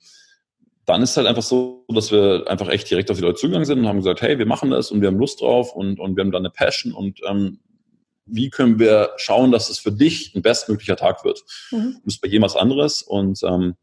dann 0.85 1.01
ist 1.01 1.15
halt 1.17 1.27
einfach 1.27 1.43
so, 1.43 1.85
dass 1.89 2.11
wir 2.11 2.45
einfach 2.47 2.67
echt 2.69 2.89
direkt 2.89 3.11
auf 3.11 3.17
die 3.17 3.23
Leute 3.23 3.39
zugegangen 3.39 3.65
sind 3.65 3.79
und 3.79 3.87
haben 3.87 3.97
gesagt, 3.97 4.21
hey, 4.21 4.39
wir 4.39 4.47
machen 4.47 4.71
das 4.71 4.91
und 4.91 5.01
wir 5.01 5.07
haben 5.07 5.19
Lust 5.19 5.41
drauf 5.41 5.75
und, 5.75 5.99
und 5.99 6.15
wir 6.15 6.23
haben 6.23 6.31
da 6.31 6.39
eine 6.39 6.49
Passion 6.49 6.93
und 6.93 7.19
ähm, 7.27 7.59
wie 8.25 8.49
können 8.49 8.79
wir 8.79 9.11
schauen, 9.17 9.51
dass 9.51 9.69
es 9.69 9.79
für 9.79 9.91
dich 9.91 10.33
ein 10.35 10.41
bestmöglicher 10.41 10.95
Tag 10.95 11.23
wird. 11.23 11.43
Mhm. 11.71 11.97
Das 12.05 12.15
ist 12.15 12.21
bei 12.21 12.29
was 12.41 12.55
anderes 12.55 13.01
und 13.01 13.39
ähm, 13.43 13.75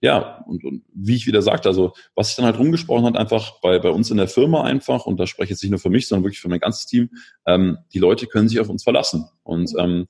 ja, 0.00 0.42
und, 0.46 0.64
und 0.64 0.82
wie 0.94 1.16
ich 1.16 1.26
wieder 1.26 1.42
sagte, 1.42 1.68
also 1.68 1.92
was 2.14 2.28
sich 2.28 2.36
dann 2.36 2.46
halt 2.46 2.58
rumgesprochen 2.58 3.04
hat, 3.04 3.16
einfach 3.16 3.60
bei, 3.60 3.78
bei 3.78 3.90
uns 3.90 4.10
in 4.10 4.16
der 4.16 4.28
Firma 4.28 4.64
einfach, 4.64 5.04
und 5.04 5.18
da 5.20 5.26
spreche 5.26 5.44
ich 5.44 5.50
jetzt 5.50 5.62
nicht 5.62 5.70
nur 5.70 5.78
für 5.78 5.90
mich, 5.90 6.08
sondern 6.08 6.24
wirklich 6.24 6.40
für 6.40 6.48
mein 6.48 6.60
ganzes 6.60 6.86
Team, 6.86 7.10
ähm, 7.46 7.78
die 7.92 7.98
Leute 7.98 8.26
können 8.26 8.48
sich 8.48 8.60
auf 8.60 8.70
uns 8.70 8.82
verlassen. 8.82 9.28
Und 9.42 9.72
ähm, 9.78 10.08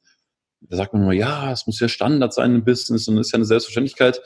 da 0.60 0.76
sagt 0.76 0.92
man 0.92 1.02
immer, 1.02 1.12
ja, 1.12 1.50
es 1.50 1.66
muss 1.66 1.80
ja 1.80 1.88
Standard 1.88 2.32
sein 2.32 2.54
im 2.54 2.64
Business 2.64 3.08
und 3.08 3.18
ist 3.18 3.32
ja 3.32 3.36
eine 3.36 3.44
Selbstverständlichkeit. 3.44 4.20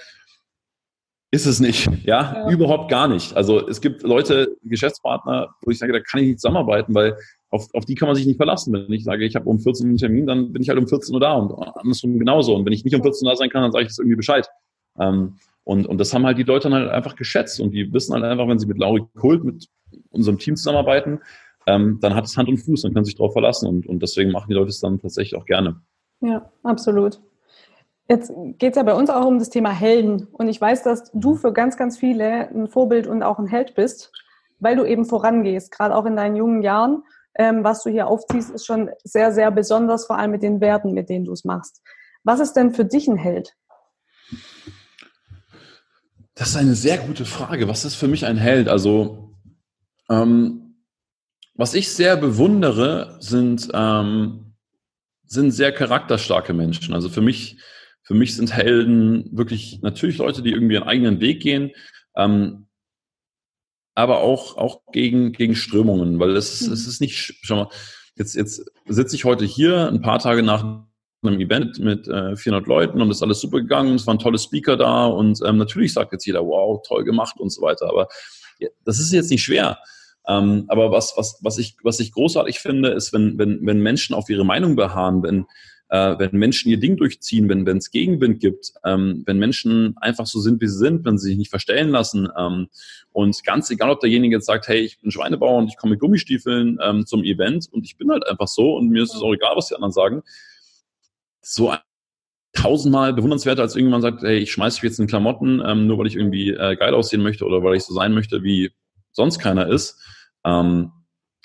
Ist 1.30 1.46
es 1.46 1.60
nicht, 1.60 1.88
ja? 2.04 2.44
ja, 2.44 2.50
überhaupt 2.50 2.90
gar 2.90 3.08
nicht. 3.08 3.34
Also 3.34 3.66
es 3.66 3.80
gibt 3.80 4.02
Leute, 4.02 4.56
Geschäftspartner, 4.64 5.48
wo 5.62 5.70
ich 5.70 5.78
sage, 5.78 5.94
da 5.94 6.00
kann 6.00 6.20
ich 6.20 6.28
nicht 6.28 6.40
zusammenarbeiten, 6.40 6.94
weil 6.94 7.16
auf, 7.48 7.68
auf 7.72 7.86
die 7.86 7.94
kann 7.94 8.08
man 8.08 8.16
sich 8.16 8.26
nicht 8.26 8.36
verlassen. 8.36 8.74
Wenn 8.74 8.92
ich 8.92 9.04
sage, 9.04 9.24
ich 9.24 9.34
habe 9.34 9.48
um 9.48 9.60
14 9.60 9.86
Uhr 9.86 9.90
einen 9.90 9.98
Termin, 9.98 10.26
dann 10.26 10.52
bin 10.52 10.60
ich 10.60 10.68
halt 10.68 10.78
um 10.78 10.88
14 10.88 11.14
Uhr 11.14 11.20
da 11.20 11.32
und 11.34 11.52
andersrum 11.78 12.18
genauso. 12.18 12.54
Und 12.54 12.66
wenn 12.66 12.72
ich 12.74 12.84
nicht 12.84 12.94
um 12.94 13.02
14 13.02 13.26
Uhr 13.26 13.32
da 13.32 13.36
sein 13.36 13.48
kann, 13.48 13.62
dann 13.62 13.72
sage 13.72 13.84
ich 13.84 13.88
das 13.88 13.98
irgendwie 13.98 14.16
Bescheid. 14.16 14.46
Ähm, 15.00 15.38
und, 15.64 15.86
und 15.86 15.98
das 15.98 16.12
haben 16.14 16.24
halt 16.26 16.38
die 16.38 16.44
Leute 16.44 16.68
dann 16.68 16.80
halt 16.80 16.90
einfach 16.90 17.16
geschätzt 17.16 17.60
und 17.60 17.72
die 17.72 17.92
wissen 17.92 18.14
halt 18.14 18.24
einfach, 18.24 18.46
wenn 18.48 18.58
sie 18.58 18.66
mit 18.66 18.78
Lauri 18.78 19.02
Kult, 19.16 19.44
mit 19.44 19.66
unserem 20.10 20.38
Team 20.38 20.56
zusammenarbeiten, 20.56 21.20
ähm, 21.66 21.98
dann 22.00 22.14
hat 22.14 22.24
es 22.24 22.36
Hand 22.36 22.48
und 22.48 22.58
Fuß, 22.58 22.82
dann 22.82 22.92
können 22.92 23.04
sich 23.04 23.16
darauf 23.16 23.32
verlassen 23.32 23.68
und, 23.68 23.86
und 23.86 24.02
deswegen 24.02 24.30
machen 24.30 24.48
die 24.48 24.54
Leute 24.54 24.68
es 24.68 24.80
dann 24.80 24.98
tatsächlich 25.00 25.40
auch 25.40 25.46
gerne. 25.46 25.80
Ja, 26.20 26.50
absolut. 26.62 27.20
Jetzt 28.08 28.30
geht 28.58 28.72
es 28.72 28.76
ja 28.76 28.82
bei 28.82 28.94
uns 28.94 29.08
auch 29.08 29.24
um 29.24 29.38
das 29.38 29.48
Thema 29.48 29.70
Helden 29.70 30.28
und 30.32 30.48
ich 30.48 30.60
weiß, 30.60 30.82
dass 30.82 31.10
du 31.14 31.36
für 31.36 31.54
ganz, 31.54 31.78
ganz 31.78 31.96
viele 31.96 32.50
ein 32.50 32.68
Vorbild 32.68 33.06
und 33.06 33.22
auch 33.22 33.38
ein 33.38 33.46
Held 33.46 33.74
bist. 33.74 34.12
weil 34.60 34.76
du 34.76 34.84
eben 34.84 35.04
vorangehst, 35.04 35.70
gerade 35.70 35.94
auch 35.94 36.06
in 36.06 36.16
deinen 36.16 36.36
jungen 36.36 36.62
Jahren. 36.62 37.02
Ähm, 37.36 37.64
was 37.64 37.82
du 37.82 37.90
hier 37.90 38.06
aufziehst, 38.06 38.50
ist 38.50 38.64
schon 38.64 38.90
sehr, 39.02 39.32
sehr 39.32 39.50
besonders, 39.50 40.06
vor 40.06 40.18
allem 40.18 40.30
mit 40.30 40.42
den 40.42 40.60
Werten, 40.60 40.92
mit 40.92 41.08
denen 41.08 41.24
du 41.24 41.32
es 41.32 41.44
machst. 41.44 41.82
Was 42.22 42.40
ist 42.40 42.52
denn 42.54 42.72
für 42.72 42.84
dich 42.84 43.08
ein 43.08 43.16
Held? 43.16 43.54
Das 46.34 46.48
ist 46.50 46.56
eine 46.56 46.74
sehr 46.74 46.98
gute 46.98 47.24
Frage. 47.24 47.68
Was 47.68 47.84
ist 47.84 47.94
für 47.94 48.08
mich 48.08 48.26
ein 48.26 48.36
Held? 48.36 48.68
Also, 48.68 49.34
ähm, 50.10 50.76
was 51.54 51.74
ich 51.74 51.88
sehr 51.90 52.16
bewundere, 52.16 53.16
sind, 53.20 53.68
ähm, 53.72 54.54
sind 55.24 55.52
sehr 55.52 55.72
charakterstarke 55.72 56.52
Menschen. 56.52 56.92
Also 56.92 57.08
für 57.08 57.20
mich, 57.20 57.58
für 58.02 58.14
mich 58.14 58.34
sind 58.34 58.52
Helden 58.52 59.28
wirklich 59.32 59.80
natürlich 59.82 60.18
Leute, 60.18 60.42
die 60.42 60.50
irgendwie 60.50 60.76
einen 60.76 60.88
eigenen 60.88 61.20
Weg 61.20 61.40
gehen, 61.40 61.70
ähm, 62.16 62.66
aber 63.94 64.18
auch, 64.18 64.56
auch 64.56 64.82
gegen, 64.92 65.32
gegen 65.32 65.54
Strömungen, 65.54 66.18
weil 66.18 66.36
es, 66.36 66.66
mhm. 66.66 66.72
es 66.72 66.86
ist 66.88 67.00
nicht, 67.00 67.38
schau 67.42 67.56
mal, 67.56 67.68
jetzt, 68.16 68.34
jetzt 68.34 68.64
sitze 68.86 69.14
ich 69.14 69.24
heute 69.24 69.44
hier, 69.44 69.88
ein 69.88 70.02
paar 70.02 70.18
Tage 70.18 70.42
nach 70.42 70.84
einem 71.24 71.40
Event 71.40 71.78
mit 71.78 72.08
äh, 72.08 72.36
400 72.36 72.66
Leuten 72.66 73.00
und 73.00 73.10
ist 73.10 73.22
alles 73.22 73.40
super 73.40 73.60
gegangen. 73.60 73.94
Es 73.94 74.06
waren 74.06 74.18
tolle 74.18 74.38
Speaker 74.38 74.76
da 74.76 75.06
und 75.06 75.40
ähm, 75.44 75.58
natürlich 75.58 75.92
sagt 75.92 76.12
jetzt 76.12 76.26
jeder, 76.26 76.44
wow, 76.44 76.80
toll 76.86 77.04
gemacht 77.04 77.38
und 77.38 77.50
so 77.50 77.62
weiter. 77.62 77.88
Aber 77.88 78.08
ja, 78.58 78.68
das 78.84 78.98
ist 78.98 79.12
jetzt 79.12 79.30
nicht 79.30 79.42
schwer. 79.42 79.78
Ähm, 80.26 80.64
aber 80.68 80.90
was, 80.90 81.14
was, 81.16 81.38
was, 81.42 81.58
ich, 81.58 81.76
was 81.82 82.00
ich 82.00 82.12
großartig 82.12 82.58
finde, 82.58 82.90
ist, 82.90 83.12
wenn, 83.12 83.38
wenn, 83.38 83.64
wenn 83.66 83.80
Menschen 83.80 84.14
auf 84.14 84.28
ihre 84.30 84.44
Meinung 84.44 84.74
beharren, 84.74 85.22
wenn, 85.22 85.46
äh, 85.90 86.18
wenn 86.18 86.32
Menschen 86.32 86.70
ihr 86.70 86.78
Ding 86.78 86.96
durchziehen, 86.96 87.48
wenn 87.48 87.66
wenn 87.66 87.76
es 87.76 87.90
Gegenwind 87.90 88.40
gibt, 88.40 88.72
ähm, 88.84 89.22
wenn 89.26 89.38
Menschen 89.38 89.96
einfach 89.98 90.26
so 90.26 90.40
sind, 90.40 90.60
wie 90.62 90.66
sie 90.66 90.78
sind, 90.78 91.04
wenn 91.04 91.18
sie 91.18 91.28
sich 91.28 91.36
nicht 91.36 91.50
verstellen 91.50 91.90
lassen. 91.90 92.28
Ähm, 92.38 92.68
und 93.12 93.44
ganz 93.44 93.70
egal, 93.70 93.90
ob 93.90 94.00
derjenige 94.00 94.36
jetzt 94.36 94.46
sagt, 94.46 94.66
hey, 94.66 94.80
ich 94.80 94.98
bin 95.00 95.10
Schweinebauer 95.10 95.58
und 95.58 95.68
ich 95.68 95.76
komme 95.76 95.92
mit 95.92 96.00
Gummistiefeln 96.00 96.78
ähm, 96.82 97.04
zum 97.04 97.22
Event 97.22 97.68
und 97.70 97.84
ich 97.84 97.98
bin 97.98 98.10
halt 98.10 98.26
einfach 98.26 98.48
so 98.48 98.76
und 98.76 98.88
mir 98.88 99.02
ist 99.02 99.14
es 99.14 99.20
auch 99.20 99.34
egal, 99.34 99.56
was 99.56 99.68
die 99.68 99.74
anderen 99.74 99.92
sagen 99.92 100.22
so 101.44 101.74
tausendmal 102.52 103.12
bewundernswerter, 103.12 103.62
als 103.62 103.74
irgendjemand 103.74 104.02
sagt, 104.02 104.22
hey, 104.22 104.38
ich 104.38 104.52
schmeiße 104.52 104.76
mich 104.76 104.84
jetzt 104.84 105.00
in 105.00 105.06
Klamotten, 105.06 105.62
ähm, 105.64 105.86
nur 105.86 105.98
weil 105.98 106.06
ich 106.06 106.16
irgendwie 106.16 106.50
äh, 106.50 106.76
geil 106.76 106.94
aussehen 106.94 107.22
möchte 107.22 107.44
oder 107.44 107.62
weil 107.62 107.76
ich 107.76 107.84
so 107.84 107.92
sein 107.92 108.12
möchte, 108.12 108.42
wie 108.42 108.72
sonst 109.12 109.38
keiner 109.38 109.68
ist. 109.68 110.00
Ähm, 110.44 110.92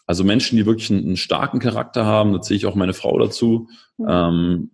also 0.05 0.23
Menschen, 0.23 0.57
die 0.57 0.65
wirklich 0.65 0.89
einen, 0.91 1.05
einen, 1.05 1.17
starken 1.17 1.59
Charakter 1.59 2.05
haben, 2.05 2.33
da 2.33 2.41
zähle 2.41 2.57
ich 2.57 2.65
auch 2.65 2.75
meine 2.75 2.93
Frau 2.93 3.17
dazu. 3.19 3.67
Mhm. 3.97 4.07
Ähm, 4.07 4.71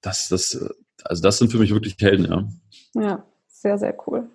das, 0.00 0.28
das, 0.28 0.74
also 1.04 1.22
das 1.22 1.38
sind 1.38 1.50
für 1.50 1.58
mich 1.58 1.72
wirklich 1.72 1.96
Helden, 2.00 2.26
ja. 2.94 3.02
Ja, 3.02 3.24
sehr, 3.48 3.78
sehr 3.78 3.96
cool. 4.06 4.28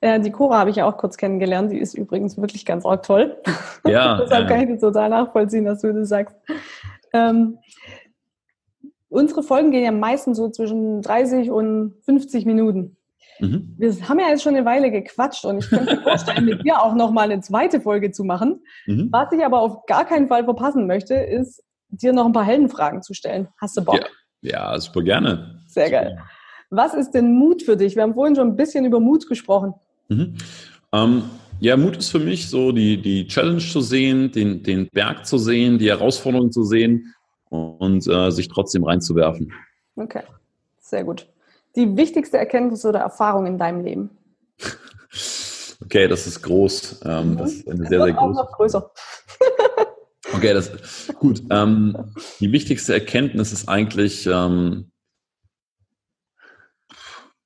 Äh, 0.00 0.20
die 0.20 0.30
Cora 0.30 0.58
habe 0.58 0.70
ich 0.70 0.76
ja 0.76 0.86
auch 0.86 0.96
kurz 0.96 1.16
kennengelernt. 1.16 1.72
Die 1.72 1.78
ist 1.78 1.94
übrigens 1.94 2.36
wirklich 2.36 2.64
ganz 2.64 2.86
arg 2.86 3.02
toll. 3.02 3.36
Ja. 3.86 4.18
Deshalb 4.22 4.48
ja. 4.48 4.56
kann 4.56 4.64
ich 4.64 4.70
das 4.70 4.80
total 4.80 5.10
nachvollziehen, 5.10 5.64
dass 5.64 5.82
du 5.82 5.92
das 5.92 6.08
sagst. 6.08 6.36
Ähm, 7.12 7.58
unsere 9.10 9.42
Folgen 9.42 9.70
gehen 9.70 9.84
ja 9.84 9.92
meistens 9.92 10.38
so 10.38 10.48
zwischen 10.48 11.02
30 11.02 11.50
und 11.50 11.94
50 12.04 12.46
Minuten. 12.46 12.96
Mhm. 13.40 13.74
Wir 13.76 14.08
haben 14.08 14.20
ja 14.20 14.28
jetzt 14.28 14.42
schon 14.42 14.54
eine 14.54 14.64
Weile 14.64 14.90
gequatscht 14.90 15.44
und 15.44 15.58
ich 15.58 15.68
könnte 15.68 15.96
mir 15.96 16.02
vorstellen, 16.02 16.44
mit 16.44 16.64
dir 16.64 16.80
auch 16.80 16.94
nochmal 16.94 17.30
eine 17.30 17.40
zweite 17.40 17.80
Folge 17.80 18.12
zu 18.12 18.24
machen. 18.24 18.62
Mhm. 18.86 19.08
Was 19.10 19.32
ich 19.32 19.44
aber 19.44 19.60
auf 19.60 19.86
gar 19.86 20.04
keinen 20.04 20.28
Fall 20.28 20.44
verpassen 20.44 20.86
möchte, 20.86 21.14
ist, 21.14 21.62
dir 21.88 22.12
noch 22.12 22.26
ein 22.26 22.32
paar 22.32 22.44
Heldenfragen 22.44 23.02
zu 23.02 23.14
stellen. 23.14 23.48
Hast 23.58 23.76
du 23.76 23.84
Bock? 23.84 24.00
Ja, 24.42 24.72
ja 24.72 24.80
super 24.80 25.02
gerne. 25.02 25.60
Sehr 25.66 25.90
geil. 25.90 26.18
Was 26.70 26.94
ist 26.94 27.10
denn 27.12 27.34
Mut 27.34 27.62
für 27.62 27.76
dich? 27.76 27.96
Wir 27.96 28.04
haben 28.04 28.14
vorhin 28.14 28.36
schon 28.36 28.48
ein 28.48 28.56
bisschen 28.56 28.84
über 28.84 29.00
Mut 29.00 29.26
gesprochen. 29.26 29.74
Mhm. 30.08 30.36
Ähm, 30.92 31.22
ja, 31.58 31.76
Mut 31.76 31.96
ist 31.96 32.10
für 32.10 32.20
mich 32.20 32.48
so, 32.48 32.72
die, 32.72 33.00
die 33.00 33.26
Challenge 33.26 33.58
zu 33.58 33.80
sehen, 33.80 34.30
den, 34.30 34.62
den 34.62 34.88
Berg 34.92 35.26
zu 35.26 35.36
sehen, 35.36 35.78
die 35.78 35.88
Herausforderung 35.88 36.52
zu 36.52 36.62
sehen 36.62 37.12
und 37.50 38.06
äh, 38.06 38.30
sich 38.30 38.48
trotzdem 38.48 38.84
reinzuwerfen. 38.84 39.52
Okay, 39.96 40.22
sehr 40.78 41.04
gut. 41.04 41.28
Die 41.76 41.96
wichtigste 41.96 42.38
Erkenntnis 42.38 42.84
oder 42.84 43.00
Erfahrung 43.00 43.46
in 43.46 43.58
deinem 43.58 43.84
Leben? 43.84 44.10
okay, 45.82 46.08
das 46.08 46.26
ist 46.26 46.42
groß. 46.42 47.02
Ähm, 47.04 47.36
das 47.36 47.52
ist 47.52 47.68
eine 47.68 47.86
sehr, 47.86 48.02
sehr 48.02 48.12
große. 48.14 48.40
Noch 48.40 48.52
größer. 48.52 48.90
okay, 50.32 50.54
das 50.54 50.68
ist 50.68 51.14
gut. 51.14 51.42
Ähm, 51.50 52.12
die 52.40 52.50
wichtigste 52.50 52.94
Erkenntnis 52.94 53.52
ist 53.52 53.68
eigentlich, 53.68 54.26
ähm, 54.26 54.90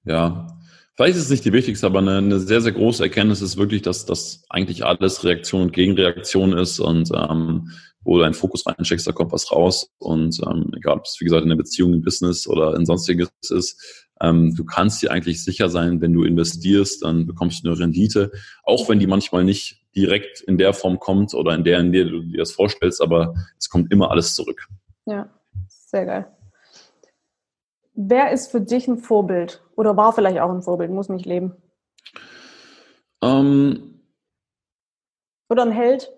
ja, 0.04 0.46
vielleicht 0.94 1.16
ist 1.16 1.24
es 1.24 1.30
nicht 1.30 1.44
die 1.44 1.52
wichtigste, 1.52 1.86
aber 1.86 1.98
eine, 1.98 2.18
eine, 2.18 2.40
sehr, 2.40 2.60
sehr 2.60 2.72
große 2.72 3.02
Erkenntnis 3.02 3.42
ist 3.42 3.56
wirklich, 3.56 3.82
dass 3.82 4.06
das 4.06 4.44
eigentlich 4.48 4.84
alles 4.84 5.24
Reaktion 5.24 5.62
und 5.62 5.72
Gegenreaktion 5.72 6.52
ist 6.52 6.78
und 6.78 7.10
ähm, 7.14 7.70
wo 8.04 8.18
du 8.18 8.24
einen 8.24 8.34
Fokus 8.34 8.66
reinsteckst, 8.66 9.06
da 9.06 9.12
kommt 9.12 9.32
was 9.32 9.50
raus. 9.50 9.90
Und 9.98 10.40
ähm, 10.46 10.70
egal, 10.76 10.98
ob 10.98 11.04
es 11.04 11.16
wie 11.20 11.24
gesagt 11.24 11.42
in 11.42 11.48
der 11.48 11.56
Beziehung, 11.56 11.94
im 11.94 12.02
Business 12.02 12.46
oder 12.46 12.76
in 12.76 12.86
sonstiges 12.86 13.30
ist, 13.50 14.04
ähm, 14.20 14.54
du 14.54 14.64
kannst 14.64 15.02
dir 15.02 15.10
eigentlich 15.10 15.42
sicher 15.42 15.68
sein, 15.68 16.00
wenn 16.00 16.12
du 16.12 16.24
investierst, 16.24 17.02
dann 17.02 17.26
bekommst 17.26 17.64
du 17.64 17.68
eine 17.68 17.78
Rendite, 17.78 18.30
auch 18.62 18.88
wenn 18.88 18.98
die 18.98 19.06
manchmal 19.06 19.44
nicht 19.44 19.82
direkt 19.96 20.40
in 20.40 20.58
der 20.58 20.72
Form 20.72 20.98
kommt 20.98 21.34
oder 21.34 21.54
in 21.54 21.64
der, 21.64 21.80
in 21.80 21.92
der 21.92 22.04
du 22.04 22.20
dir 22.22 22.38
das 22.38 22.52
vorstellst, 22.52 23.00
aber 23.00 23.34
es 23.58 23.68
kommt 23.68 23.92
immer 23.92 24.10
alles 24.10 24.34
zurück. 24.34 24.68
Ja, 25.06 25.28
sehr 25.68 26.06
geil. 26.06 26.26
Wer 27.94 28.32
ist 28.32 28.50
für 28.50 28.60
dich 28.60 28.88
ein 28.88 28.98
Vorbild 28.98 29.62
oder 29.76 29.96
war 29.96 30.12
vielleicht 30.12 30.40
auch 30.40 30.50
ein 30.50 30.62
Vorbild, 30.62 30.90
muss 30.90 31.08
nicht 31.08 31.26
leben? 31.26 31.52
Ähm, 33.22 34.00
oder 35.48 35.62
ein 35.62 35.70
Held? 35.70 36.10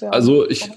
Ja 0.00 0.10
also 0.10 0.48
ich, 0.48 0.70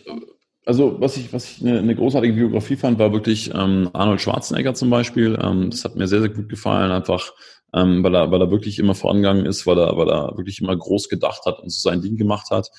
also 0.66 1.00
was 1.00 1.18
ich, 1.18 1.34
was 1.34 1.50
ich 1.50 1.62
eine, 1.62 1.80
eine 1.80 1.96
großartige 1.96 2.34
Biografie 2.34 2.76
fand, 2.76 3.00
war 3.00 3.14
wirklich 3.14 3.52
ähm, 3.54 3.90
Arnold 3.94 4.22
Schwarzenegger 4.22 4.74
zum 4.74 4.90
Beispiel. 4.90 5.38
Ähm, 5.42 5.70
das 5.70 5.86
hat 5.86 5.96
mir 5.96 6.08
sehr, 6.08 6.22
sehr 6.22 6.30
gut 6.30 6.50
gefallen, 6.50 6.92
einfach 6.92 7.34
ähm, 7.74 8.04
weil, 8.04 8.16
er, 8.16 8.32
weil 8.32 8.42
er 8.42 8.52
wirklich 8.52 8.80
immer 8.80 8.96
vorangegangen 8.96 9.46
ist, 9.46 9.68
weil 9.68 9.78
er, 9.78 9.96
weil 9.98 10.10
er 10.10 10.38
wirklich 10.38 10.60
immer 10.62 10.76
groß 10.76 11.10
gedacht 11.10 11.46
hat 11.46 11.60
und 11.60 11.70
so 11.70 11.90
sein 11.90 12.02
Ding 12.02 12.18
gemacht 12.18 12.50
hat. 12.52 12.70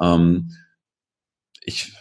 Ähm, 0.00 0.52
ich, 1.62 1.92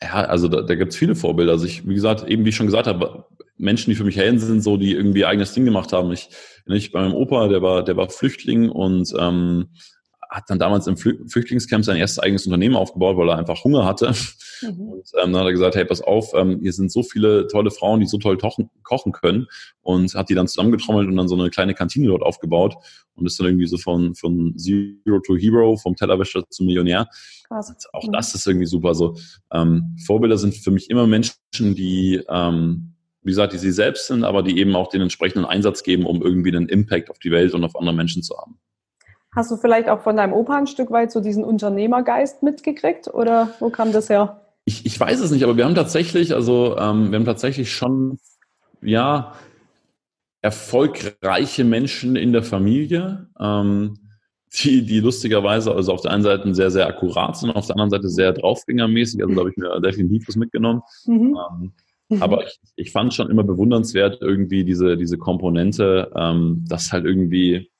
ja, 0.00 0.24
also 0.24 0.48
da, 0.48 0.62
da 0.62 0.74
gibt 0.74 0.92
es 0.92 0.98
viele 0.98 1.14
Vorbilder. 1.14 1.52
Also 1.52 1.66
ich, 1.66 1.86
wie 1.86 1.94
gesagt, 1.94 2.28
eben 2.28 2.44
wie 2.44 2.48
ich 2.48 2.56
schon 2.56 2.66
gesagt 2.66 2.88
habe, 2.88 3.26
Menschen, 3.56 3.90
die 3.90 3.96
für 3.96 4.04
mich 4.04 4.16
Helden 4.16 4.40
sind, 4.40 4.62
so 4.62 4.76
die 4.76 4.92
irgendwie 4.92 5.24
eigenes 5.24 5.52
Ding 5.52 5.64
gemacht 5.64 5.92
haben. 5.92 6.10
Ich, 6.10 6.28
ich 6.66 6.90
bei 6.90 7.02
meinem 7.02 7.14
Opa, 7.14 7.46
der 7.48 7.62
war, 7.62 7.84
der 7.84 7.96
war 7.96 8.10
Flüchtling 8.10 8.68
und 8.68 9.12
ähm, 9.18 9.68
hat 10.32 10.48
dann 10.48 10.58
damals 10.58 10.86
im 10.86 10.96
Flü 10.96 11.18
Flüchtlingscamp 11.28 11.84
sein 11.84 11.98
erstes 11.98 12.18
eigenes 12.18 12.46
Unternehmen 12.46 12.74
aufgebaut, 12.74 13.16
weil 13.16 13.28
er 13.28 13.38
einfach 13.38 13.62
Hunger 13.64 13.84
hatte. 13.84 14.12
Mhm. 14.62 14.80
Und 14.80 15.10
ähm, 15.20 15.32
dann 15.32 15.36
hat 15.36 15.46
er 15.46 15.52
gesagt, 15.52 15.74
hey, 15.74 15.84
pass 15.84 16.00
auf, 16.00 16.32
ähm, 16.34 16.60
hier 16.62 16.72
sind 16.72 16.90
so 16.90 17.02
viele 17.02 17.48
tolle 17.48 17.70
Frauen, 17.70 18.00
die 18.00 18.06
so 18.06 18.18
toll 18.18 18.38
kochen 18.38 19.12
können 19.12 19.46
und 19.82 20.14
hat 20.14 20.28
die 20.30 20.34
dann 20.34 20.48
zusammengetrommelt 20.48 21.08
und 21.08 21.16
dann 21.16 21.28
so 21.28 21.34
eine 21.34 21.50
kleine 21.50 21.74
Kantine 21.74 22.08
dort 22.08 22.22
aufgebaut 22.22 22.76
und 23.14 23.26
ist 23.26 23.38
dann 23.38 23.46
irgendwie 23.46 23.66
so 23.66 23.76
von, 23.76 24.14
von 24.14 24.56
Zero 24.56 25.20
to 25.26 25.36
Hero, 25.36 25.76
vom 25.76 25.96
Tellerwäscher 25.96 26.44
zum 26.48 26.66
Millionär. 26.66 27.08
Krass. 27.48 27.74
Auch 27.92 28.06
mhm. 28.06 28.12
das 28.12 28.34
ist 28.34 28.46
irgendwie 28.46 28.66
super. 28.66 28.94
So 28.94 29.16
ähm, 29.52 29.96
Vorbilder 30.06 30.38
sind 30.38 30.54
für 30.54 30.70
mich 30.70 30.88
immer 30.88 31.06
Menschen, 31.06 31.36
die 31.74 32.22
ähm, 32.28 32.94
wie 33.24 33.30
gesagt, 33.30 33.52
die 33.52 33.58
sie 33.58 33.70
selbst 33.70 34.08
sind, 34.08 34.24
aber 34.24 34.42
die 34.42 34.58
eben 34.58 34.74
auch 34.74 34.88
den 34.88 35.00
entsprechenden 35.00 35.44
Einsatz 35.44 35.84
geben, 35.84 36.06
um 36.06 36.22
irgendwie 36.22 36.54
einen 36.54 36.68
Impact 36.68 37.08
auf 37.08 37.18
die 37.20 37.30
Welt 37.30 37.54
und 37.54 37.62
auf 37.62 37.76
andere 37.76 37.94
Menschen 37.94 38.22
zu 38.22 38.36
haben. 38.36 38.58
Hast 39.34 39.50
du 39.50 39.56
vielleicht 39.56 39.88
auch 39.88 40.02
von 40.02 40.16
deinem 40.16 40.34
Opa 40.34 40.58
ein 40.58 40.66
Stück 40.66 40.90
weit 40.90 41.10
so 41.10 41.20
diesen 41.20 41.42
Unternehmergeist 41.42 42.42
mitgekriegt 42.42 43.08
oder 43.12 43.54
wo 43.60 43.70
kam 43.70 43.92
das 43.92 44.10
her? 44.10 44.42
Ich, 44.66 44.84
ich 44.84 44.98
weiß 45.00 45.20
es 45.20 45.30
nicht, 45.30 45.42
aber 45.42 45.56
wir 45.56 45.64
haben 45.64 45.74
tatsächlich, 45.74 46.34
also 46.34 46.76
ähm, 46.76 47.10
wir 47.10 47.18
haben 47.18 47.24
tatsächlich 47.24 47.72
schon, 47.72 48.18
ja, 48.82 49.32
erfolgreiche 50.42 51.64
Menschen 51.64 52.16
in 52.16 52.32
der 52.32 52.42
Familie, 52.42 53.28
ähm, 53.40 53.94
die, 54.54 54.84
die 54.84 55.00
lustigerweise 55.00 55.74
also 55.74 55.92
auf 55.92 56.02
der 56.02 56.10
einen 56.10 56.24
Seite 56.24 56.54
sehr, 56.54 56.70
sehr 56.70 56.86
akkurat 56.86 57.36
sind, 57.38 57.52
auf 57.52 57.66
der 57.66 57.76
anderen 57.76 57.90
Seite 57.90 58.08
sehr 58.08 58.32
draufgängermäßig. 58.32 59.22
Also 59.22 59.34
da 59.34 59.40
habe 59.40 59.50
ich 59.50 59.56
mir 59.56 59.80
definitiv 59.80 60.28
was 60.28 60.36
mitgenommen. 60.36 60.82
Mhm. 61.06 61.38
Ähm, 62.10 62.20
aber 62.20 62.44
ich, 62.44 62.58
ich 62.76 62.92
fand 62.92 63.14
schon 63.14 63.30
immer 63.30 63.44
bewundernswert 63.44 64.18
irgendwie 64.20 64.64
diese, 64.64 64.98
diese 64.98 65.16
Komponente, 65.16 66.10
ähm, 66.14 66.64
dass 66.68 66.92
halt 66.92 67.06
irgendwie 67.06 67.71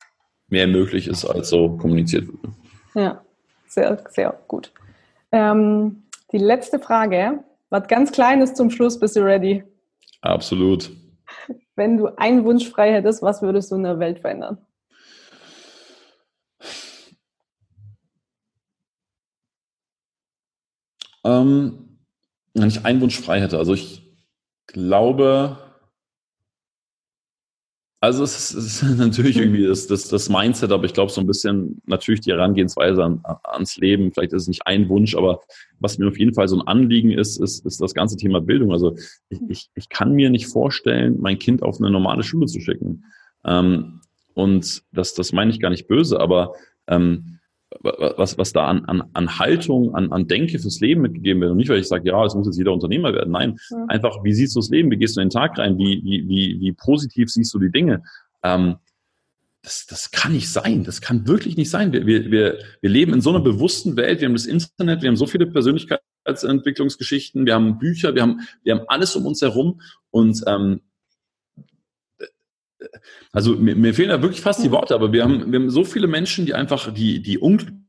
mehr 0.53 0.69
möglich 0.69 1.09
ist, 1.09 1.25
als 1.25 1.49
so 1.49 1.77
kommuniziert 1.79 2.29
wird. 2.29 2.55
Ja, 2.95 3.25
sehr, 3.67 4.05
sehr 4.11 4.39
gut. 4.47 4.71
Ähm, 5.33 6.03
die 6.31 6.39
letzte 6.39 6.79
Frage, 6.79 7.43
was 7.71 7.89
ganz 7.89 8.13
Kleines 8.13 8.53
zum 8.53 8.71
Schluss, 8.71 9.01
bist 9.01 9.17
du 9.17 9.25
ready? 9.25 9.65
Absolut. 10.21 10.91
Wenn 11.75 11.97
du 11.97 12.09
einen 12.19 12.45
Wunsch 12.45 12.69
frei 12.69 12.93
hättest, 12.93 13.23
was 13.23 13.41
würdest 13.41 13.71
du 13.71 13.77
in 13.77 13.83
der 13.85 13.99
Welt 13.99 14.19
verändern? 14.19 14.59
Ähm, 21.25 21.99
wenn 22.53 22.69
ich 22.69 22.85
einen 22.85 23.01
Wunsch 23.01 23.19
frei 23.19 23.41
hätte, 23.41 23.57
also 23.57 23.73
ich 23.73 24.03
glaube, 24.67 25.57
Also 28.03 28.25
es 28.25 28.51
ist, 28.51 28.55
es 28.55 28.83
ist 28.83 28.83
natürlich 28.99 29.37
irgendwie 29.37 29.63
das, 29.67 29.87
das, 29.87 30.09
das 30.09 30.29
Mindset, 30.29 30.73
aber 30.73 30.85
ich 30.85 30.93
glaube 30.93 31.13
so 31.13 31.21
ein 31.21 31.27
bisschen 31.27 31.81
natürlich 31.87 32.21
die 32.21 32.33
Herangehensweise 32.33 33.05
an, 33.05 33.21
ans 33.45 33.77
Leben. 33.77 34.13
Vielleicht 34.13 34.33
ist 34.33 34.43
es 34.43 34.49
nicht 34.49 34.67
ein 34.67 34.89
Wunsch, 34.89 35.15
aber 35.15 35.41
was 35.79 35.99
mir 35.99 36.09
auf 36.09 36.19
jeden 36.19 36.35
Fall 36.35 36.49
so 36.49 36.59
ein 36.59 36.67
Anliegen 36.67 37.13
ist, 37.13 37.41
ist, 37.41 37.65
ist 37.65 37.81
das 37.81 37.95
ganze 37.95 38.17
Thema 38.17 38.41
Bildung. 38.41 38.73
Also 38.73 38.97
ich, 39.29 39.39
ich, 39.49 39.71
ich 39.77 39.89
kann 39.89 40.15
mir 40.15 40.31
nicht 40.31 40.49
vorstellen, 40.49 41.19
mein 41.21 41.39
Kind 41.39 41.63
auf 41.63 41.79
eine 41.79 41.91
normale 41.91 42.25
Schule 42.25 42.47
zu 42.47 42.61
schicken. 42.61 43.05
Ähm, 43.45 44.01
und 44.35 44.83
das, 44.91 45.15
das 45.15 45.33
meine 45.33 45.53
ich 45.53 45.61
gar 45.61 45.71
nicht 45.71 45.87
böse, 45.87 46.19
aber 46.19 46.55
ähm, 46.89 47.39
was, 47.81 48.39
was 48.39 48.53
da 48.53 48.67
an, 48.67 48.85
an, 48.87 49.03
an 49.13 49.39
Haltung, 49.39 49.95
an, 49.95 50.13
an 50.13 50.29
Denke 50.29 50.59
fürs 50.59 50.81
Leben 50.81 51.03
mitgegeben 51.03 51.41
wird. 51.41 51.53
Und 51.53 51.59
nicht, 51.59 51.69
weil 51.69 51.81
ich 51.81 51.89
sage, 51.89 52.09
ja, 52.09 52.25
es 52.25 52.35
muss 52.35 52.47
jetzt 52.47 52.59
jeder 52.59 52.73
Unternehmer 52.73 53.13
werden. 53.13 53.33
Nein, 53.33 53.59
ja. 53.71 53.85
einfach, 53.89 54.25
wie 54.25 54.33
siehst 54.33 54.57
du 54.57 54.61
das 54.61 54.71
Leben? 54.71 54.91
Wie 54.91 54.97
gehst 54.97 55.17
du 55.17 55.21
in 55.21 55.29
den 55.29 55.33
Tag 55.33 55.59
rein? 55.59 55.79
Wie, 55.79 56.03
wie, 56.05 56.29
wie, 56.29 56.61
wie 56.61 56.73
positiv 56.73 57.31
siehst 57.31 57.53
du 57.55 57.59
die 57.59 57.71
Dinge? 57.71 58.03
Ähm, 58.43 58.77
das, 59.63 59.87
das 59.87 60.11
kann 60.11 60.33
nicht 60.33 60.51
sein. 60.51 60.85
Das 60.85 61.01
kann 61.01 61.27
wirklich 61.27 61.57
nicht 61.57 61.71
sein. 61.71 61.93
Wir, 61.93 62.07
wir, 62.07 62.31
wir, 62.31 62.59
wir 62.81 62.91
leben 62.91 63.15
in 63.15 63.21
so 63.21 63.31
einer 63.31 63.41
bewussten 63.41 63.97
Welt. 63.97 64.21
Wir 64.21 64.27
haben 64.27 64.35
das 64.35 64.47
Internet, 64.47 65.03
wir 65.03 65.09
haben 65.09 65.17
so 65.17 65.27
viele 65.27 65.47
Persönlichkeitsentwicklungsgeschichten, 65.47 67.47
wir 67.47 67.55
haben 67.55 67.79
Bücher, 67.79 68.15
wir 68.15 68.23
haben, 68.23 68.41
wir 68.65 68.75
haben 68.75 68.85
alles 68.89 69.15
um 69.15 69.25
uns 69.25 69.41
herum. 69.41 69.81
Und 70.11 70.43
ähm, 70.47 70.81
also 73.33 73.55
mir, 73.55 73.77
mir 73.77 73.95
fehlen 73.95 74.11
da 74.11 74.23
wirklich 74.23 74.41
fast 74.41 74.63
die 74.63 74.71
Worte, 74.71 74.95
aber 74.95 75.13
wir 75.13 75.25
haben, 75.25 75.53
wir 75.53 75.59
haben 75.59 75.71
so 75.71 75.85
viele 75.85 76.07
Menschen, 76.07 76.47
die 76.47 76.55
einfach 76.55 76.93
die, 76.93 77.23
die 77.23 77.39
unglücklich 77.39 77.82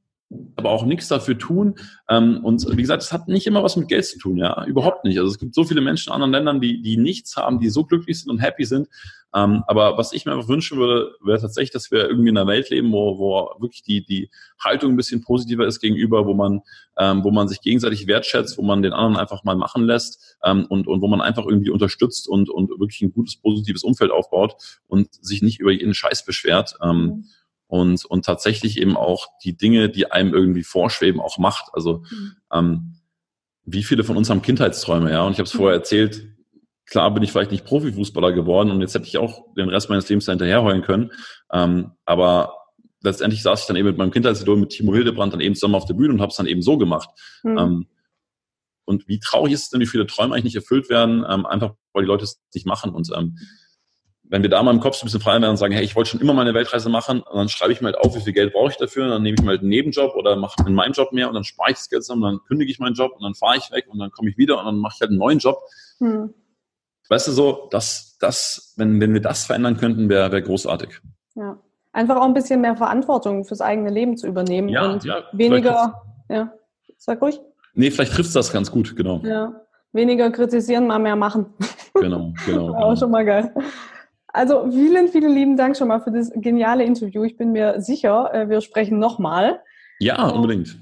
aber 0.56 0.69
auch 0.69 0.86
nichts 0.86 1.08
dafür 1.08 1.38
tun. 1.38 1.76
Ähm, 2.10 2.43
und 2.43 2.65
wie 2.69 2.82
gesagt, 2.82 3.04
es 3.04 3.12
hat 3.12 3.28
nicht 3.28 3.48
immer 3.48 3.63
was 3.63 3.76
mit 3.76 3.88
Geld 3.88 4.06
zu 4.06 4.19
tun, 4.19 4.38
ja, 4.38 4.65
überhaupt 4.65 5.04
nicht. 5.04 5.17
Also 5.17 5.32
es 5.32 5.39
gibt 5.39 5.56
so 5.56 5.63
viele 5.63 5.82
Menschen 5.82 6.10
in 6.10 6.13
anderen 6.13 6.32
Ländern, 6.32 6.62
die, 6.62 6.82
die 6.82 6.98
nichts 6.98 7.36
haben, 7.36 7.60
die 7.60 7.69
so 7.69 7.84
glücklich 7.84 8.19
sind 8.19 8.32
und 8.32 8.39
happy 8.39 8.65
sind. 8.65 8.88
Ähm, 9.36 9.63
aber 9.67 9.98
was 9.98 10.13
ich 10.13 10.26
mir 10.26 10.34
einfach 10.34 10.48
wünschen 10.48 10.78
würde, 10.78 11.15
wäre 11.24 11.41
tatsächlich, 11.41 11.72
dass 11.72 11.89
wir 11.89 12.08
irgendwie 12.08 12.30
in 12.30 12.38
einer 12.38 12.48
Welt 12.48 12.69
leben, 12.69 12.91
wo, 12.91 13.17
wo 13.17 13.62
wirklich 13.62 13.82
die, 13.82 14.06
die 14.06 14.30
Haltung 14.63 14.91
ein 14.91 14.96
bisschen 14.96 15.22
positiver 15.22 15.65
ist 15.65 15.80
gegenüber, 15.80 16.28
wo 16.28 16.34
man, 16.36 16.62
ähm, 16.98 17.24
wo 17.24 17.32
man 17.32 17.48
sich 17.48 17.62
gegenseitig 17.62 18.06
wertschätzt, 18.06 18.58
wo 18.58 18.62
man 18.62 18.84
den 18.84 18.93
anderen 18.93 19.17
einfach 19.17 19.43
mal 19.43 19.56
machen 19.56 19.86
lässt 19.86 20.38
und, 20.43 20.88
und 20.88 21.02
wo 21.02 21.08
man 21.08 21.22
einfach 21.22 21.46
irgendwie 21.46 21.69
unterstützt 21.69 22.28
und, 22.28 22.50
und 22.50 22.69
wirklich 22.80 23.02
ein 23.02 23.13
gutes, 23.13 23.38
positives 23.38 23.84
Umfeld 23.84 24.12
aufbaut 24.12 24.56
und 24.88 25.08
sich 25.24 25.41
nicht 25.41 25.60
über 25.60 25.72
jeden 25.72 25.93
Scheiß 25.93 26.26
beschwert. 26.26 26.76
Mhm 26.84 27.26
und, 27.73 28.05
und 28.05 28.23
tatsächlich 28.23 28.79
eben 28.79 28.95
auch 28.95 29.29
die 29.43 29.57
Dinge, 29.57 29.89
die 29.89 30.12
einem 30.12 30.31
irgendwie 30.31 30.62
vorschweben, 30.62 31.19
auch 31.19 31.39
macht. 31.39 31.73
Also 31.73 32.03
mhm. 32.12 32.36
ähm, 32.53 32.95
wie 33.65 33.81
viele 33.81 34.03
von 34.03 34.15
uns 34.15 34.29
haben 34.29 34.43
Kindheitsträume, 34.43 35.09
ja? 35.09 35.23
Und 35.23 35.31
ich 35.31 35.39
habe 35.39 35.47
es 35.47 35.55
mhm. 35.55 35.57
vorher 35.57 35.79
erzählt, 35.79 36.23
klar 36.86 37.12
bin 37.12 37.23
ich 37.23 37.31
vielleicht 37.31 37.49
nicht 37.49 37.65
Profifußballer 37.65 38.31
geworden 38.31 38.69
und 38.69 38.79
jetzt 38.81 38.93
hätte 38.93 39.07
ich 39.07 39.17
auch 39.17 39.51
den 39.55 39.69
Rest 39.69 39.89
meines 39.89 40.07
Lebens 40.07 40.27
hinterherheulen 40.27 40.83
können. 40.83 41.13
Ähm, 41.51 41.93
aber 42.05 42.53
letztendlich 43.01 43.41
saß 43.41 43.62
ich 43.62 43.65
dann 43.65 43.75
eben 43.75 43.88
mit 43.88 43.97
meinem 43.97 44.12
Kindheitsidol, 44.12 44.57
mit 44.57 44.69
Timo 44.69 44.93
Hildebrand, 44.93 45.33
dann 45.33 45.41
eben 45.41 45.55
zusammen 45.55 45.73
auf 45.73 45.86
der 45.86 45.95
Bühne 45.95 46.13
und 46.13 46.21
habe 46.21 46.29
es 46.29 46.36
dann 46.36 46.45
eben 46.45 46.62
so 46.62 46.77
gemacht. 46.77 47.09
Mhm. 47.41 47.57
Ähm, 47.57 47.88
und 48.86 49.07
wie 49.07 49.17
traurig 49.17 49.51
ist 49.51 49.63
es 49.63 49.69
denn, 49.71 49.81
wie 49.81 49.88
viele 49.88 50.05
Träume 50.05 50.36
eigentlich 50.36 50.43
nicht 50.43 50.57
erfüllt 50.57 50.91
werden, 50.91 51.25
ähm, 51.27 51.47
einfach 51.47 51.73
weil 51.91 52.03
die 52.03 52.07
Leute 52.07 52.25
es 52.25 52.39
nicht 52.53 52.67
machen. 52.67 52.91
Und 52.91 53.09
ähm, 53.17 53.39
wenn 54.34 54.41
wir 54.41 54.50
da 54.50 54.63
mal 54.63 54.72
im 54.72 54.80
Kopf 54.80 55.00
ein 55.00 55.06
bisschen 55.06 55.22
frei 55.22 55.34
werden 55.34 55.52
und 55.52 55.58
sagen, 55.58 55.76
hey, 55.76 55.84
ich 55.84 55.96
wollte 55.96 56.10
schon 56.10 56.19
immer 56.19 56.34
mal 56.34 56.41
eine 56.41 56.56
Weltreise 56.56 56.89
machen, 56.89 57.22
dann 57.32 57.50
schreibe 57.50 57.72
ich 57.72 57.82
mir 57.82 57.89
halt 57.89 58.00
auf, 58.00 58.15
wie 58.15 58.19
viel 58.19 58.34
Geld 58.34 58.52
brauche 58.52 58.72
ich 58.72 58.78
dafür, 58.78 59.08
dann 59.08 59.22
nehme 59.22 59.36
ich 59.38 59.43
mal 59.43 59.52
halt 59.52 59.60
einen 59.60 59.69
Nebenjob 59.69 60.15
oder 60.15 60.36
mache 60.36 60.56
in 60.65 60.74
meinem 60.74 60.93
Job 60.93 61.12
mehr 61.12 61.28
und 61.28 61.36
dann 61.36 61.43
spare 61.43 61.69
ich 61.69 61.78
das 61.78 61.88
Geld 61.88 62.04
zusammen, 62.04 62.24
dann 62.24 62.39
kündige 62.48 62.72
ich 62.72 62.80
meinen 62.80 62.96
Job 62.96 63.12
und 63.15 63.22
dann 63.22 63.36
fahre 63.36 63.58
ich 63.58 63.72
weg 63.72 63.86
und 63.89 64.00
dann 64.00 64.10
komme 64.10 64.32
ich 64.32 64.38
wieder 64.39 64.58
und 64.58 64.65
dann 64.65 64.78
mache 64.78 64.93
ich 64.96 65.02
halt 65.02 65.12
einen 65.12 65.19
neuen 65.19 65.38
Job. 65.38 65.60
Hm. 66.00 66.34
Weißt 67.10 67.28
du 67.28 67.32
so, 67.32 67.67
das, 67.69 68.17
das, 68.19 68.74
wenn, 68.76 69.00
wenn 69.00 69.13
wir 69.13 69.22
das 69.22 69.46
verändern 69.46 69.78
könnten, 69.78 70.10
wäre 70.10 70.32
wär 70.32 70.41
großartig. 70.41 71.00
Ja. 71.36 71.60
Einfach 71.91 72.15
auch 72.15 72.26
ein 72.26 72.34
bisschen 72.34 72.60
mehr 72.60 72.76
Verantwortung 72.76 73.46
fürs 73.46 73.62
eigene 73.62 73.91
Leben 73.91 74.17
zu 74.17 74.26
übernehmen 74.26 74.67
ja, 74.67 74.93
und 74.93 75.06
ja, 75.06 75.26
weniger, 75.34 76.02
ja, 76.28 76.52
sag 76.98 77.22
ruhig. 77.22 77.39
Nee, 77.76 77.91
vielleicht 77.91 78.13
trifft 78.13 78.36
das 78.36 78.52
ganz 78.52 78.72
gut, 78.72 78.96
genau. 78.96 79.19
Ja. 79.24 79.62
Weniger 79.91 80.32
kritisieren, 80.32 80.88
mal 80.88 80.98
mehr 80.98 81.15
machen. 81.15 81.54
Genau, 81.93 82.34
genau. 82.48 82.69
Auch 82.74 82.80
genau. 82.80 82.96
schon 82.96 83.12
mal 83.12 83.24
geil. 83.24 83.54
Also 84.34 84.69
vielen, 84.72 85.10
vielen 85.10 85.32
lieben 85.32 85.58
Dank 85.58 85.78
schon 85.78 85.89
mal 85.89 86.02
für 86.02 86.12
das 86.12 86.32
geniale 86.36 86.84
Interview. 86.84 87.24
Ich 87.24 87.38
bin 87.38 87.52
mir 87.52 87.80
sicher, 87.80 88.34
äh, 88.34 88.50
wir 88.50 88.62
sprechen 88.62 88.98
nochmal. 88.98 89.62
Ja, 90.00 90.28
unbedingt. 90.28 90.80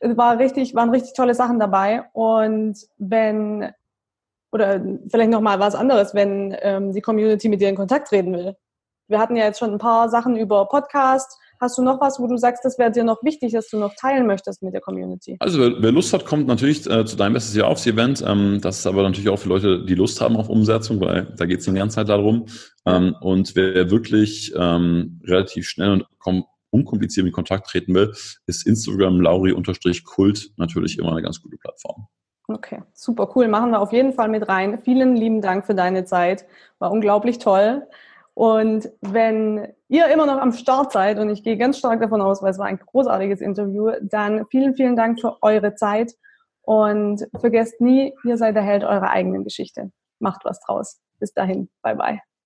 Es 0.00 0.16
war 0.16 0.38
richtig, 0.38 0.74
waren 0.74 0.88
richtig 0.88 1.12
tolle 1.12 1.34
Sachen 1.34 1.60
dabei. 1.60 2.04
Und 2.14 2.78
wenn, 2.96 3.70
oder 4.52 4.82
vielleicht 5.08 5.30
nochmal 5.30 5.60
was 5.60 5.74
anderes, 5.74 6.14
wenn 6.14 6.56
ähm, 6.62 6.92
die 6.92 7.02
Community 7.02 7.50
mit 7.50 7.60
dir 7.60 7.68
in 7.68 7.76
Kontakt 7.76 8.08
treten 8.08 8.32
will. 8.32 8.56
Wir 9.06 9.18
hatten 9.18 9.36
ja 9.36 9.44
jetzt 9.44 9.58
schon 9.58 9.72
ein 9.72 9.78
paar 9.78 10.08
Sachen 10.08 10.36
über 10.36 10.66
Podcast, 10.66 11.38
Hast 11.62 11.78
du 11.78 11.82
noch 11.82 12.00
was, 12.00 12.18
wo 12.18 12.26
du 12.26 12.36
sagst, 12.36 12.64
das 12.64 12.76
wäre 12.76 12.90
dir 12.90 13.04
noch 13.04 13.22
wichtig, 13.22 13.52
dass 13.52 13.68
du 13.68 13.78
noch 13.78 13.94
teilen 13.94 14.26
möchtest 14.26 14.64
mit 14.64 14.74
der 14.74 14.80
Community? 14.80 15.36
Also 15.38 15.60
wer, 15.60 15.80
wer 15.80 15.92
Lust 15.92 16.12
hat, 16.12 16.26
kommt 16.26 16.48
natürlich 16.48 16.90
äh, 16.90 17.04
zu 17.04 17.14
deinem 17.14 17.34
bestes 17.34 17.54
Jahr 17.54 17.68
aufs 17.68 17.86
Event. 17.86 18.20
Ähm, 18.26 18.58
das 18.60 18.80
ist 18.80 18.86
aber 18.88 19.04
natürlich 19.04 19.28
auch 19.28 19.38
für 19.38 19.48
Leute, 19.48 19.84
die 19.84 19.94
Lust 19.94 20.20
haben 20.20 20.36
auf 20.36 20.48
Umsetzung, 20.48 21.00
weil 21.00 21.32
da 21.36 21.46
geht 21.46 21.60
es 21.60 21.66
die 21.66 21.72
ganze 21.72 21.94
Zeit 21.94 22.08
darum. 22.08 22.46
Ähm, 22.84 23.14
und 23.20 23.54
wer 23.54 23.92
wirklich 23.92 24.52
ähm, 24.58 25.20
relativ 25.24 25.68
schnell 25.68 25.92
und 25.92 26.04
unkompliziert 26.70 27.28
in 27.28 27.32
Kontakt 27.32 27.68
treten 27.68 27.94
will, 27.94 28.10
ist 28.46 28.66
Instagram 28.66 29.20
Lauri-Kult 29.20 30.50
natürlich 30.56 30.98
immer 30.98 31.12
eine 31.12 31.22
ganz 31.22 31.40
gute 31.40 31.58
Plattform. 31.58 32.08
Okay, 32.48 32.82
super 32.92 33.30
cool. 33.36 33.46
Machen 33.46 33.70
wir 33.70 33.78
auf 33.78 33.92
jeden 33.92 34.14
Fall 34.14 34.28
mit 34.28 34.48
rein. 34.48 34.80
Vielen 34.82 35.14
lieben 35.14 35.40
Dank 35.40 35.64
für 35.64 35.76
deine 35.76 36.04
Zeit. 36.06 36.44
War 36.80 36.90
unglaublich 36.90 37.38
toll. 37.38 37.86
Und 38.34 38.90
wenn 39.02 39.68
ihr 39.88 40.06
immer 40.08 40.26
noch 40.26 40.38
am 40.38 40.52
Start 40.52 40.92
seid, 40.92 41.18
und 41.18 41.28
ich 41.28 41.42
gehe 41.42 41.58
ganz 41.58 41.78
stark 41.78 42.00
davon 42.00 42.22
aus, 42.22 42.42
weil 42.42 42.50
es 42.50 42.58
war 42.58 42.66
ein 42.66 42.78
großartiges 42.78 43.40
Interview, 43.40 43.90
dann 44.00 44.46
vielen, 44.50 44.74
vielen 44.74 44.96
Dank 44.96 45.20
für 45.20 45.36
eure 45.42 45.74
Zeit 45.74 46.12
und 46.62 47.26
vergesst 47.38 47.80
nie, 47.80 48.14
ihr 48.24 48.38
seid 48.38 48.56
der 48.56 48.62
Held 48.62 48.84
eurer 48.84 49.10
eigenen 49.10 49.44
Geschichte. 49.44 49.90
Macht 50.18 50.44
was 50.44 50.60
draus. 50.60 51.00
Bis 51.18 51.34
dahin. 51.34 51.68
Bye 51.82 51.96
bye. 51.96 52.31